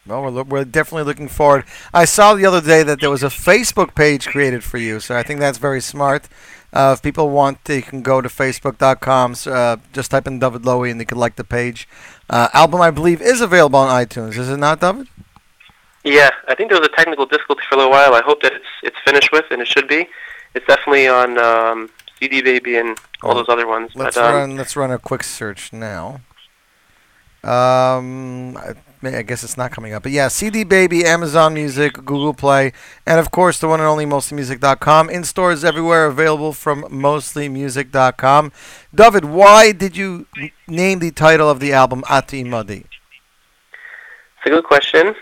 Well, 0.06 0.22
we're, 0.22 0.30
loo- 0.30 0.42
we're 0.44 0.64
definitely 0.64 1.02
looking 1.02 1.28
forward. 1.28 1.64
I 1.92 2.04
saw 2.04 2.34
the 2.34 2.46
other 2.46 2.60
day 2.60 2.82
that 2.82 3.00
there 3.00 3.10
was 3.10 3.22
a 3.22 3.28
Facebook 3.28 3.94
page 3.94 4.26
created 4.28 4.64
for 4.64 4.78
you, 4.78 5.00
so 5.00 5.16
I 5.16 5.22
think 5.22 5.40
that's 5.40 5.58
very 5.58 5.82
smart. 5.82 6.28
Uh, 6.72 6.94
if 6.96 7.02
people 7.02 7.30
want, 7.30 7.64
they 7.64 7.82
can 7.82 8.02
go 8.02 8.20
to 8.20 8.28
facebook.com. 8.28 9.34
Uh, 9.46 9.76
just 9.92 10.10
type 10.10 10.26
in 10.26 10.38
David 10.38 10.62
Lowy 10.62 10.90
and 10.90 11.00
they 11.00 11.04
can 11.04 11.18
like 11.18 11.36
the 11.36 11.44
page. 11.44 11.88
Uh, 12.28 12.48
album, 12.52 12.80
I 12.80 12.90
believe, 12.90 13.20
is 13.22 13.40
available 13.40 13.78
on 13.78 13.88
iTunes. 13.88 14.36
Is 14.36 14.48
it 14.48 14.58
not, 14.58 14.80
David? 14.80 15.08
Yeah, 16.04 16.30
I 16.46 16.54
think 16.54 16.70
there 16.70 16.78
was 16.78 16.88
a 16.88 16.96
technical 16.96 17.26
difficulty 17.26 17.62
for 17.68 17.74
a 17.74 17.78
little 17.78 17.90
while. 17.90 18.14
I 18.14 18.22
hope 18.22 18.42
that 18.42 18.52
it's 18.52 18.66
it's 18.82 18.96
finished 19.04 19.32
with, 19.32 19.46
and 19.50 19.60
it 19.60 19.68
should 19.68 19.88
be. 19.88 20.08
It's 20.54 20.66
definitely 20.66 21.08
on 21.08 21.38
um, 21.38 21.90
CD 22.18 22.40
Baby 22.40 22.76
and 22.76 22.98
all 23.22 23.34
those 23.34 23.48
other 23.48 23.66
ones. 23.66 23.90
Let's 23.94 24.16
but 24.16 24.24
um, 24.24 24.34
run. 24.34 24.56
Let's 24.56 24.76
run 24.76 24.90
a 24.90 24.98
quick 24.98 25.22
search 25.22 25.72
now. 25.72 26.20
Um, 27.44 28.56
I, 28.56 28.74
I 29.02 29.22
guess 29.22 29.44
it's 29.44 29.56
not 29.56 29.70
coming 29.70 29.92
up, 29.92 30.02
but 30.02 30.12
yeah, 30.12 30.26
CD 30.26 30.64
Baby, 30.64 31.04
Amazon 31.04 31.54
Music, 31.54 31.92
Google 31.94 32.34
Play, 32.34 32.72
and 33.06 33.20
of 33.20 33.30
course 33.30 33.60
the 33.60 33.68
one 33.68 33.78
and 33.80 33.88
only 33.88 34.06
MostlyMusic.com. 34.06 35.08
In 35.10 35.22
stores 35.22 35.62
everywhere, 35.62 36.06
available 36.06 36.52
from 36.52 36.82
MostlyMusic.com. 36.84 38.52
David, 38.92 39.24
why 39.26 39.72
did 39.72 39.96
you 39.96 40.26
name 40.66 40.98
the 40.98 41.12
title 41.12 41.48
of 41.48 41.60
the 41.60 41.72
album 41.72 42.02
Ata 42.08 42.36
Imadi? 42.36 42.86
It's 44.38 44.46
a 44.46 44.50
good 44.50 44.64
question. 44.64 45.14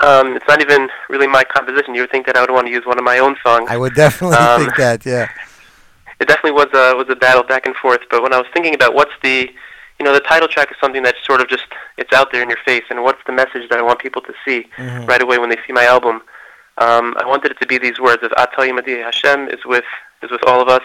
Um, 0.00 0.36
it's 0.36 0.46
not 0.46 0.60
even 0.60 0.88
really 1.08 1.26
my 1.26 1.44
composition. 1.44 1.94
You 1.94 2.02
would 2.02 2.10
think 2.10 2.26
that 2.26 2.36
I 2.36 2.40
would 2.40 2.50
want 2.50 2.66
to 2.66 2.72
use 2.72 2.86
one 2.86 2.98
of 2.98 3.04
my 3.04 3.18
own 3.18 3.36
songs. 3.44 3.66
I 3.68 3.76
would 3.76 3.94
definitely 3.94 4.36
Um, 4.36 4.60
think 4.62 4.76
that. 4.76 5.04
Yeah. 5.04 5.28
it 6.20 6.28
definitely 6.28 6.52
was 6.52 6.68
a 6.74 6.96
was 6.96 7.06
a 7.08 7.16
battle 7.16 7.42
back 7.42 7.66
and 7.66 7.74
forth. 7.76 8.00
But 8.10 8.22
when 8.22 8.32
I 8.32 8.38
was 8.38 8.46
thinking 8.52 8.74
about 8.74 8.94
what's 8.94 9.12
the, 9.22 9.50
you 9.98 10.04
know, 10.04 10.12
the 10.12 10.20
title 10.20 10.48
track 10.48 10.70
is 10.70 10.76
something 10.80 11.02
that's 11.02 11.18
sort 11.26 11.40
of 11.40 11.48
just 11.48 11.66
it's 11.96 12.12
out 12.12 12.30
there 12.32 12.42
in 12.42 12.48
your 12.48 12.58
face, 12.64 12.84
and 12.90 13.02
what's 13.02 13.22
the 13.26 13.32
message 13.32 13.68
that 13.70 13.78
I 13.78 13.82
want 13.82 13.98
people 13.98 14.22
to 14.22 14.32
see 14.44 14.68
Mhm. 14.78 15.08
right 15.08 15.22
away 15.22 15.38
when 15.38 15.50
they 15.50 15.58
see 15.66 15.72
my 15.72 15.84
album. 15.84 16.22
Um, 16.78 17.16
I 17.20 17.26
wanted 17.26 17.50
it 17.50 17.58
to 17.60 17.66
be 17.66 17.76
these 17.78 17.98
words 17.98 18.22
of 18.22 18.32
Ata 18.36 18.62
Imadi 18.62 19.02
Hashem 19.02 19.48
is 19.48 19.64
with 19.64 19.84
is 20.22 20.30
with 20.30 20.44
all 20.46 20.60
of 20.60 20.68
us. 20.68 20.84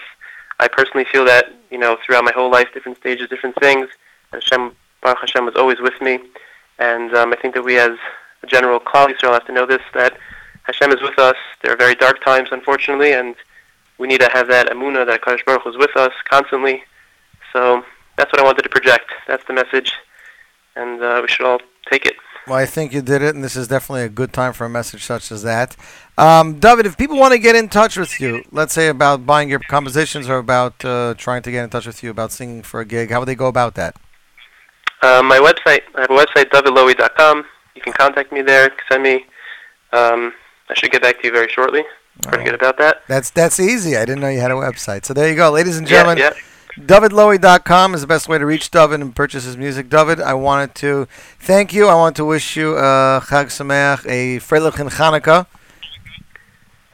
I 0.59 0.67
personally 0.67 1.05
feel 1.05 1.25
that 1.25 1.45
you 1.69 1.77
know 1.77 1.97
throughout 2.03 2.23
my 2.23 2.31
whole 2.31 2.49
life, 2.49 2.67
different 2.73 2.97
stages, 2.97 3.29
different 3.29 3.55
things, 3.59 3.89
Hashem 4.31 4.71
Baruch 5.01 5.19
Hashem 5.21 5.45
was 5.45 5.55
always 5.55 5.79
with 5.79 5.99
me, 6.01 6.19
and 6.79 7.13
um, 7.15 7.31
I 7.31 7.35
think 7.35 7.53
that 7.53 7.63
we 7.63 7.77
as 7.77 7.91
general 8.47 8.79
Klal 8.79 9.07
Yisrael 9.07 9.33
have 9.33 9.45
to 9.45 9.51
know 9.51 9.65
this 9.65 9.81
that 9.93 10.17
Hashem 10.63 10.91
is 10.91 11.01
with 11.01 11.19
us. 11.19 11.35
There 11.61 11.73
are 11.73 11.77
very 11.77 11.95
dark 11.95 12.23
times, 12.23 12.49
unfortunately, 12.51 13.13
and 13.13 13.35
we 13.97 14.07
need 14.07 14.21
to 14.21 14.29
have 14.31 14.47
that 14.47 14.67
amuna 14.67 15.05
that 15.05 15.21
Kadosh 15.21 15.45
Baruch 15.45 15.63
Hu 15.63 15.69
is 15.71 15.77
with 15.77 15.95
us 15.95 16.13
constantly. 16.29 16.83
So 17.51 17.83
that's 18.17 18.31
what 18.31 18.39
I 18.39 18.43
wanted 18.43 18.63
to 18.63 18.69
project. 18.69 19.11
That's 19.27 19.43
the 19.45 19.53
message, 19.53 19.93
and 20.75 21.01
uh, 21.01 21.19
we 21.21 21.27
should 21.27 21.45
all 21.45 21.59
take 21.89 22.05
it. 22.05 22.15
Well, 22.45 22.57
I 22.57 22.65
think 22.65 22.91
you 22.91 23.01
did 23.01 23.21
it, 23.21 23.35
and 23.35 23.43
this 23.43 23.55
is 23.55 23.69
definitely 23.69 24.03
a 24.03 24.09
good 24.09 24.33
time 24.33 24.51
for 24.51 24.65
a 24.65 24.69
message 24.69 25.03
such 25.05 25.31
as 25.31 25.43
that. 25.43 25.77
Um, 26.17 26.59
David, 26.59 26.85
if 26.85 26.97
people 26.97 27.17
want 27.17 27.31
to 27.31 27.39
get 27.39 27.55
in 27.55 27.69
touch 27.69 27.95
with 27.95 28.19
you, 28.19 28.43
let's 28.51 28.73
say 28.73 28.89
about 28.89 29.25
buying 29.25 29.49
your 29.49 29.59
compositions 29.59 30.27
or 30.27 30.39
about 30.39 30.83
uh, 30.83 31.13
trying 31.17 31.41
to 31.43 31.51
get 31.51 31.63
in 31.63 31.69
touch 31.69 31.87
with 31.87 32.03
you 32.03 32.09
about 32.09 32.33
singing 32.33 32.61
for 32.61 32.81
a 32.81 32.85
gig, 32.85 33.11
how 33.11 33.19
would 33.19 33.27
they 33.27 33.35
go 33.35 33.47
about 33.47 33.75
that? 33.75 33.95
Uh, 35.01 35.23
my 35.23 35.37
website, 35.37 35.81
I 35.95 36.01
have 36.01 36.11
a 36.11 36.25
website, 36.25 36.49
davidlowy.com. 36.49 37.45
You 37.75 37.81
can 37.81 37.93
contact 37.93 38.31
me 38.31 38.41
there, 38.41 38.71
send 38.89 39.03
me. 39.03 39.25
Um, 39.91 40.33
I 40.69 40.73
should 40.75 40.91
get 40.91 41.01
back 41.01 41.21
to 41.21 41.27
you 41.27 41.33
very 41.33 41.49
shortly. 41.49 41.83
Pretty 42.23 42.43
good 42.43 42.53
about 42.53 42.77
that. 42.77 43.01
That's 43.07 43.29
that's 43.31 43.59
easy. 43.59 43.97
I 43.97 44.05
didn't 44.05 44.21
know 44.21 44.29
you 44.29 44.39
had 44.39 44.51
a 44.51 44.55
website. 44.55 45.05
So 45.05 45.13
there 45.13 45.29
you 45.29 45.35
go, 45.35 45.49
ladies 45.51 45.77
and 45.77 45.87
gentlemen. 45.87 46.19
yeah. 46.19 46.33
DavidLowy.com 46.79 47.93
is 47.93 48.01
the 48.01 48.07
best 48.07 48.27
way 48.27 48.39
to 48.39 48.45
reach 48.45 48.71
David 48.71 48.99
and 49.01 49.15
purchase 49.15 49.43
his 49.43 49.55
music. 49.55 49.89
David, 49.89 50.19
I 50.19 50.33
wanted 50.33 50.73
to 50.75 51.07
thank 51.39 51.71
you. 51.71 51.87
I 51.87 51.93
want 51.93 52.15
to 52.15 52.25
wish 52.25 52.55
you 52.55 52.75
uh, 52.75 53.19
Chag 53.19 53.45
Sameach, 53.47 54.05
a 54.09 54.39
Freilich 54.39 54.79
and 54.79 54.89
Hanukkah. 54.89 55.45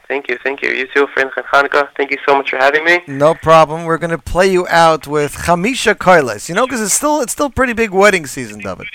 Thank 0.10 0.28
you, 0.28 0.38
thank 0.44 0.62
you. 0.64 0.72
You 0.72 0.88
too, 0.94 1.08
friend 1.14 1.30
Hanukkah. 1.32 1.90
Thank 1.96 2.12
you 2.12 2.18
so 2.28 2.36
much 2.36 2.50
for 2.50 2.58
having 2.58 2.84
me. 2.84 3.02
No 3.08 3.36
problem. 3.36 3.86
We're 3.86 4.00
going 4.00 4.10
to 4.10 4.18
play 4.18 4.52
you 4.52 4.68
out 4.68 5.08
with 5.08 5.34
Chamisha 5.34 5.94
Koiles. 5.94 6.50
You 6.50 6.56
know, 6.56 6.66
because 6.66 6.82
it's 6.82 6.94
still 6.94 7.22
it's 7.22 7.32
still 7.32 7.50
pretty 7.50 7.74
big 7.74 7.92
wedding 7.92 8.26
season, 8.26 8.60
David. 8.60 8.88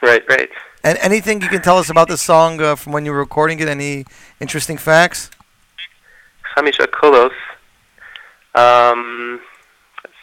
Right, 0.00 0.22
right. 0.28 0.48
And 0.84 0.98
anything 1.00 1.40
you 1.40 1.48
can 1.48 1.62
tell 1.62 1.78
us 1.78 1.90
about 1.90 2.08
the 2.08 2.16
song 2.16 2.60
uh, 2.60 2.74
from 2.74 2.92
when 2.92 3.04
you 3.04 3.12
were 3.12 3.18
recording 3.18 3.60
it? 3.60 3.68
Any 3.68 4.04
interesting 4.40 4.76
facts? 4.76 5.30
Chamisha 6.56 6.86
Kolos. 6.86 7.32
Um, 8.54 9.40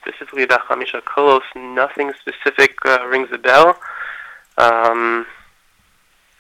specifically 0.01 0.43
about 0.43 0.61
Chamisha 0.67 1.01
Kolos, 1.01 1.41
nothing 1.55 2.11
specific 2.19 2.75
uh, 2.85 3.05
rings 3.07 3.29
a 3.31 3.37
bell. 3.37 3.79
Um, 4.57 5.25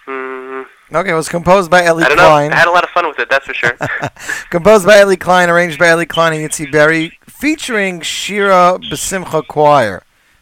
hmm, 0.05 0.63
Okay, 0.91 1.11
it 1.11 1.15
was 1.15 1.29
composed 1.29 1.69
by 1.69 1.83
Ellie 1.85 2.03
I 2.03 2.07
don't 2.07 2.17
know. 2.17 2.27
Klein. 2.29 2.51
I 2.51 2.55
had 2.55 2.67
a 2.67 2.71
lot 2.71 2.83
of 2.83 2.89
fun 2.89 3.07
with 3.07 3.19
it, 3.19 3.29
that's 3.29 3.45
for 3.45 3.53
sure. 3.53 3.77
composed 4.49 4.87
by 4.87 4.97
Ellie 4.97 5.17
Klein, 5.17 5.49
arranged 5.49 5.77
by 5.77 5.87
Ellie 5.87 6.07
Klein 6.07 6.33
and 6.33 6.49
Yitzi 6.49 6.71
Berry, 6.71 7.17
featuring 7.27 8.01
Shira 8.01 8.79
Besimcha 8.81 9.45
Choir. 9.47 10.01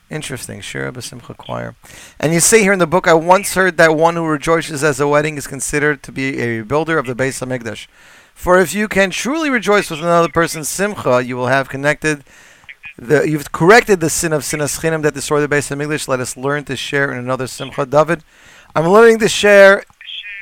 Interesting, 0.10 0.62
Shira 0.62 0.92
Besimcha 0.92 1.36
Choir. 1.36 1.76
And 2.20 2.34
you 2.34 2.40
see 2.40 2.62
here 2.62 2.72
in 2.72 2.80
the 2.80 2.88
book, 2.88 3.08
I 3.08 3.14
once 3.14 3.56
heard 3.56 3.76
that 3.78 3.96
one 3.96 4.16
who 4.16 4.26
rejoices 4.26 4.84
as 4.84 5.00
a 5.00 5.08
wedding 5.08 5.38
is 5.38 5.48
considered 5.48 6.02
to 6.04 6.12
be 6.14 6.40
a 6.40 6.64
rebuilder 6.64 6.98
of 6.98 7.08
the 7.08 7.16
Beis 7.16 7.46
Hamikdash. 7.46 7.88
For 8.34 8.58
if 8.60 8.74
you 8.74 8.88
can 8.88 9.10
truly 9.10 9.50
rejoice 9.50 9.90
with 9.90 10.00
another 10.00 10.30
person's 10.30 10.70
simcha, 10.70 11.24
you 11.24 11.36
will 11.36 11.48
have 11.48 11.68
connected 11.68 12.24
the, 12.98 13.30
you've 13.30 13.52
corrected 13.52 14.00
the 14.00 14.10
sin 14.10 14.32
of 14.32 14.44
sinas 14.44 14.80
chinam 14.80 15.02
that 15.04 15.14
destroyed 15.14 15.48
the 15.48 15.54
Beis 15.54 15.76
Hamikdash. 15.76 16.08
Let 16.08 16.22
us 16.22 16.38
learn 16.38 16.64
to 16.66 16.78
share 16.78 17.12
in 17.12 17.18
another 17.18 17.48
simcha. 17.48 17.86
David, 17.86 18.24
I'm 18.74 18.88
learning 18.88 19.20
to 19.20 19.28
share 19.28 19.84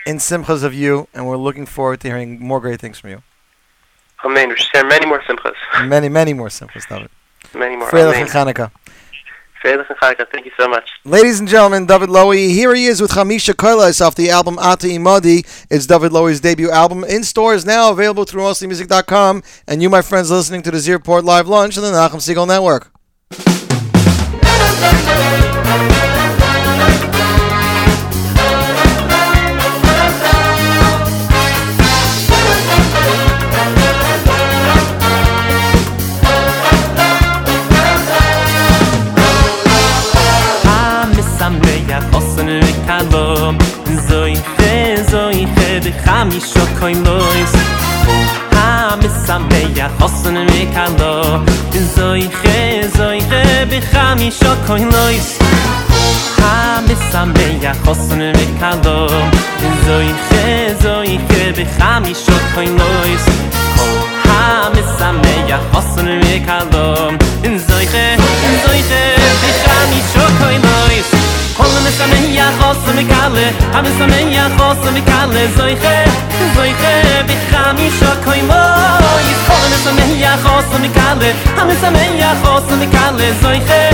in 0.05 0.17
simchas 0.17 0.63
of 0.63 0.73
you, 0.73 1.07
and 1.13 1.25
we're 1.25 1.37
looking 1.37 1.65
forward 1.65 2.01
to 2.01 2.07
hearing 2.07 2.39
more 2.39 2.59
great 2.59 2.79
things 2.79 2.99
from 2.99 3.09
you. 3.09 3.23
Amen. 4.23 4.49
We 4.49 4.57
share 4.57 4.85
many 4.85 5.05
more 5.07 5.21
simchas. 5.21 5.55
Many, 5.87 6.09
many 6.09 6.33
more 6.33 6.49
simchas, 6.49 6.87
David. 6.87 7.09
Many 7.53 7.77
more. 7.77 7.89
Freilich 7.89 8.13
Amen. 8.13 8.27
Chanukah. 8.27 8.53
Hanukkah. 8.53 8.71
Thank 10.31 10.45
you 10.45 10.51
so 10.59 10.67
much. 10.67 10.89
Ladies 11.03 11.39
and 11.39 11.49
gentlemen, 11.49 11.85
David 11.85 12.09
Lowy. 12.09 12.49
Here 12.49 12.75
he 12.75 12.85
is 12.85 13.01
with 13.01 13.11
Hamisha 13.11 13.53
Koilas 13.53 14.05
off 14.05 14.15
the 14.15 14.29
album 14.29 14.59
Ata 14.59 14.87
Imadi. 14.87 15.45
It's 15.71 15.87
David 15.87 16.11
Lowy's 16.11 16.39
debut 16.39 16.69
album 16.69 17.03
in 17.03 17.23
stores 17.23 17.65
now, 17.65 17.91
available 17.91 18.25
through 18.25 18.43
mostlymusic.com. 18.43 19.43
And 19.67 19.81
you, 19.81 19.89
my 19.89 20.01
friends, 20.01 20.29
listening 20.29 20.61
to 20.63 20.71
the 20.71 20.79
Z 20.79 20.91
Report 20.91 21.25
Live 21.25 21.47
Lunch 21.47 21.77
on 21.77 21.83
the 21.83 21.91
Nachum 21.91 22.21
Segal 22.21 22.47
Network. 22.47 22.91
ישו 46.37 46.59
קוין 46.79 47.03
נויס 47.03 47.53
Samme 49.27 49.59
ja 49.75 49.89
hossen 49.99 50.33
me 50.33 50.65
kando 50.75 51.11
zoi 51.95 52.29
khe 52.41 52.57
zoi 52.97 53.19
khe 53.29 53.43
bi 53.69 53.79
khamisho 53.91 54.51
koin 54.67 54.85
lois 54.93 55.27
ha 56.37 56.81
me 56.87 56.95
samme 57.11 57.47
ja 57.63 57.73
hossen 57.85 58.21
me 58.37 58.45
kando 58.59 58.97
zoi 59.85 60.09
khe 60.27 60.45
zoi 60.83 61.13
khe 61.27 61.41
bi 61.57 61.65
lois 62.79 63.25
ha 64.25 64.69
me 64.73 64.81
samme 64.99 65.33
me 66.21 66.33
קוילויס 71.54 71.56
כל 71.56 71.64
המסמח 71.64 72.54
חוסן 72.60 72.98
וקלה 72.98 73.50
המסמח 73.72 74.52
חוסן 74.56 74.94
וקלה 74.96 75.46
זויכה 75.56 76.04
זויכה 76.54 77.22
בחמישו 77.26 78.06
קוילויס 78.24 79.38
כל 79.46 79.52
המסמח 79.66 80.40
חוסן 80.42 80.84
וקלה 80.84 81.30
המסמח 81.56 82.36
חוסן 82.42 82.78
וקלה 82.80 83.32
זויכה 83.42 83.88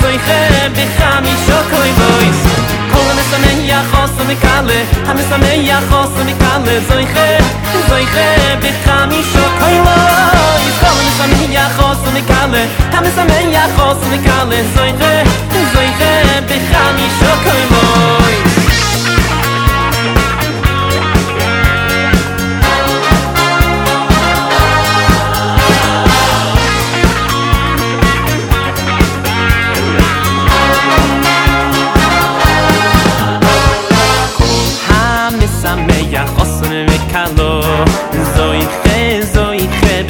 זויכה 0.00 0.68
בחמישו 0.72 1.58
קוילויס 1.70 2.40
כל 2.83 2.83
מסמן 3.25 3.65
יחוס 3.65 4.11
ומקלה 4.17 4.83
המסמן 5.05 5.61
יחוס 5.61 6.09
ומקלה 6.15 6.79
זויכה 6.87 7.37
זויכה 7.89 8.55
בחמישו 8.59 9.39
קולוי 9.59 10.71
כל 10.79 10.85
המסמן 10.87 11.51
יחוס 11.51 11.97
ומקלה 12.07 12.65
המסמן 12.91 13.51
יחוס 13.51 13.97
ומקלה 14.03 14.61
זויכה 14.75 15.23
זויכה 15.73 16.21
בחמישו 16.45 17.31
קולוי 17.43 18.44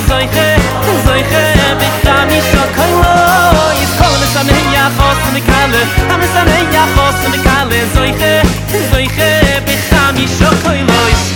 זויכה 0.08 0.56
זויכה 1.04 1.46
בחמישו 1.78 2.62
קוילויס 2.74 3.98
כל 3.98 4.04
המשמח 4.04 4.92
חוסן 4.96 5.36
וקלו 5.36 5.78
המשמח 6.10 6.88
חוסן 6.94 7.30
וקלו 7.32 7.76
זויכה 7.94 8.48
זויכה 8.90 9.32
בחמישו 9.64 10.50
קוילויס 10.62 11.32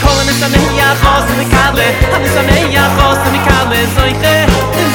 כל 0.00 0.16
המשמח 0.20 1.00
חוסן 1.02 1.40
וקלו 1.40 1.82
המשמח 2.12 2.90
חוסן 2.96 3.34
וקלו 3.34 3.76
זויכה 3.94 4.36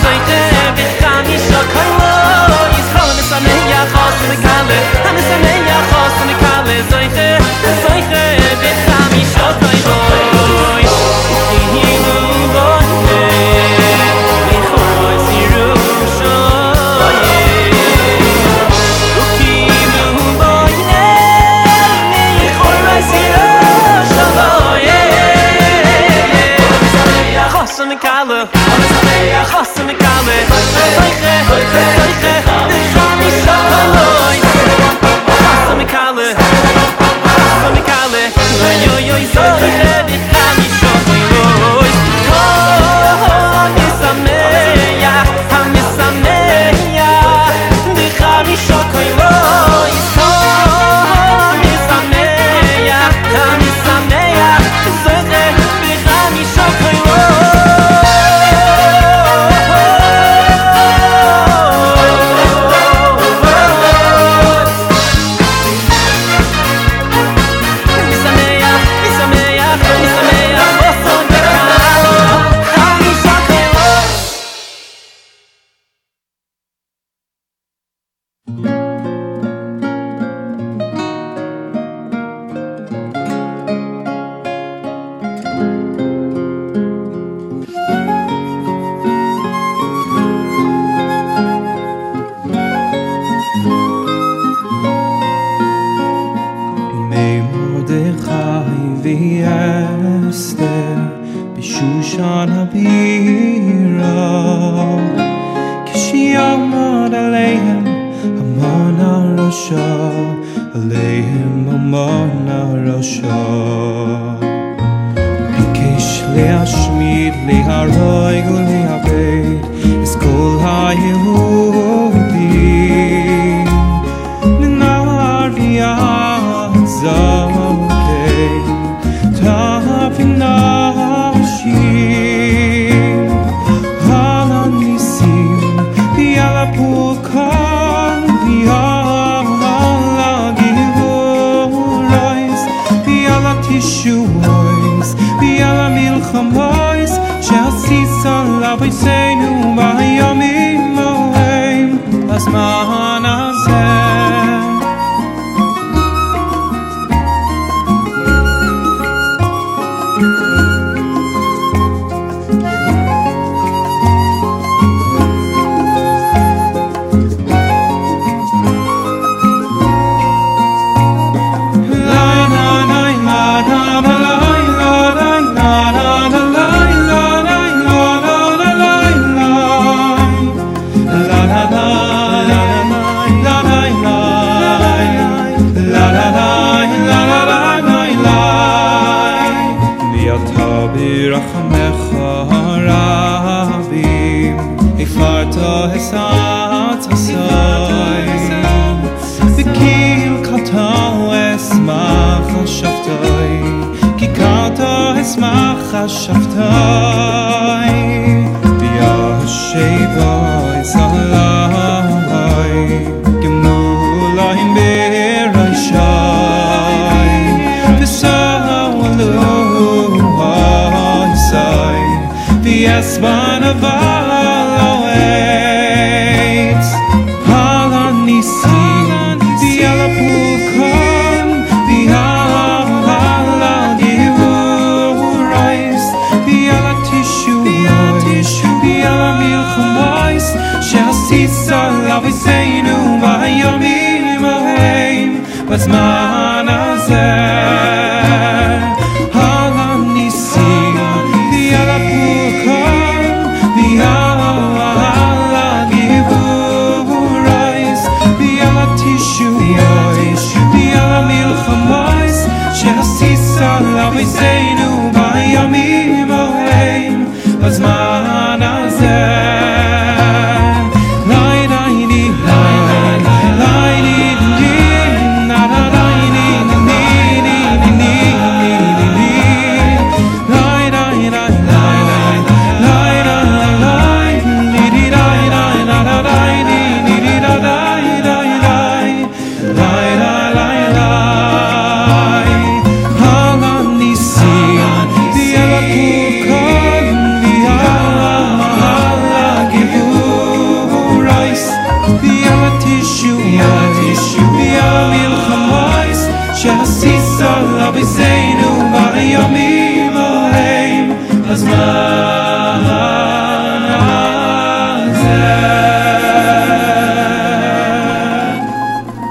זויכה 0.02 0.72
בחמישו 0.76 1.60
קוילויס 1.74 2.88
כל 2.94 3.10
המשמח 3.12 3.94
חוסן 3.94 4.32
וקלו 4.32 4.70
המשמח 5.10 5.84
חוסן 5.92 6.30
וקלו 6.30 6.90
זויכה 6.90 6.90
זויכה 6.90 7.03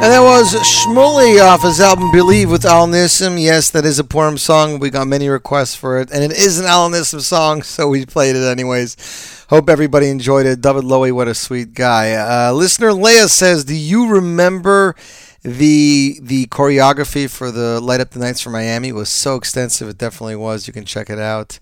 And 0.03 0.11
that 0.11 0.19
was 0.19 0.53
Shmuley 0.55 1.41
off 1.41 1.61
his 1.61 1.79
album 1.79 2.11
Believe 2.11 2.51
with 2.51 2.65
Al 2.65 2.87
Nissim. 2.87 3.41
Yes, 3.41 3.69
that 3.69 3.85
is 3.85 3.99
a 3.99 4.03
Purim 4.03 4.37
song. 4.37 4.79
We 4.79 4.89
got 4.89 5.07
many 5.07 5.29
requests 5.29 5.75
for 5.75 5.97
it. 5.97 6.11
And 6.11 6.21
it 6.21 6.37
is 6.37 6.59
an 6.59 6.65
Al 6.65 6.89
Nissim 6.89 7.21
song, 7.21 7.63
so 7.63 7.87
we 7.87 8.05
played 8.05 8.35
it 8.35 8.43
anyways. 8.45 9.45
Hope 9.49 9.69
everybody 9.69 10.09
enjoyed 10.09 10.45
it. 10.45 10.59
David 10.59 10.83
Lowy, 10.83 11.13
what 11.13 11.29
a 11.29 11.33
sweet 11.33 11.73
guy. 11.73 12.15
Uh, 12.15 12.51
listener 12.51 12.91
Leah 12.91 13.29
says, 13.29 13.63
Do 13.63 13.75
you 13.75 14.09
remember 14.09 14.93
the 15.41 16.19
the 16.21 16.47
choreography 16.47 17.29
for 17.29 17.49
the 17.49 17.79
Light 17.79 18.01
Up 18.01 18.09
the 18.09 18.19
Nights 18.19 18.41
for 18.41 18.49
Miami? 18.49 18.89
It 18.89 18.95
was 18.95 19.07
so 19.07 19.35
extensive. 19.35 19.87
It 19.87 19.97
definitely 19.97 20.35
was. 20.35 20.67
You 20.67 20.73
can 20.73 20.83
check 20.83 21.09
it 21.09 21.19
out. 21.19 21.59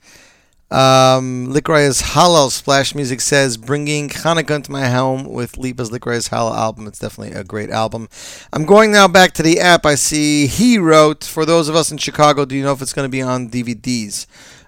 Um, 0.72 1.48
Licorice 1.49 2.02
Halal 2.02 2.49
Splash 2.49 2.95
Music 2.95 3.19
says, 3.19 3.57
bringing 3.57 4.07
Hanukkah 4.07 4.56
into 4.56 4.72
my 4.72 4.88
home 4.88 5.26
with 5.26 5.57
Lipa's 5.57 5.91
Licorice 5.91 6.30
Halal 6.30 6.56
album. 6.56 6.88
It's 6.88 6.99
definitely 6.99 7.38
a 7.38 7.43
great 7.43 7.69
album. 7.69 8.07
I'm 8.53 8.65
going 8.65 8.93
now 8.93 9.10
back 9.10 9.34
to 9.34 9.43
the 9.43 9.60
app. 9.60 9.85
I 9.85 9.95
see 9.95 10.48
he 10.48 10.77
wrote, 10.77 11.26
for 11.26 11.45
those 11.45 11.68
of 11.68 11.76
us 11.76 11.91
in 11.91 11.98
Chicago, 11.98 12.45
do 12.45 12.56
you 12.56 12.64
know 12.64 12.72
if 12.72 12.81
it's 12.81 12.93
going 12.93 13.06
to 13.06 13.11
be 13.11 13.22
on 13.22 13.49
DVDs? 13.49 14.27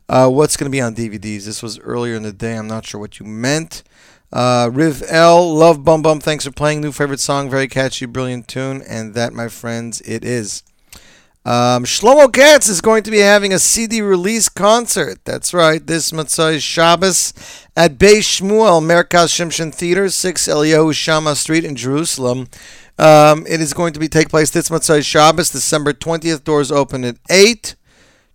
Uh, 0.09 0.30
what's 0.30 0.57
going 0.57 0.69
to 0.69 0.75
be 0.75 0.81
on 0.81 0.93
DVDs? 0.93 1.45
This 1.45 1.63
was 1.63 1.80
earlier 1.80 2.15
in 2.15 2.23
the 2.23 2.34
day. 2.34 2.57
I'm 2.57 2.67
not 2.67 2.85
sure 2.85 2.99
what 2.99 3.19
you 3.19 3.25
meant. 3.25 3.84
Uh, 4.34 4.69
Riv 4.73 5.03
L, 5.07 5.55
Love 5.55 5.85
Bum 5.85 6.01
Bum, 6.01 6.19
thanks 6.19 6.43
for 6.43 6.51
playing. 6.51 6.81
New 6.81 6.91
favorite 6.91 7.21
song, 7.21 7.49
very 7.49 7.69
catchy, 7.69 8.05
brilliant 8.05 8.49
tune. 8.49 8.81
And 8.81 9.13
that, 9.13 9.31
my 9.31 9.47
friends, 9.47 10.01
it 10.01 10.25
is. 10.25 10.63
Um, 11.45 11.84
Shlomo 11.84 12.32
Katz 12.32 12.70
is 12.70 12.80
going 12.80 13.03
to 13.03 13.11
be 13.11 13.20
having 13.20 13.52
a 13.52 13.60
CD 13.60 14.02
release 14.02 14.48
concert. 14.48 15.26
That's 15.26 15.53
right, 15.53 15.86
this 15.86 16.11
Motzai 16.11 16.61
Shabbos 16.61 17.34
at 17.76 17.98
Beis 17.98 18.40
Shmuel 18.40 18.82
Merkaz 18.82 19.28
Shimshon 19.28 19.74
Theater, 19.74 20.10
6 20.10 20.48
Eliyahu 20.48 20.94
Shama 20.94 21.36
Street 21.36 21.65
in 21.65 21.76
Jerusalem. 21.76 22.48
Um, 22.98 23.45
it 23.48 23.60
is 23.60 23.74
going 23.74 23.91
to 23.94 23.99
be 23.99 24.07
take 24.07 24.30
place 24.30 24.52
this 24.52 24.70
Motzai 24.70 25.03
Shabbos, 25.03 25.49
December 25.49 25.91
20th. 25.91 26.45
Doors 26.45 26.72
open 26.72 27.03
at 27.03 27.18
8. 27.30 27.76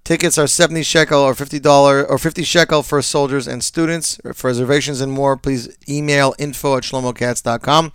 Tickets 0.05 0.39
are 0.39 0.47
70 0.47 0.83
shekel 0.85 1.21
or 1.21 1.35
$50 1.35 2.09
or 2.09 2.19
50 2.19 2.43
shekel 2.43 2.83
for 2.83 3.03
soldiers 3.03 3.47
and 3.47 3.63
students. 3.63 4.19
For 4.33 4.49
reservations 4.49 5.01
and 5.03 5.13
more, 5.13 5.37
please 5.37 5.77
email 5.89 6.35
info 6.39 6.79
at 6.79 6.83
shlomokatz.com. 6.83 7.93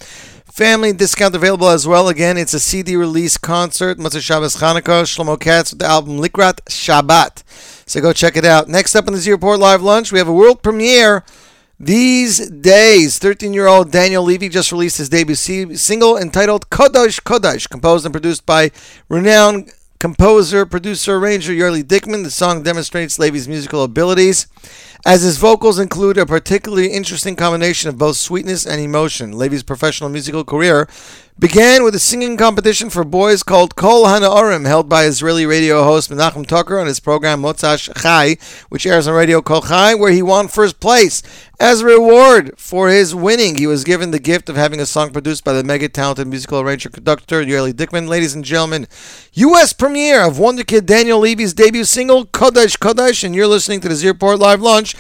Family 0.54 0.94
discount 0.94 1.34
available 1.34 1.68
as 1.68 1.88
well. 1.88 2.08
Again, 2.08 2.38
it's 2.38 2.54
a 2.54 2.60
CD 2.60 2.96
release 2.96 3.40
concert. 3.40 3.98
Motzei 3.98 4.22
Shabbos 4.22 4.56
Chanukah. 4.56 5.02
Shlomo 5.02 5.40
Katz 5.40 5.72
with 5.72 5.80
the 5.80 5.88
album 5.88 6.20
Likrat 6.20 6.62
Shabbat. 6.66 7.42
So 7.88 8.00
go 8.00 8.14
check 8.14 8.38
it 8.38 8.46
out. 8.46 8.68
Next 8.68 8.96
up 8.96 9.08
on 9.08 9.14
the 9.14 9.20
Z 9.20 9.32
Report 9.32 9.60
Live 9.60 9.82
Lunch, 9.82 10.12
we 10.12 10.20
have 10.20 10.28
a 10.28 10.32
world 10.34 10.62
premiere. 10.62 11.24
These 11.80 12.52
days, 12.52 13.18
13 13.18 13.52
year 13.52 13.66
old 13.66 13.92
Daniel 13.92 14.22
Levy 14.22 14.48
just 14.48 14.72
released 14.72 15.00
his 15.00 15.10
debut 15.10 15.34
single 15.34 16.18
entitled 16.20 16.70
Kodosh 16.70 17.20
Kodosh, 17.20 17.68
composed 17.68 18.06
and 18.06 18.14
produced 18.14 18.46
by 18.46 18.70
renowned 19.10 19.72
composer, 19.98 20.68
producer, 20.68 21.16
arranger 21.16 21.52
Yerli 21.52 21.82
Dickman. 21.82 22.24
The 22.24 22.30
song 22.30 22.62
demonstrates 22.62 23.18
Levy's 23.18 23.48
musical 23.48 23.84
abilities, 23.84 24.46
as 25.06 25.22
his 25.22 25.38
vocals 25.38 25.80
include 25.80 26.18
a 26.18 26.26
particularly 26.26 26.88
interesting 26.88 27.36
combination 27.36 27.90
of 27.90 27.98
both 27.98 28.16
sweetness 28.16 28.66
and 28.66 28.80
emotion. 28.80 29.34
Levy's 29.34 29.64
professional 29.64 30.10
musical 30.10 30.46
career 30.46 30.88
began 31.40 31.84
with 31.84 31.96
a 31.96 32.00
singing 32.00 32.38
competition 32.38 32.90
for 32.90 33.04
boys 33.04 33.44
called 33.44 33.76
Kol 33.76 34.06
Hanaorim, 34.06 34.66
held 34.66 34.88
by 34.88 35.06
Israeli 35.06 35.46
radio 35.46 35.84
host 35.84 36.10
Menachem 36.10 36.46
Toker 36.46 36.80
on 36.80 36.88
his 36.88 37.00
program 37.00 37.42
Motzash 37.42 37.94
Chai, 38.02 38.38
which 38.70 38.86
airs 38.86 39.08
on 39.08 39.16
Radio 39.16 39.42
Kol 39.42 39.62
Chai, 39.62 39.96
where 39.96 40.12
he 40.12 40.22
won 40.22 40.48
first 40.48 40.80
place. 40.80 41.22
As 41.60 41.82
a 41.82 41.86
reward 41.86 42.52
for 42.58 42.90
his 42.90 43.16
winning, 43.16 43.56
he 43.56 43.68
was 43.68 43.84
given 43.84 44.12
the 44.12 44.20
gift 44.20 44.50
of 44.50 44.56
having 44.56 44.80
a 44.80 44.86
song 44.86 45.12
produced 45.12 45.44
by 45.44 45.54
the 45.54 45.64
mega 45.64 45.90
talented 45.90 46.28
musical 46.28 46.60
arranger 46.60 46.90
conductor 46.90 47.44
Yerli 47.44 47.74
Dickman. 47.74 48.08
Ladies 48.08 48.36
and 48.36 48.46
gentlemen, 48.46 48.88
U.S. 49.34 49.74
premiere 49.74 50.22
of 50.26 50.40
Wonder 50.40 50.64
Kid 50.64 50.86
Daniel 50.86 51.20
Levy's 51.20 51.54
debut 51.54 51.86
single 51.86 52.26
Kodesh 52.26 52.78
Kodesh, 52.78 53.24
and 53.24 53.34
you're 53.34 53.48
listening 53.48 53.82
to 53.82 53.90
the 53.90 53.96
Z 53.96 54.14
Live 54.22 54.62
Lunch. 54.62 54.96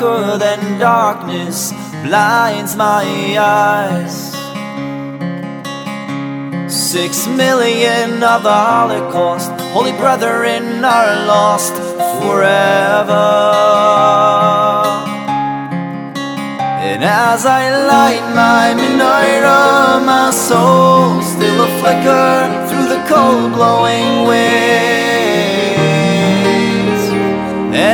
Darker 0.00 0.38
than 0.38 0.78
darkness 0.78 1.72
blinds 2.04 2.74
my 2.74 3.04
eyes. 3.38 4.32
Six 6.72 7.26
million 7.26 8.22
of 8.22 8.42
the 8.42 8.58
Holocaust, 8.70 9.50
holy 9.74 9.92
brethren 9.92 10.82
are 10.84 11.26
lost 11.26 11.74
forever. 12.20 13.26
And 16.88 17.04
as 17.04 17.44
I 17.44 17.62
light 17.92 18.24
my 18.34 18.72
menorah, 18.80 20.04
my 20.04 20.30
soul 20.30 21.20
still 21.22 21.60
a 21.60 21.70
flicker 21.78 22.68
through 22.68 22.88
the 22.94 23.02
cold 23.06 23.52
blowing 23.52 24.26
winds. 24.26 24.99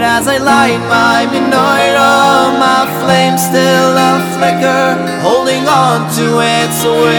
As 0.06 0.28
I 0.28 0.38
light 0.38 0.78
my 0.88 1.26
menorah, 1.32 2.58
my 2.62 2.82
flame 3.02 3.36
still 3.36 3.92
a 4.10 4.12
flicker, 4.34 4.86
holding 5.26 5.66
on 5.66 5.98
to 6.18 6.26
its 6.56 6.78
wick. 7.02 7.16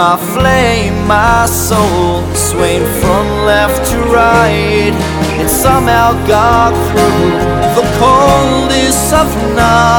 My 0.00 0.16
flame, 0.34 0.96
my 1.06 1.46
soul, 1.46 2.22
swaying 2.34 2.88
from 3.00 3.24
left 3.50 3.90
to 3.90 3.98
right, 4.20 4.94
and 5.40 5.48
somehow 5.48 6.12
got 6.26 6.72
through 6.88 7.30
the 7.78 7.86
coldest 7.98 9.12
of 9.14 9.28
nights. 9.56 9.98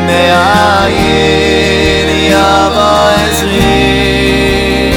S-O-A-N-I-L-A-R-N, 0.00 0.06
Me'ayin 0.06 2.08
Yava 2.30 2.92
Ezri. 3.26 4.94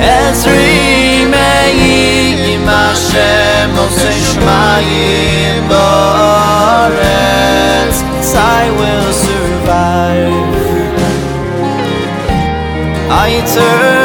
Ezri 0.00 1.26
Me'yim 1.32 2.66
Hashem 2.66 3.70
Osei 3.84 4.20
Shmayim 4.28 5.62
Ba'aretz 5.70 7.98
I 8.34 8.36
will 8.78 9.10
survive 9.24 10.50
a 13.10 13.12
eternal 13.38 14.01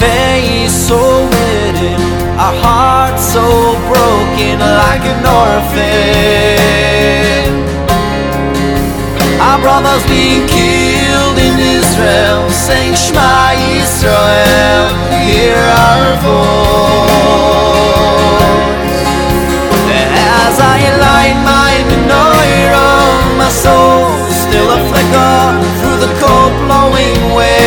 face 0.00 0.72
so 0.88 1.28
hidden, 1.28 2.00
our 2.40 2.56
hearts 2.64 3.22
so 3.34 3.44
broken 3.92 4.56
like 4.82 5.04
an 5.12 5.20
orphan. 5.42 6.30
Our 9.46 9.58
brothers 9.60 10.04
being 10.08 10.44
killed 10.48 11.38
in 11.46 11.54
Israel, 11.78 12.48
saying 12.48 12.94
Shema 12.96 13.52
Israel, 13.76 14.84
hear 15.28 15.60
our 15.88 16.06
voice. 16.24 17.60
As 20.44 20.56
I 20.74 20.78
light 21.04 21.36
my 21.52 21.72
menorah, 21.88 23.04
my 23.40 23.50
soul 23.64 24.08
still 24.44 24.68
a 24.78 24.80
flicker 24.88 25.38
through 25.78 25.98
the 26.04 26.10
cold 26.20 26.52
blowing 26.64 27.20
waves. 27.36 27.59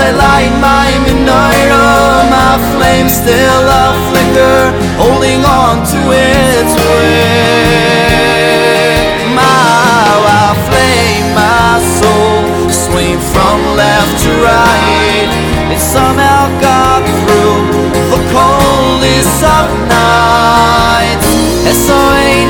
I 0.00 0.12
light 0.12 0.52
my 0.62 0.92
menorah, 1.04 2.30
my 2.30 2.56
flame 2.72 3.08
still 3.08 3.66
a 3.66 3.92
flicker, 4.06 4.70
holding 4.94 5.44
on 5.44 5.82
to 5.82 5.98
its 6.14 6.72
wick. 6.86 8.14
My, 9.34 10.06
my 10.22 10.54
flame, 10.70 11.34
my 11.34 11.82
soul, 11.98 12.46
swing 12.70 13.18
from 13.18 13.74
left 13.74 14.22
to 14.22 14.30
right. 14.38 15.26
It 15.74 15.82
somehow 15.82 16.46
got 16.62 17.02
through 17.18 17.66
the 18.14 18.22
coldest 18.30 19.42
of 19.42 19.66
nights. 19.90 21.26
S-O-A-N-I-L-A-R-N, 21.66 22.46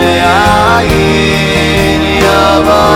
Me'ayin 0.00 2.00
Yava 2.24 2.88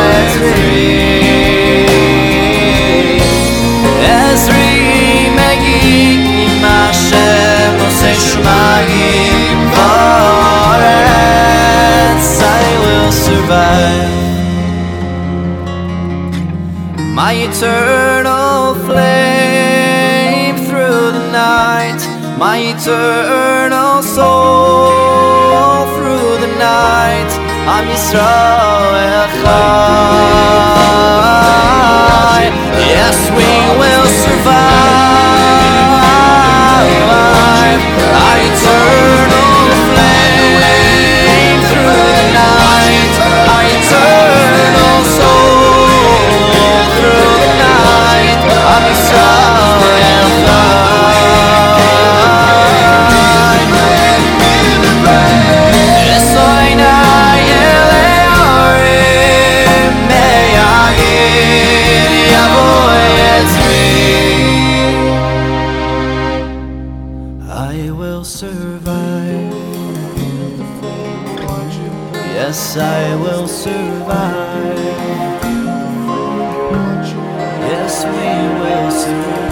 My 17.15 17.33
eternal 17.33 18.75
flame 18.87 20.57
through 20.67 21.13
the 21.13 21.25
night 21.33 22.01
My 22.39 22.59
eternal 22.59 24.03
soul 24.03 25.87
through 25.97 26.39
the 26.45 26.53
night. 26.59 27.31
I'm 27.67 27.87
Yisrael 27.89 29.29
Chai 29.43 29.75
Yes, 32.79 33.17
we 33.31 33.49
will 33.81 34.07
survive 34.07 34.85
I 72.77 73.15
will 73.17 73.47
survive. 73.47 74.79
Yes, 77.63 78.05
we 78.05 78.11
will 78.61 78.91
survive. 78.91 79.45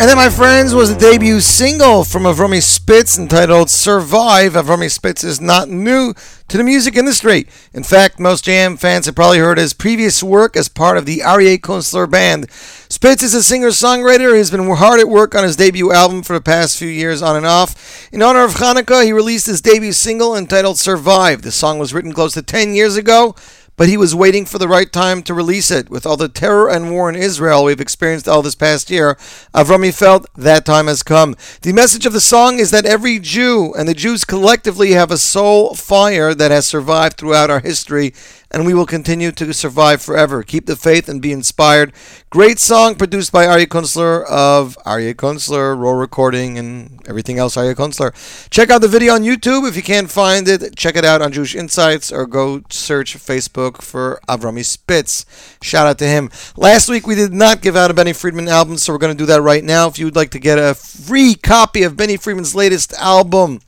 And 0.00 0.08
then, 0.08 0.16
my 0.16 0.28
friends, 0.28 0.74
was 0.74 0.92
the 0.94 1.00
debut 1.00 1.40
single 1.40 2.04
from 2.04 2.24
Avromi 2.24 2.60
Spitz 2.60 3.18
entitled 3.18 3.70
Survive. 3.70 4.52
Avromi 4.52 4.90
Spitz 4.90 5.24
is 5.24 5.40
not 5.40 5.68
new 5.68 6.12
to 6.52 6.58
the 6.58 6.64
music 6.64 6.98
industry. 6.98 7.46
In 7.72 7.82
fact, 7.82 8.20
most 8.20 8.44
jam 8.44 8.76
fans 8.76 9.06
have 9.06 9.14
probably 9.14 9.38
heard 9.38 9.56
his 9.56 9.72
previous 9.72 10.22
work 10.22 10.54
as 10.54 10.68
part 10.68 10.98
of 10.98 11.06
the 11.06 11.20
Aryeh 11.20 11.58
Kunstler 11.58 12.10
Band. 12.10 12.50
Spitz 12.50 13.22
is 13.22 13.32
a 13.32 13.42
singer-songwriter. 13.42 14.36
He's 14.36 14.50
been 14.50 14.68
hard 14.68 15.00
at 15.00 15.08
work 15.08 15.34
on 15.34 15.44
his 15.44 15.56
debut 15.56 15.92
album 15.92 16.22
for 16.22 16.34
the 16.34 16.42
past 16.42 16.78
few 16.78 16.88
years 16.88 17.22
on 17.22 17.36
and 17.36 17.46
off. 17.46 18.06
In 18.12 18.20
honor 18.20 18.44
of 18.44 18.56
Hanukkah, 18.56 19.02
he 19.02 19.14
released 19.14 19.46
his 19.46 19.62
debut 19.62 19.92
single 19.92 20.36
entitled 20.36 20.78
Survive. 20.78 21.40
The 21.40 21.50
song 21.50 21.78
was 21.78 21.94
written 21.94 22.12
close 22.12 22.34
to 22.34 22.42
10 22.42 22.74
years 22.74 22.96
ago 22.96 23.34
but 23.76 23.88
he 23.88 23.96
was 23.96 24.14
waiting 24.14 24.44
for 24.44 24.58
the 24.58 24.68
right 24.68 24.92
time 24.92 25.22
to 25.22 25.34
release 25.34 25.70
it. 25.70 25.90
With 25.90 26.06
all 26.06 26.16
the 26.16 26.28
terror 26.28 26.68
and 26.68 26.90
war 26.90 27.08
in 27.08 27.16
Israel 27.16 27.64
we've 27.64 27.80
experienced 27.80 28.28
all 28.28 28.42
this 28.42 28.54
past 28.54 28.90
year, 28.90 29.14
Avrami 29.54 29.92
felt 29.92 30.26
that 30.36 30.64
time 30.64 30.86
has 30.86 31.02
come. 31.02 31.36
The 31.62 31.72
message 31.72 32.06
of 32.06 32.12
the 32.12 32.20
song 32.20 32.58
is 32.58 32.70
that 32.70 32.86
every 32.86 33.18
Jew 33.18 33.74
and 33.76 33.88
the 33.88 33.94
Jews 33.94 34.24
collectively 34.24 34.92
have 34.92 35.10
a 35.10 35.18
soul 35.18 35.74
fire 35.74 36.34
that 36.34 36.50
has 36.50 36.66
survived 36.66 37.16
throughout 37.16 37.50
our 37.50 37.60
history, 37.60 38.14
and 38.50 38.66
we 38.66 38.74
will 38.74 38.86
continue 38.86 39.32
to 39.32 39.52
survive 39.54 40.02
forever. 40.02 40.42
Keep 40.42 40.66
the 40.66 40.76
faith 40.76 41.08
and 41.08 41.22
be 41.22 41.32
inspired. 41.32 41.92
Great 42.32 42.58
song 42.58 42.94
produced 42.94 43.30
by 43.30 43.44
Aryeh 43.44 43.66
Kunstler 43.66 44.24
of 44.24 44.78
Aryeh 44.86 45.12
Kunstler, 45.12 45.78
Raw 45.78 45.90
Recording, 45.90 46.56
and 46.56 46.98
everything 47.06 47.38
else 47.38 47.56
Aryeh 47.56 47.74
Kunstler. 47.74 48.48
Check 48.48 48.70
out 48.70 48.80
the 48.80 48.88
video 48.88 49.12
on 49.12 49.20
YouTube. 49.20 49.68
If 49.68 49.76
you 49.76 49.82
can't 49.82 50.10
find 50.10 50.48
it, 50.48 50.74
check 50.74 50.96
it 50.96 51.04
out 51.04 51.20
on 51.20 51.30
Jewish 51.30 51.54
Insights 51.54 52.10
or 52.10 52.26
go 52.26 52.62
search 52.70 53.18
Facebook 53.18 53.72
Facebook 53.74 53.82
for 53.82 54.18
Avrami 54.26 54.64
Spitz. 54.64 55.26
Shout 55.60 55.86
out 55.86 55.98
to 55.98 56.06
him. 56.06 56.30
Last 56.56 56.88
week 56.88 57.06
we 57.06 57.14
did 57.14 57.34
not 57.34 57.60
give 57.60 57.76
out 57.76 57.90
a 57.90 57.94
Benny 57.94 58.14
Friedman 58.14 58.48
album, 58.48 58.78
so 58.78 58.94
we're 58.94 58.98
going 58.98 59.14
to 59.14 59.22
do 59.22 59.26
that 59.26 59.42
right 59.42 59.62
now. 59.62 59.86
If 59.88 59.98
you 59.98 60.06
would 60.06 60.16
like 60.16 60.30
to 60.30 60.38
get 60.38 60.58
a 60.58 60.72
free 60.72 61.34
copy 61.34 61.82
of 61.82 61.98
Benny 61.98 62.16
Friedman's 62.16 62.54
latest 62.54 62.94
album, 62.94 63.60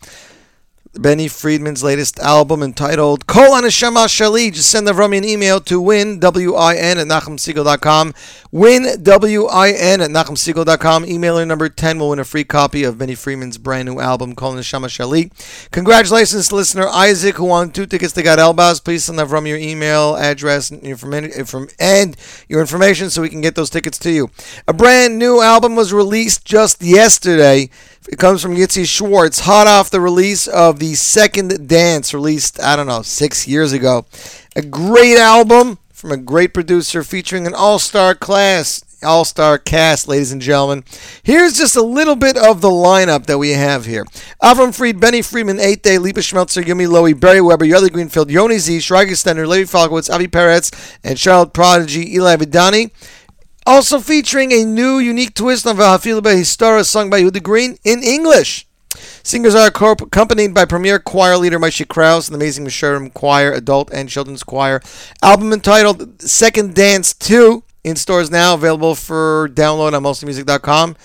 Benny 0.94 1.28
Friedman's 1.28 1.82
latest 1.82 2.18
album 2.20 2.62
entitled 2.62 3.26
Kol 3.26 3.52
Anashama 3.52 4.06
Shali. 4.06 4.52
Just 4.52 4.70
send 4.70 4.86
Avrami 4.86 5.18
an 5.18 5.24
email 5.24 5.60
to 5.60 5.80
win, 5.80 6.18
W-I-N, 6.20 6.98
at 6.98 7.06
NachumSegal.com. 7.06 8.14
Win, 8.52 9.02
W-I-N, 9.02 10.00
at 10.00 10.10
NachumSegal.com. 10.10 11.04
Emailer 11.04 11.46
number 11.46 11.68
10 11.68 11.98
will 11.98 12.10
win 12.10 12.18
a 12.18 12.24
free 12.24 12.44
copy 12.44 12.84
of 12.84 12.98
Benny 12.98 13.14
Friedman's 13.14 13.58
brand 13.58 13.88
new 13.88 13.98
album, 14.00 14.34
Kol 14.34 14.54
Anashama 14.54 14.86
Shali. 14.86 15.30
Congratulations 15.72 16.48
to 16.48 16.54
listener 16.54 16.88
Isaac, 16.88 17.36
who 17.36 17.44
won 17.46 17.70
two 17.70 17.86
tickets 17.86 18.12
to 18.12 18.22
Gad 18.22 18.38
Elbaz. 18.38 18.82
Please 18.82 19.04
send 19.04 19.18
Avram 19.18 19.48
your 19.48 19.58
email 19.58 20.16
address 20.16 20.70
and 20.70 20.80
informa- 20.82 21.36
inform- 21.36 21.68
and 21.78 22.16
your 22.48 22.60
information 22.60 23.10
so 23.10 23.22
we 23.22 23.28
can 23.28 23.40
get 23.40 23.56
those 23.56 23.70
tickets 23.70 23.98
to 23.98 24.10
you. 24.10 24.30
A 24.68 24.72
brand 24.72 25.18
new 25.18 25.40
album 25.40 25.74
was 25.74 25.92
released 25.92 26.44
just 26.44 26.82
yesterday. 26.82 27.68
It 28.06 28.18
comes 28.18 28.42
from 28.42 28.54
Yitzi 28.54 28.86
Schwartz, 28.86 29.40
hot 29.40 29.66
off 29.66 29.88
the 29.88 30.00
release 30.00 30.46
of 30.46 30.78
the 30.78 30.94
second 30.94 31.66
dance, 31.66 32.12
released, 32.12 32.62
I 32.62 32.76
don't 32.76 32.86
know, 32.86 33.00
six 33.00 33.48
years 33.48 33.72
ago. 33.72 34.04
A 34.54 34.60
great 34.60 35.16
album 35.16 35.78
from 35.90 36.12
a 36.12 36.18
great 36.18 36.52
producer 36.52 37.02
featuring 37.02 37.46
an 37.46 37.54
all 37.54 37.78
star 37.78 38.14
class, 38.14 38.84
all 39.02 39.24
star 39.24 39.56
cast, 39.56 40.06
ladies 40.06 40.32
and 40.32 40.42
gentlemen. 40.42 40.84
Here's 41.22 41.56
just 41.56 41.76
a 41.76 41.82
little 41.82 42.14
bit 42.14 42.36
of 42.36 42.60
the 42.60 42.68
lineup 42.68 43.24
that 43.24 43.38
we 43.38 43.50
have 43.50 43.86
here 43.86 44.04
Avram 44.42 44.74
Fried, 44.74 45.00
Benny 45.00 45.22
Friedman, 45.22 45.58
8 45.58 45.82
Day, 45.82 45.96
Lipa 45.96 46.20
Schmeltzer, 46.20 46.62
Yumi 46.62 46.86
Lowy, 46.86 47.18
Barry 47.18 47.40
Weber, 47.40 47.64
Yoli 47.64 47.90
Greenfield, 47.90 48.30
Yoni 48.30 48.58
Z, 48.58 48.78
Shragi 48.78 49.12
Stender, 49.12 49.48
Levi 49.48 49.64
Falkowitz, 49.64 50.10
Avi 50.10 50.28
Peretz, 50.28 50.98
and 51.02 51.18
Charlotte 51.18 51.54
Prodigy, 51.54 52.14
Eli 52.14 52.36
Vidani. 52.36 52.90
Also 53.66 53.98
featuring 53.98 54.52
a 54.52 54.64
new 54.64 54.98
unique 54.98 55.34
twist 55.34 55.66
on 55.66 55.76
Vahafil 55.76 56.22
Historia 56.36 56.84
sung 56.84 57.08
by 57.08 57.22
Yehuda 57.22 57.42
Green 57.42 57.78
in 57.82 58.02
English. 58.02 58.66
Singers 59.22 59.54
are 59.54 59.66
accompanied 59.66 60.52
by 60.52 60.66
premier 60.66 60.98
choir 60.98 61.38
leader 61.38 61.58
Moshe 61.58 61.88
Krause 61.88 62.28
and 62.28 62.34
the 62.34 62.44
Amazing 62.44 62.66
Meshorerim 62.66 63.12
Choir, 63.14 63.52
Adult 63.52 63.90
and 63.90 64.08
Children's 64.08 64.42
Choir. 64.42 64.82
Album 65.22 65.52
entitled 65.52 66.20
Second 66.20 66.74
Dance 66.74 67.14
2 67.14 67.62
in 67.84 67.96
stores 67.96 68.30
now, 68.30 68.54
available 68.54 68.94
for 68.94 69.48
download 69.54 69.94
on 69.94 70.02
mostlymusic.com. 70.02 70.96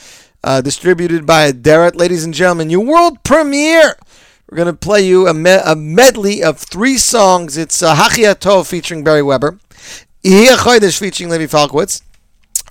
Uh, 0.43 0.61
distributed 0.61 1.25
by 1.25 1.51
Deret. 1.51 1.95
Ladies 1.95 2.23
and 2.23 2.33
gentlemen, 2.33 2.69
your 2.69 2.85
world 2.85 3.23
premiere! 3.23 3.95
We're 4.49 4.55
going 4.55 4.67
to 4.67 4.73
play 4.73 5.01
you 5.05 5.27
a, 5.27 5.33
me- 5.33 5.59
a 5.63 5.75
medley 5.75 6.41
of 6.43 6.57
three 6.57 6.97
songs. 6.97 7.57
It's 7.57 7.83
uh, 7.83 7.95
Hachia 7.95 8.35
Tov 8.35 8.67
featuring 8.67 9.03
Barry 9.03 9.21
Weber, 9.21 9.59
Chodesh 10.23 10.97
featuring 10.97 11.29
Levi 11.29 11.45
Falkowitz, 11.45 12.01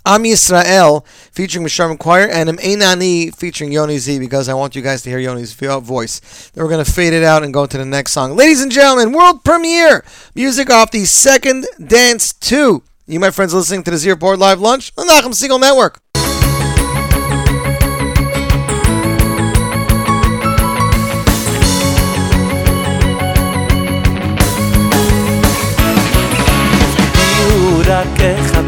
Am 0.09 0.23
Yisrael 0.25 1.07
featuring 1.07 1.67
Mishram 1.67 1.99
Choir 1.99 2.29
and 2.29 2.49
Am 2.49 2.57
Einani 2.57 3.35
featuring 3.37 3.71
Yoni 3.73 3.99
Z 3.99 4.19
because 4.19 4.49
I 4.49 4.55
want 4.55 4.75
you 4.75 4.81
guys 4.81 5.03
to 5.03 5.11
hear 5.11 5.19
Yoni's 5.19 5.61
uh, 5.63 5.81
voice. 5.81 6.51
Then 6.55 6.65
we're 6.65 6.71
going 6.71 6.83
to 6.83 6.91
fade 6.91 7.13
it 7.13 7.23
out 7.23 7.43
and 7.43 7.53
go 7.53 7.67
to 7.67 7.77
the 7.77 7.85
next 7.85 8.13
song. 8.13 8.35
Ladies 8.35 8.63
and 8.63 8.73
gentlemen, 8.73 9.13
world 9.13 9.45
premiere 9.45 10.03
music 10.35 10.71
off 10.71 10.93
the 10.93 11.05
second 11.05 11.67
dance 11.85 12.33
2. 12.33 12.83
You, 13.07 13.21
my 13.21 13.31
friends, 13.31 13.53
listening 13.53 13.83
to 13.83 13.91
the 13.91 13.99
Z 13.99 14.09
Report 14.09 14.39
Live 14.39 14.61
Lunch 14.61 14.93
on 14.97 15.07
the 15.07 15.13
Nachum 15.13 15.35
Segal 15.35 15.61
Network. 15.61 16.01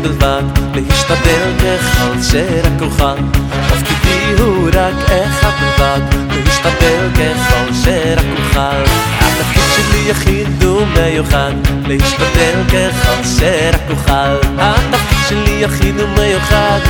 בלבד 0.02 0.59
להשתדל 0.74 1.52
ככל 1.58 2.22
שרק 2.22 2.82
אוכל. 2.82 3.22
תפקידי 3.68 4.42
הוא 4.42 4.68
רק 4.68 5.10
אחד 5.10 5.50
בלבד, 5.60 6.00
להשתדל 6.30 7.08
ככל 7.14 7.74
שרק 7.84 8.26
אוכל. 8.38 8.84
התפקיד 9.20 9.62
שלי 9.76 10.10
יחיד 10.10 10.64
ומיוחד, 10.64 11.52
להשתדל 11.86 12.62
ככל 12.68 13.24
שרק 13.38 13.90
אוכל. 13.90 14.48
התפקיד 14.58 15.18
שלי 15.28 15.60
יחיד 15.60 16.00
ומיוחד, 16.00 16.80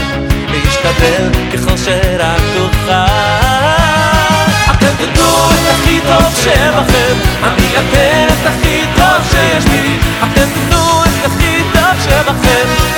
להשתדל 0.50 1.28
ככל 1.52 1.76
שרק 1.76 2.40
אוכל. 2.60 2.92
אתם 4.70 4.92
תדעו 4.98 5.50
את 5.50 5.74
הכי 5.74 6.00
טוב 6.00 6.34
שבכם, 6.44 7.14
אני 7.42 7.68
אתן 7.74 8.26
את 8.28 8.46
הכי 8.46 8.80
טוב 8.96 9.30
שיש 9.30 9.64
לי. 9.64 9.98
אתם 10.18 10.46
תדעו 10.54 11.02
את 11.04 11.26
הכי 11.26 11.62
טוב 11.72 11.94
שבכם, 12.04 12.89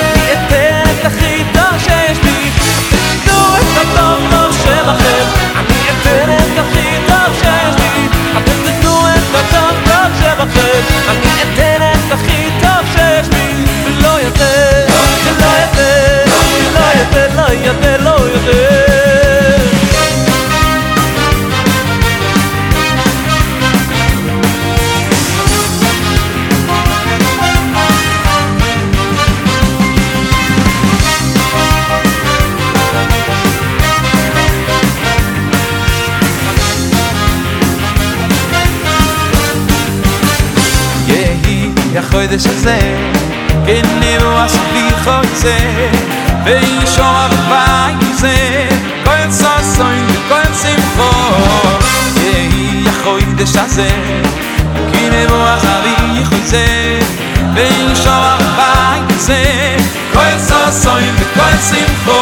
את 0.52 1.04
הכי 1.04 1.44
טוב 1.52 1.78
שיש. 1.78 2.18
אתם 2.18 3.22
תדעו 3.24 3.56
את 3.56 3.76
הטוב 3.76 4.20
טוב 4.30 4.52
שבכם, 4.52 5.24
אני 5.56 5.90
את 5.90 6.58
הכי 6.58 6.98
טוב 7.06 7.34
שיש 7.34 7.74
לי. 7.78 8.08
אתם 8.38 8.52
תדעו 8.64 9.08
את 9.08 9.34
הטוב 9.34 9.76
טוב 9.84 10.12
שבכם, 10.20 10.80
אני 11.08 11.42
את 12.06 12.12
הכי 12.12 12.48
טוב 12.60 12.86
שיש 12.92 13.28
לי. 13.32 13.64
ולא 13.86 14.20
יותר, 14.20 14.86
ולא 15.24 15.46
יותר, 15.62 16.24
לא 16.74 17.00
יותר, 17.00 17.28
לא 17.36 17.66
יותר, 17.66 17.96
לא 18.04 18.10
יותר. 18.10 18.71
החוידש 42.12 42.46
הזה 42.46 42.78
אין 43.66 43.84
נירו 44.00 44.46
אספי 44.46 44.90
חוצה 45.04 45.56
ואין 46.44 46.86
שום 46.96 47.06
הרבה 47.06 47.86
עם 47.86 48.12
זה 48.12 48.68
כל 49.04 49.30
ססוין 49.30 50.06
וכל 50.08 50.54
שמחו. 50.62 51.10
יהי 52.16 52.84
החוידש 52.88 53.56
הזה 53.56 53.90
כי 54.92 55.10
נירו 55.10 55.44
אספי 55.56 56.24
חוצה 56.24 56.66
ואין 57.54 57.96
שום 58.04 58.12
הרבה 58.12 58.94
עם 58.96 59.18
זה 59.18 59.76
כל 60.12 60.38
ססוין 60.38 61.14
וכל 61.18 61.56
שמחו. 61.70 62.20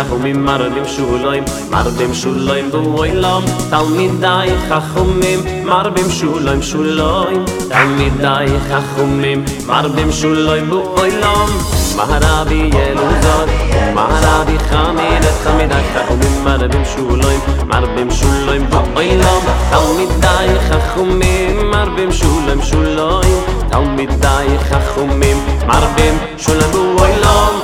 חכומים 0.00 0.44
מרדים 0.44 0.84
שולוים, 0.86 1.44
מרדים 1.70 2.14
שולוים 2.14 2.70
בוילום. 2.70 3.44
תלמידי 3.70 4.48
חכומים, 4.68 5.66
מרבים 5.66 6.10
שולוים 6.10 6.62
שולוים. 6.62 7.44
תלמידי 7.68 8.46
חכומים, 8.70 9.44
מרבים 9.66 10.12
שולוים 10.12 10.70
בוילום. 10.70 11.50
מהרבי 11.96 12.54
ילודות, 12.54 13.48
מהרבי 13.94 14.58
חמידת 14.70 15.34
חמידי 15.44 15.82
חכומים 15.94 16.44
מרבים 16.44 16.84
שולוים, 16.84 17.40
מרבים 17.66 18.10
שולוים 18.10 18.66
בוילום. 18.70 19.44
תלמידי 19.70 20.60
חכומים, 20.68 21.70
מרבים 21.70 22.12
שולוים 22.12 22.62
שולוים. 22.62 23.42
תלמידי 23.70 24.46
חכומים, 24.70 25.36
מרבים 25.66 26.14
שולוים 26.38 26.96
בוילום. 26.96 27.59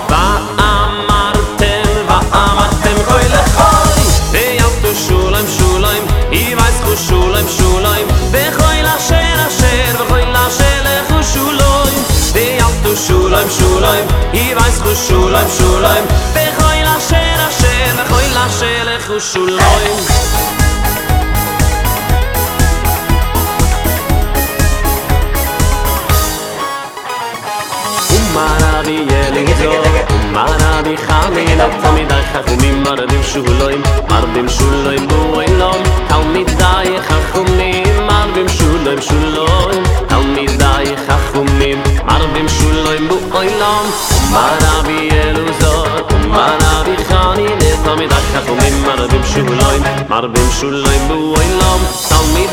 shuloim 13.50 14.06
shuloim 14.06 14.06
i 14.32 14.54
vayz 14.54 14.78
khu 14.82 14.94
shuloim 15.06 15.48
shuloim 15.58 16.06
be 16.34 16.44
khoyl 16.58 16.88
shel 17.08 17.42
shel 17.60 17.98
khoyl 18.10 18.38
shel 18.58 18.88
khu 19.06 19.20
shuloim 19.20 19.98
Umara 28.16 28.82
bi 28.86 28.96
yeling 29.10 29.50
zo 29.60 29.70
Umara 30.16 30.74
bi 30.84 30.96
khamin 31.06 31.60
ab 31.66 31.72
tamid 31.82 32.12
khakhumim 32.32 32.76
mardim 32.84 33.22
shuloim 33.32 33.82
mardim 34.10 34.48
shuloim 34.58 35.06
man 38.08 38.34
bim 38.34 38.48
shulem 38.56 39.00
shulem 39.08 39.84
al 40.16 40.24
mi 40.34 40.46
zay 40.60 40.86
khakhum 41.06 41.46
nim 41.60 41.80
bim 42.34 42.48
shulem 42.56 43.08
bu 43.10 43.16
oilam 43.40 43.86
man 44.34 44.64
avi 44.74 44.98
eluzo 45.24 45.74
man 46.34 46.64
avi 46.76 46.96
khani 47.10 47.48
ne 47.62 47.70
tamid 47.86 48.12
khakhum 48.32 48.58
mar 48.66 48.76
man 48.86 49.00
bim 49.12 49.24
shulem 49.32 49.82
mar 50.12 50.24
bim 50.34 50.48
shulem 50.58 51.02
bu 51.08 51.18
oilam 51.40 51.80
al 52.18 52.26
mi 52.34 52.45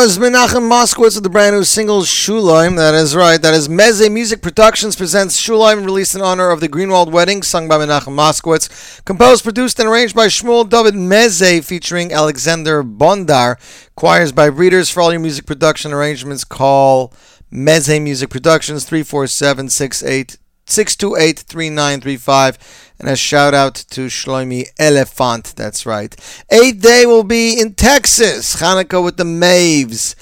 Was 0.00 0.16
Menachem 0.16 0.66
Moskowitz 0.66 1.16
with 1.16 1.24
the 1.24 1.28
brand 1.28 1.54
new 1.54 1.62
single 1.62 2.00
Shulaim. 2.00 2.76
That 2.76 2.94
is 2.94 3.14
right. 3.14 3.40
That 3.40 3.52
is 3.52 3.68
Meze 3.68 4.10
Music 4.10 4.40
Productions 4.40 4.96
presents 4.96 5.38
Shulaim, 5.38 5.84
released 5.84 6.14
in 6.14 6.22
honor 6.22 6.48
of 6.48 6.60
the 6.60 6.70
Greenwald 6.70 7.12
wedding, 7.12 7.42
sung 7.42 7.68
by 7.68 7.76
Menachem 7.76 8.14
Moskowitz. 8.14 9.04
Composed, 9.04 9.44
produced, 9.44 9.78
and 9.78 9.86
arranged 9.86 10.16
by 10.16 10.28
Shmuel 10.28 10.66
David 10.66 10.94
Meze, 10.94 11.62
featuring 11.62 12.14
Alexander 12.14 12.82
Bondar. 12.82 13.58
Choirs 13.94 14.32
by 14.32 14.48
Breeders. 14.48 14.88
For 14.88 15.02
all 15.02 15.12
your 15.12 15.20
music 15.20 15.44
production 15.44 15.92
arrangements, 15.92 16.44
call 16.44 17.12
Meze 17.52 18.00
Music 18.00 18.30
Productions 18.30 18.86
347 18.86 19.68
628 19.68 20.39
3935. 20.70 22.94
And 22.98 23.08
a 23.08 23.16
shout 23.16 23.54
out 23.54 23.74
to 23.74 24.06
Shloimi 24.06 24.66
Elephant. 24.78 25.54
That's 25.56 25.86
right. 25.86 26.14
Eighth 26.50 26.82
day 26.82 27.06
will 27.06 27.24
be 27.24 27.58
in 27.58 27.74
Texas. 27.74 28.56
Hanukkah 28.56 29.02
with 29.02 29.16
the 29.16 29.24
Mavs. 29.24 30.14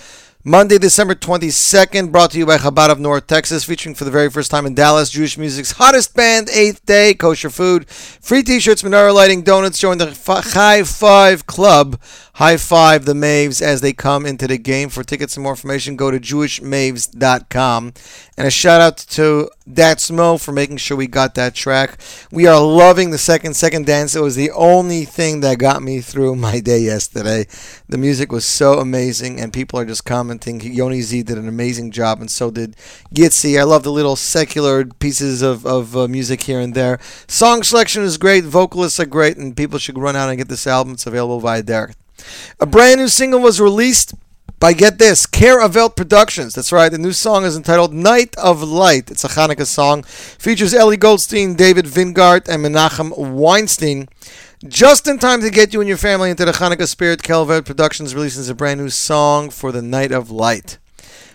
Monday, 0.45 0.79
December 0.79 1.15
22nd, 1.15 2.11
brought 2.11 2.31
to 2.31 2.39
you 2.39 2.47
by 2.47 2.57
Chabad 2.57 2.91
of 2.91 2.99
North 2.99 3.27
Texas, 3.27 3.65
featuring 3.65 3.95
for 3.95 4.05
the 4.05 4.11
very 4.11 4.31
first 4.31 4.51
time 4.51 4.65
in 4.65 4.75
Dallas, 4.75 5.11
Jewish 5.11 5.37
music's 5.37 5.73
hottest 5.73 6.15
band, 6.15 6.49
Eighth 6.49 6.87
Day, 6.87 7.13
kosher 7.13 7.51
food, 7.51 7.91
free 7.91 8.43
t 8.43 8.59
shirts, 8.59 8.83
menorah 8.83 9.13
lighting, 9.13 9.43
donuts. 9.43 9.79
Join 9.79 9.99
the 9.99 10.17
High 10.27 10.85
Five 10.85 11.47
Club. 11.47 12.01
High 12.39 12.57
five 12.57 13.05
the 13.05 13.15
Mavs 13.15 13.61
as 13.61 13.81
they 13.81 13.93
come 13.93 14.25
into 14.25 14.47
the 14.47 14.59
game. 14.59 14.91
For 14.91 15.03
tickets 15.03 15.37
and 15.37 15.43
more 15.43 15.55
information, 15.55 15.97
go 15.97 16.13
to 16.13 16.21
jewishmaves.com. 16.21 17.93
And 18.37 18.47
a 18.47 18.51
shout 18.53 18.81
out 18.81 18.97
to 18.97 19.51
Datsmo 19.69 20.41
for 20.41 20.53
making 20.53 20.77
sure 20.77 20.97
we 20.97 21.09
got 21.09 21.35
that 21.35 21.57
track. 21.57 21.99
We 22.31 22.47
are 22.47 22.65
loving 22.65 23.11
the 23.11 23.19
second 23.19 23.55
second 23.55 23.87
dance. 23.87 24.15
It 24.15 24.23
was 24.23 24.37
the 24.37 24.53
only 24.53 25.05
thing 25.05 25.41
that 25.41 25.59
got 25.59 25.83
me 25.83 26.01
through 26.01 26.37
my 26.37 26.61
day 26.61 26.79
yesterday. 26.79 27.49
The 27.89 27.99
music 27.99 28.31
was 28.31 28.45
so 28.45 28.79
amazing, 28.79 29.41
and 29.41 29.53
people 29.53 29.81
are 29.81 29.85
just 29.85 30.05
commenting. 30.05 30.61
Yoni 30.61 31.01
Z 31.01 31.25
did 31.25 31.39
an 31.39 31.49
amazing 31.49 31.91
job, 31.91 32.21
and 32.21 32.31
so 32.31 32.53
did 32.53 32.77
Gitzi. 33.13 33.59
I 33.59 33.65
love 33.65 33.83
the 33.83 33.91
little 33.91 34.15
secular 34.15 34.85
pieces 34.85 35.43
of, 35.43 35.67
of 35.67 35.97
uh, 35.97 36.07
music 36.07 36.43
here 36.43 36.61
and 36.61 36.75
there. 36.75 37.01
Song 37.27 37.65
selection 37.65 38.05
is 38.05 38.17
great, 38.17 38.45
vocalists 38.45 39.01
are 39.01 39.07
great, 39.07 39.39
and 39.39 39.57
people 39.57 39.81
should 39.81 39.99
run 39.99 40.15
out 40.15 40.29
and 40.29 40.39
get 40.39 40.47
this 40.47 40.69
album. 40.69 40.93
It's 40.93 41.05
available 41.05 41.41
via 41.41 41.65
Derek. 41.65 41.97
A 42.61 42.67
brand 42.67 43.01
new 43.01 43.09
single 43.09 43.41
was 43.41 43.61
released 43.61 44.15
by 44.61 44.73
Get 44.73 44.99
This, 44.99 45.25
Care 45.25 45.61
Avelt 45.61 45.95
Productions. 45.95 46.55
That's 46.55 46.73
right, 46.73 46.89
the 46.89 46.99
new 46.99 47.13
song 47.13 47.45
is 47.45 47.57
entitled 47.57 47.93
Night 47.93 48.37
of 48.37 48.63
Light. 48.63 49.11
It's 49.11 49.25
a 49.25 49.29
Hanukkah 49.29 49.67
song. 49.67 50.03
Features 50.03 50.75
Ellie 50.75 50.97
Goldstein, 50.97 51.55
David 51.55 51.85
Vingart, 51.85 52.49
and 52.49 52.65
Menachem 52.65 53.17
Weinstein. 53.17 54.09
Just 54.67 55.07
in 55.07 55.21
time 55.21 55.41
to 55.43 55.51
get 55.51 55.73
you 55.73 55.81
and 55.81 55.87
your 55.87 55.97
family 55.97 56.31
into 56.31 56.45
the 56.45 56.51
Hanukkah 56.51 56.89
spirit, 56.89 57.23
Kelvet 57.23 57.65
Productions 57.65 58.17
releases 58.17 58.49
a 58.49 58.55
brand 58.55 58.81
new 58.81 58.91
song 58.91 59.51
for 59.51 59.71
the 59.71 59.83
Night 59.83 60.11
of 60.11 60.33
Light. 60.33 60.79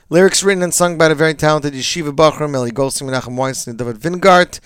Lyrics 0.09 0.43
written 0.43 0.61
and 0.61 0.73
sung 0.73 0.97
by 0.97 1.07
the 1.07 1.15
very 1.15 1.33
talented 1.33 1.73
Yeshiva 1.73 2.13
Bachram, 2.13 2.53
Ellie 2.53 2.71
Goldstein, 2.71 3.07
Menachem 3.07 3.37
Weinstein, 3.37 3.71
and 3.71 3.79
David 3.79 3.99
Vingart. 3.99 4.59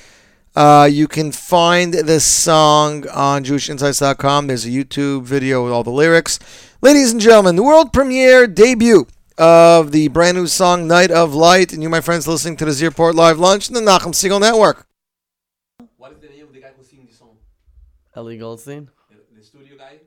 Uh, 0.58 0.90
you 0.92 1.08
can 1.08 1.32
find 1.32 1.94
this 1.94 2.26
song 2.26 3.08
on 3.10 3.44
JewishInsights.com. 3.44 4.48
There's 4.48 4.66
a 4.66 4.70
YouTube 4.70 5.22
video 5.22 5.64
with 5.64 5.72
all 5.72 5.84
the 5.84 5.92
lyrics. 5.92 6.40
Ladies 6.82 7.12
and 7.12 7.22
gentlemen, 7.22 7.56
the 7.56 7.62
world 7.62 7.94
premiere 7.94 8.48
debut 8.48 9.06
of 9.38 9.92
the 9.92 10.08
brand 10.08 10.36
new 10.36 10.48
song 10.48 10.88
Night 10.88 11.12
of 11.12 11.36
Light. 11.36 11.74
And 11.74 11.84
you, 11.84 11.90
my 11.90 12.02
friends, 12.02 12.28
listening 12.28 12.58
to 12.58 12.66
the 12.66 12.72
Z 12.72 12.84
Report 12.88 13.14
Live 13.14 13.38
Lunch 13.38 13.68
and 13.68 13.76
the 13.76 13.82
Nachum 13.82 14.14
Segal 14.16 14.42
Network. 14.42 14.88
What 15.98 16.14
is 16.14 16.22
the 16.22 16.30
name 16.30 16.48
of 16.48 16.54
the 16.54 16.62
guy 16.62 16.72
who 16.76 16.84
sings 16.84 17.08
the 17.12 17.16
song? 17.16 17.38
Ellie 18.16 18.40
Goldstein, 18.40 18.90
The, 19.12 19.38
the 19.38 19.44
studio 19.44 19.78
guy? 19.78 20.00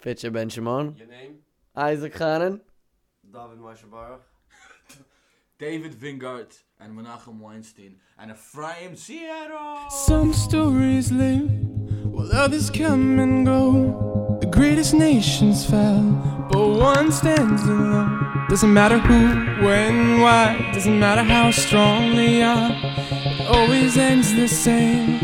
Fitcher 0.00 0.30
Ben 0.30 0.48
Shimon, 0.48 0.96
Your 0.96 1.08
name? 1.08 1.40
Isaac 1.76 2.16
Hanan, 2.16 2.62
David 3.30 3.58
Mashabarach. 3.58 4.20
David 5.58 5.92
Vingart 5.92 6.58
and 6.80 6.96
Menachem 6.96 7.38
Weinstein 7.38 7.96
and 8.18 8.30
Ephraim. 8.30 8.96
Some 9.90 10.32
stories 10.32 11.12
live 11.12 11.50
while 12.04 12.32
others 12.32 12.70
come 12.70 13.18
and 13.18 13.44
go. 13.44 14.38
The 14.40 14.46
greatest 14.46 14.94
nations 14.94 15.66
fell, 15.66 16.02
but 16.50 16.66
one 16.68 17.12
stands 17.12 17.62
alone. 17.64 18.46
Doesn't 18.48 18.72
matter 18.72 18.98
who, 18.98 19.64
when, 19.64 20.20
why, 20.20 20.70
doesn't 20.72 20.98
matter 20.98 21.22
how 21.22 21.50
strong 21.50 22.16
they 22.16 22.42
are. 22.42 22.70
It 22.72 23.46
always 23.46 23.96
ends 23.96 24.34
the 24.34 24.48
same. 24.48 25.20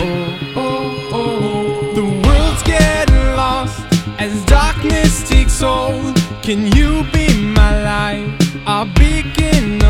Oh, 0.00 0.38
oh, 0.56 1.08
oh. 1.12 1.38
oh. 1.42 1.94
The 1.94 2.28
world's 2.28 2.62
getting 2.62 3.16
lost 3.36 3.80
as 4.20 4.44
darkness 4.46 5.28
takes 5.28 5.60
hold. 5.60 6.16
Can 6.42 6.66
you 6.76 7.04
be 7.12 7.28
my 7.40 7.82
light, 7.82 8.38
our 8.66 8.86
beacon 8.86 9.81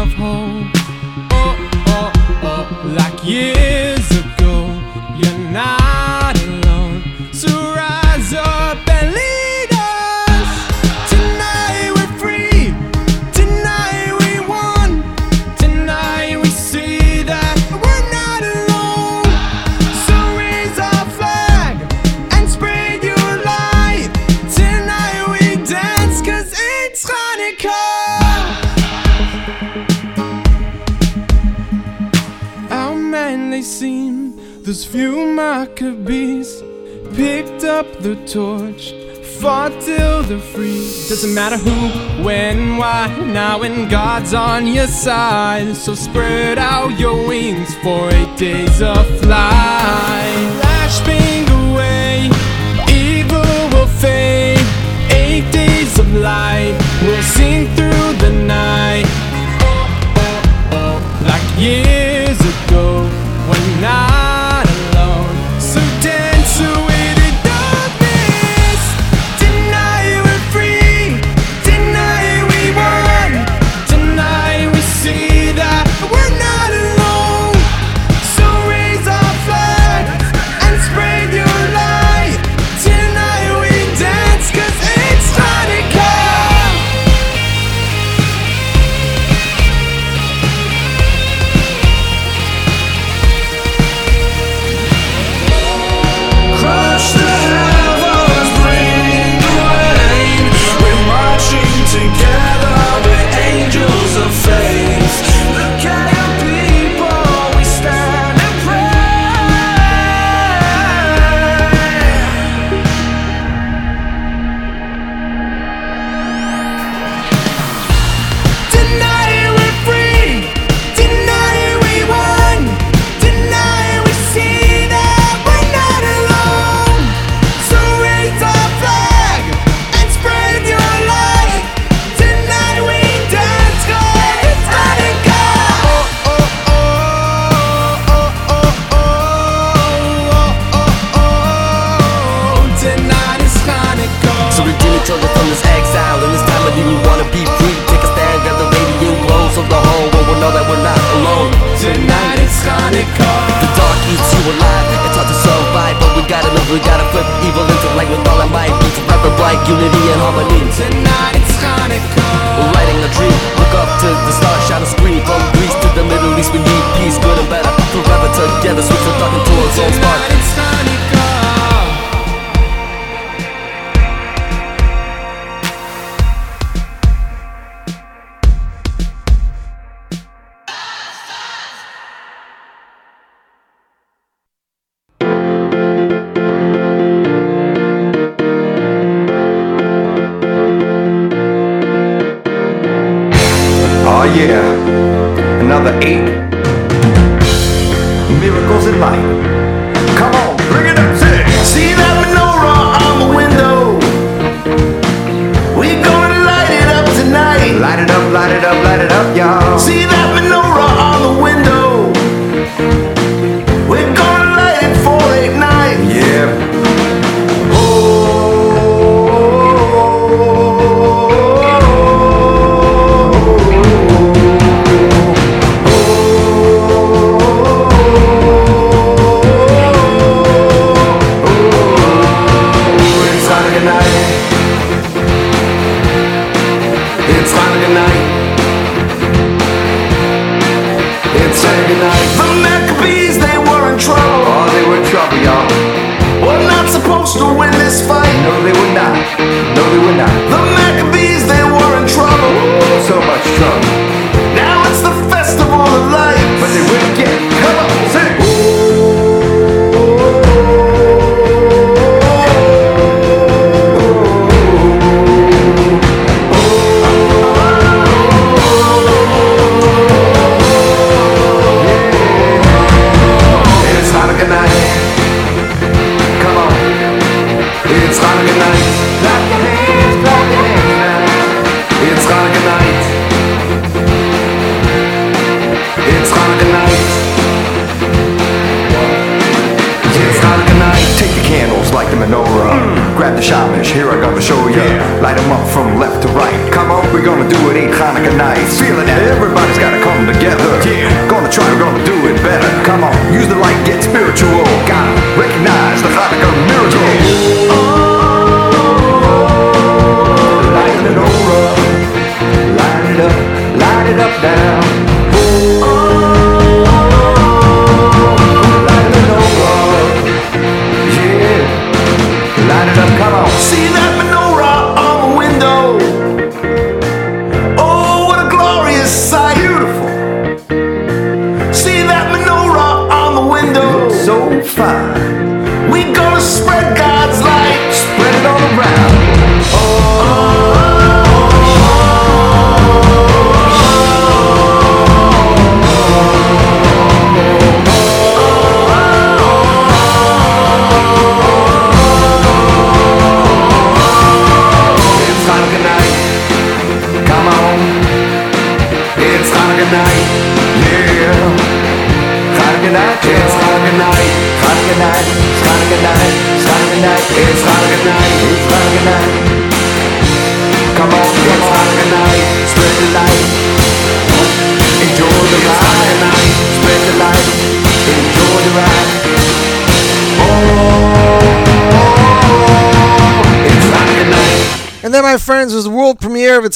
are 40.33 40.39
free. 40.39 40.81
Doesn't 41.09 41.35
matter 41.35 41.57
who, 41.57 42.25
when, 42.25 42.77
why, 42.77 43.09
now, 43.27 43.63
and 43.63 43.91
God's 43.91 44.35
on 44.35 44.67
your 44.67 44.87
side. 44.87 45.77
So 45.77 45.95
spread 45.95 46.59
out 46.59 46.99
your 46.99 47.27
wings 47.29 47.75
for 47.77 48.11
eight 48.11 48.37
days 48.37 48.81
of 48.83 49.07
flight. 49.21 50.49
Flashbang 50.61 51.47
away, 51.63 52.31
evil 52.91 53.69
will 53.73 53.87
fade. 53.87 54.67
Eight 55.13 55.51
days 55.53 55.99
of 55.99 56.13
light, 56.15 56.77
will 57.03 57.23
sing 57.23 57.67
through 57.77 58.13
the 58.25 58.33
night. 58.47 59.07
Like 61.23 61.43
yeah. 61.59 62.02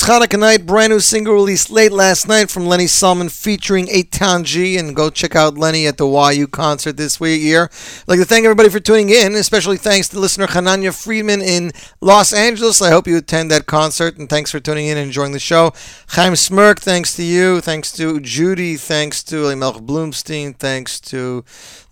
Hanukkah 0.06 0.38
night, 0.38 0.66
brand 0.66 0.92
new 0.92 1.00
single 1.00 1.34
released 1.34 1.68
late 1.68 1.90
last 1.90 2.28
night 2.28 2.48
from 2.48 2.64
Lenny 2.64 2.86
Solomon 2.86 3.28
featuring 3.28 3.88
8 3.88 4.12
Town 4.12 4.44
G. 4.44 4.76
And 4.76 4.94
go 4.94 5.10
check 5.10 5.34
out 5.34 5.58
Lenny 5.58 5.88
at 5.88 5.96
the 5.96 6.06
YU 6.06 6.46
concert 6.46 6.96
this 6.96 7.18
week 7.18 7.42
year. 7.42 7.64
I'd 7.72 8.08
like 8.08 8.20
to 8.20 8.24
thank 8.24 8.44
everybody 8.44 8.68
for 8.68 8.78
tuning 8.78 9.10
in, 9.10 9.34
especially 9.34 9.76
thanks 9.76 10.08
to 10.10 10.20
listener 10.20 10.46
Hananya 10.46 10.94
Friedman 10.94 11.42
in 11.42 11.72
Los 12.00 12.32
Angeles. 12.32 12.80
I 12.80 12.90
hope 12.90 13.08
you 13.08 13.16
attend 13.16 13.50
that 13.50 13.66
concert, 13.66 14.16
and 14.16 14.30
thanks 14.30 14.52
for 14.52 14.60
tuning 14.60 14.86
in 14.86 14.96
and 14.96 15.06
enjoying 15.06 15.32
the 15.32 15.40
show. 15.40 15.72
Chaim 16.10 16.36
Smirk, 16.36 16.78
thanks 16.78 17.16
to 17.16 17.24
you. 17.24 17.60
Thanks 17.60 17.90
to 17.94 18.20
Judy. 18.20 18.76
Thanks 18.76 19.24
to 19.24 19.38
Elimelech 19.38 19.82
Bloomstein. 19.82 20.54
Thanks 20.56 21.00
to 21.00 21.44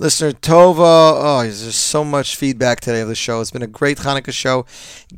listener 0.05 0.33
Tova. 0.33 1.15
Oh, 1.17 1.41
there's 1.45 1.75
so 1.75 2.05
much 2.05 2.37
feedback 2.37 2.81
today 2.81 3.01
of 3.01 3.09
the 3.09 3.15
show. 3.15 3.41
It's 3.41 3.51
been 3.51 3.63
a 3.63 3.67
great 3.67 3.97
Hanukkah 3.97 4.35
show. 4.35 4.67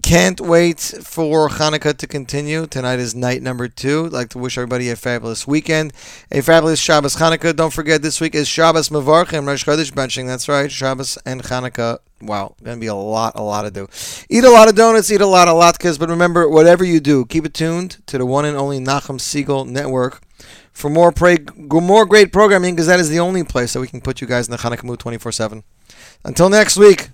Can't 0.01 0.41
wait 0.41 0.79
for 0.79 1.49
Hanukkah 1.49 1.99
to 1.99 2.07
continue. 2.07 2.69
Tonight 2.69 3.01
is 3.01 3.13
night 3.13 3.43
number 3.43 3.67
two. 3.67 4.05
I'd 4.07 4.13
like 4.13 4.29
to 4.29 4.39
wish 4.39 4.57
everybody 4.57 4.89
a 4.89 4.95
fabulous 4.95 5.45
weekend, 5.45 5.93
a 6.31 6.41
fabulous 6.41 6.79
Shabbos 6.79 7.17
Hanukkah. 7.17 7.57
Don't 7.57 7.73
forget, 7.73 8.01
this 8.01 8.21
week 8.21 8.37
is 8.37 8.47
Shabbos 8.47 8.89
Mavarchim, 8.89 9.45
Rosh 9.45 9.65
Chodesh 9.65 9.91
benching. 9.91 10.29
That's 10.29 10.49
right, 10.49 10.71
Shabbos 10.71 11.19
and 11.27 11.43
Hanukkah. 11.43 11.99
Wow, 12.23 12.55
gonna 12.63 12.77
be 12.77 12.87
a 12.87 12.95
lot, 12.95 13.33
a 13.35 13.43
lot 13.43 13.63
to 13.63 13.73
do. 13.73 13.89
Eat 14.31 14.45
a 14.45 14.51
lot 14.51 14.69
of 14.69 14.77
donuts, 14.77 15.11
eat 15.11 15.21
a 15.21 15.27
lot 15.27 15.49
of 15.49 15.57
latkes, 15.57 15.99
but 15.99 16.09
remember, 16.09 16.49
whatever 16.49 16.85
you 16.85 17.01
do, 17.01 17.27
keep 17.27 17.45
it 17.45 17.55
tuned 17.55 17.97
to 18.07 18.19
the 18.19 18.25
one 18.25 18.45
and 18.45 18.57
only 18.57 18.79
Nachum 18.79 19.19
Segal 19.19 19.67
Network 19.67 20.23
for 20.77 20.91
more 20.91 21.11
pray, 21.11 21.39
more 21.57 22.05
great 22.05 22.33
programming 22.33 22.75
because 22.75 22.87
that 22.87 23.01
is 23.01 23.09
the 23.09 23.19
only 23.19 23.43
place 23.43 23.73
that 23.73 23.81
we 23.81 23.89
can 23.89 24.03
put 24.03 24.21
you 24.21 24.27
guys 24.27 24.47
in 24.47 24.53
the 24.53 24.59
Hanukkah 24.59 24.85
mood 24.85 25.01
24 25.01 25.33
7. 25.33 25.65
Until 26.23 26.51
next 26.51 26.77
week, 26.77 27.09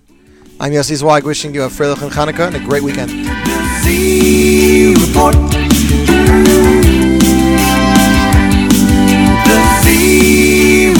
I'm 0.59 0.73
Yossi 0.73 0.97
Zweig 0.97 1.23
wishing 1.23 1.53
you 1.53 1.63
a 1.63 1.69
Freilichen 1.69 2.11
Hanukkah 2.11 2.47
and 2.47 2.57
a 2.57 2.59
great 2.59 2.83
weekend. 2.83 3.11
Report. 4.99 5.35
The 9.47 9.59
Z 9.81 10.93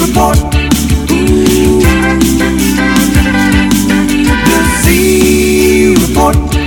Report. 6.00 6.63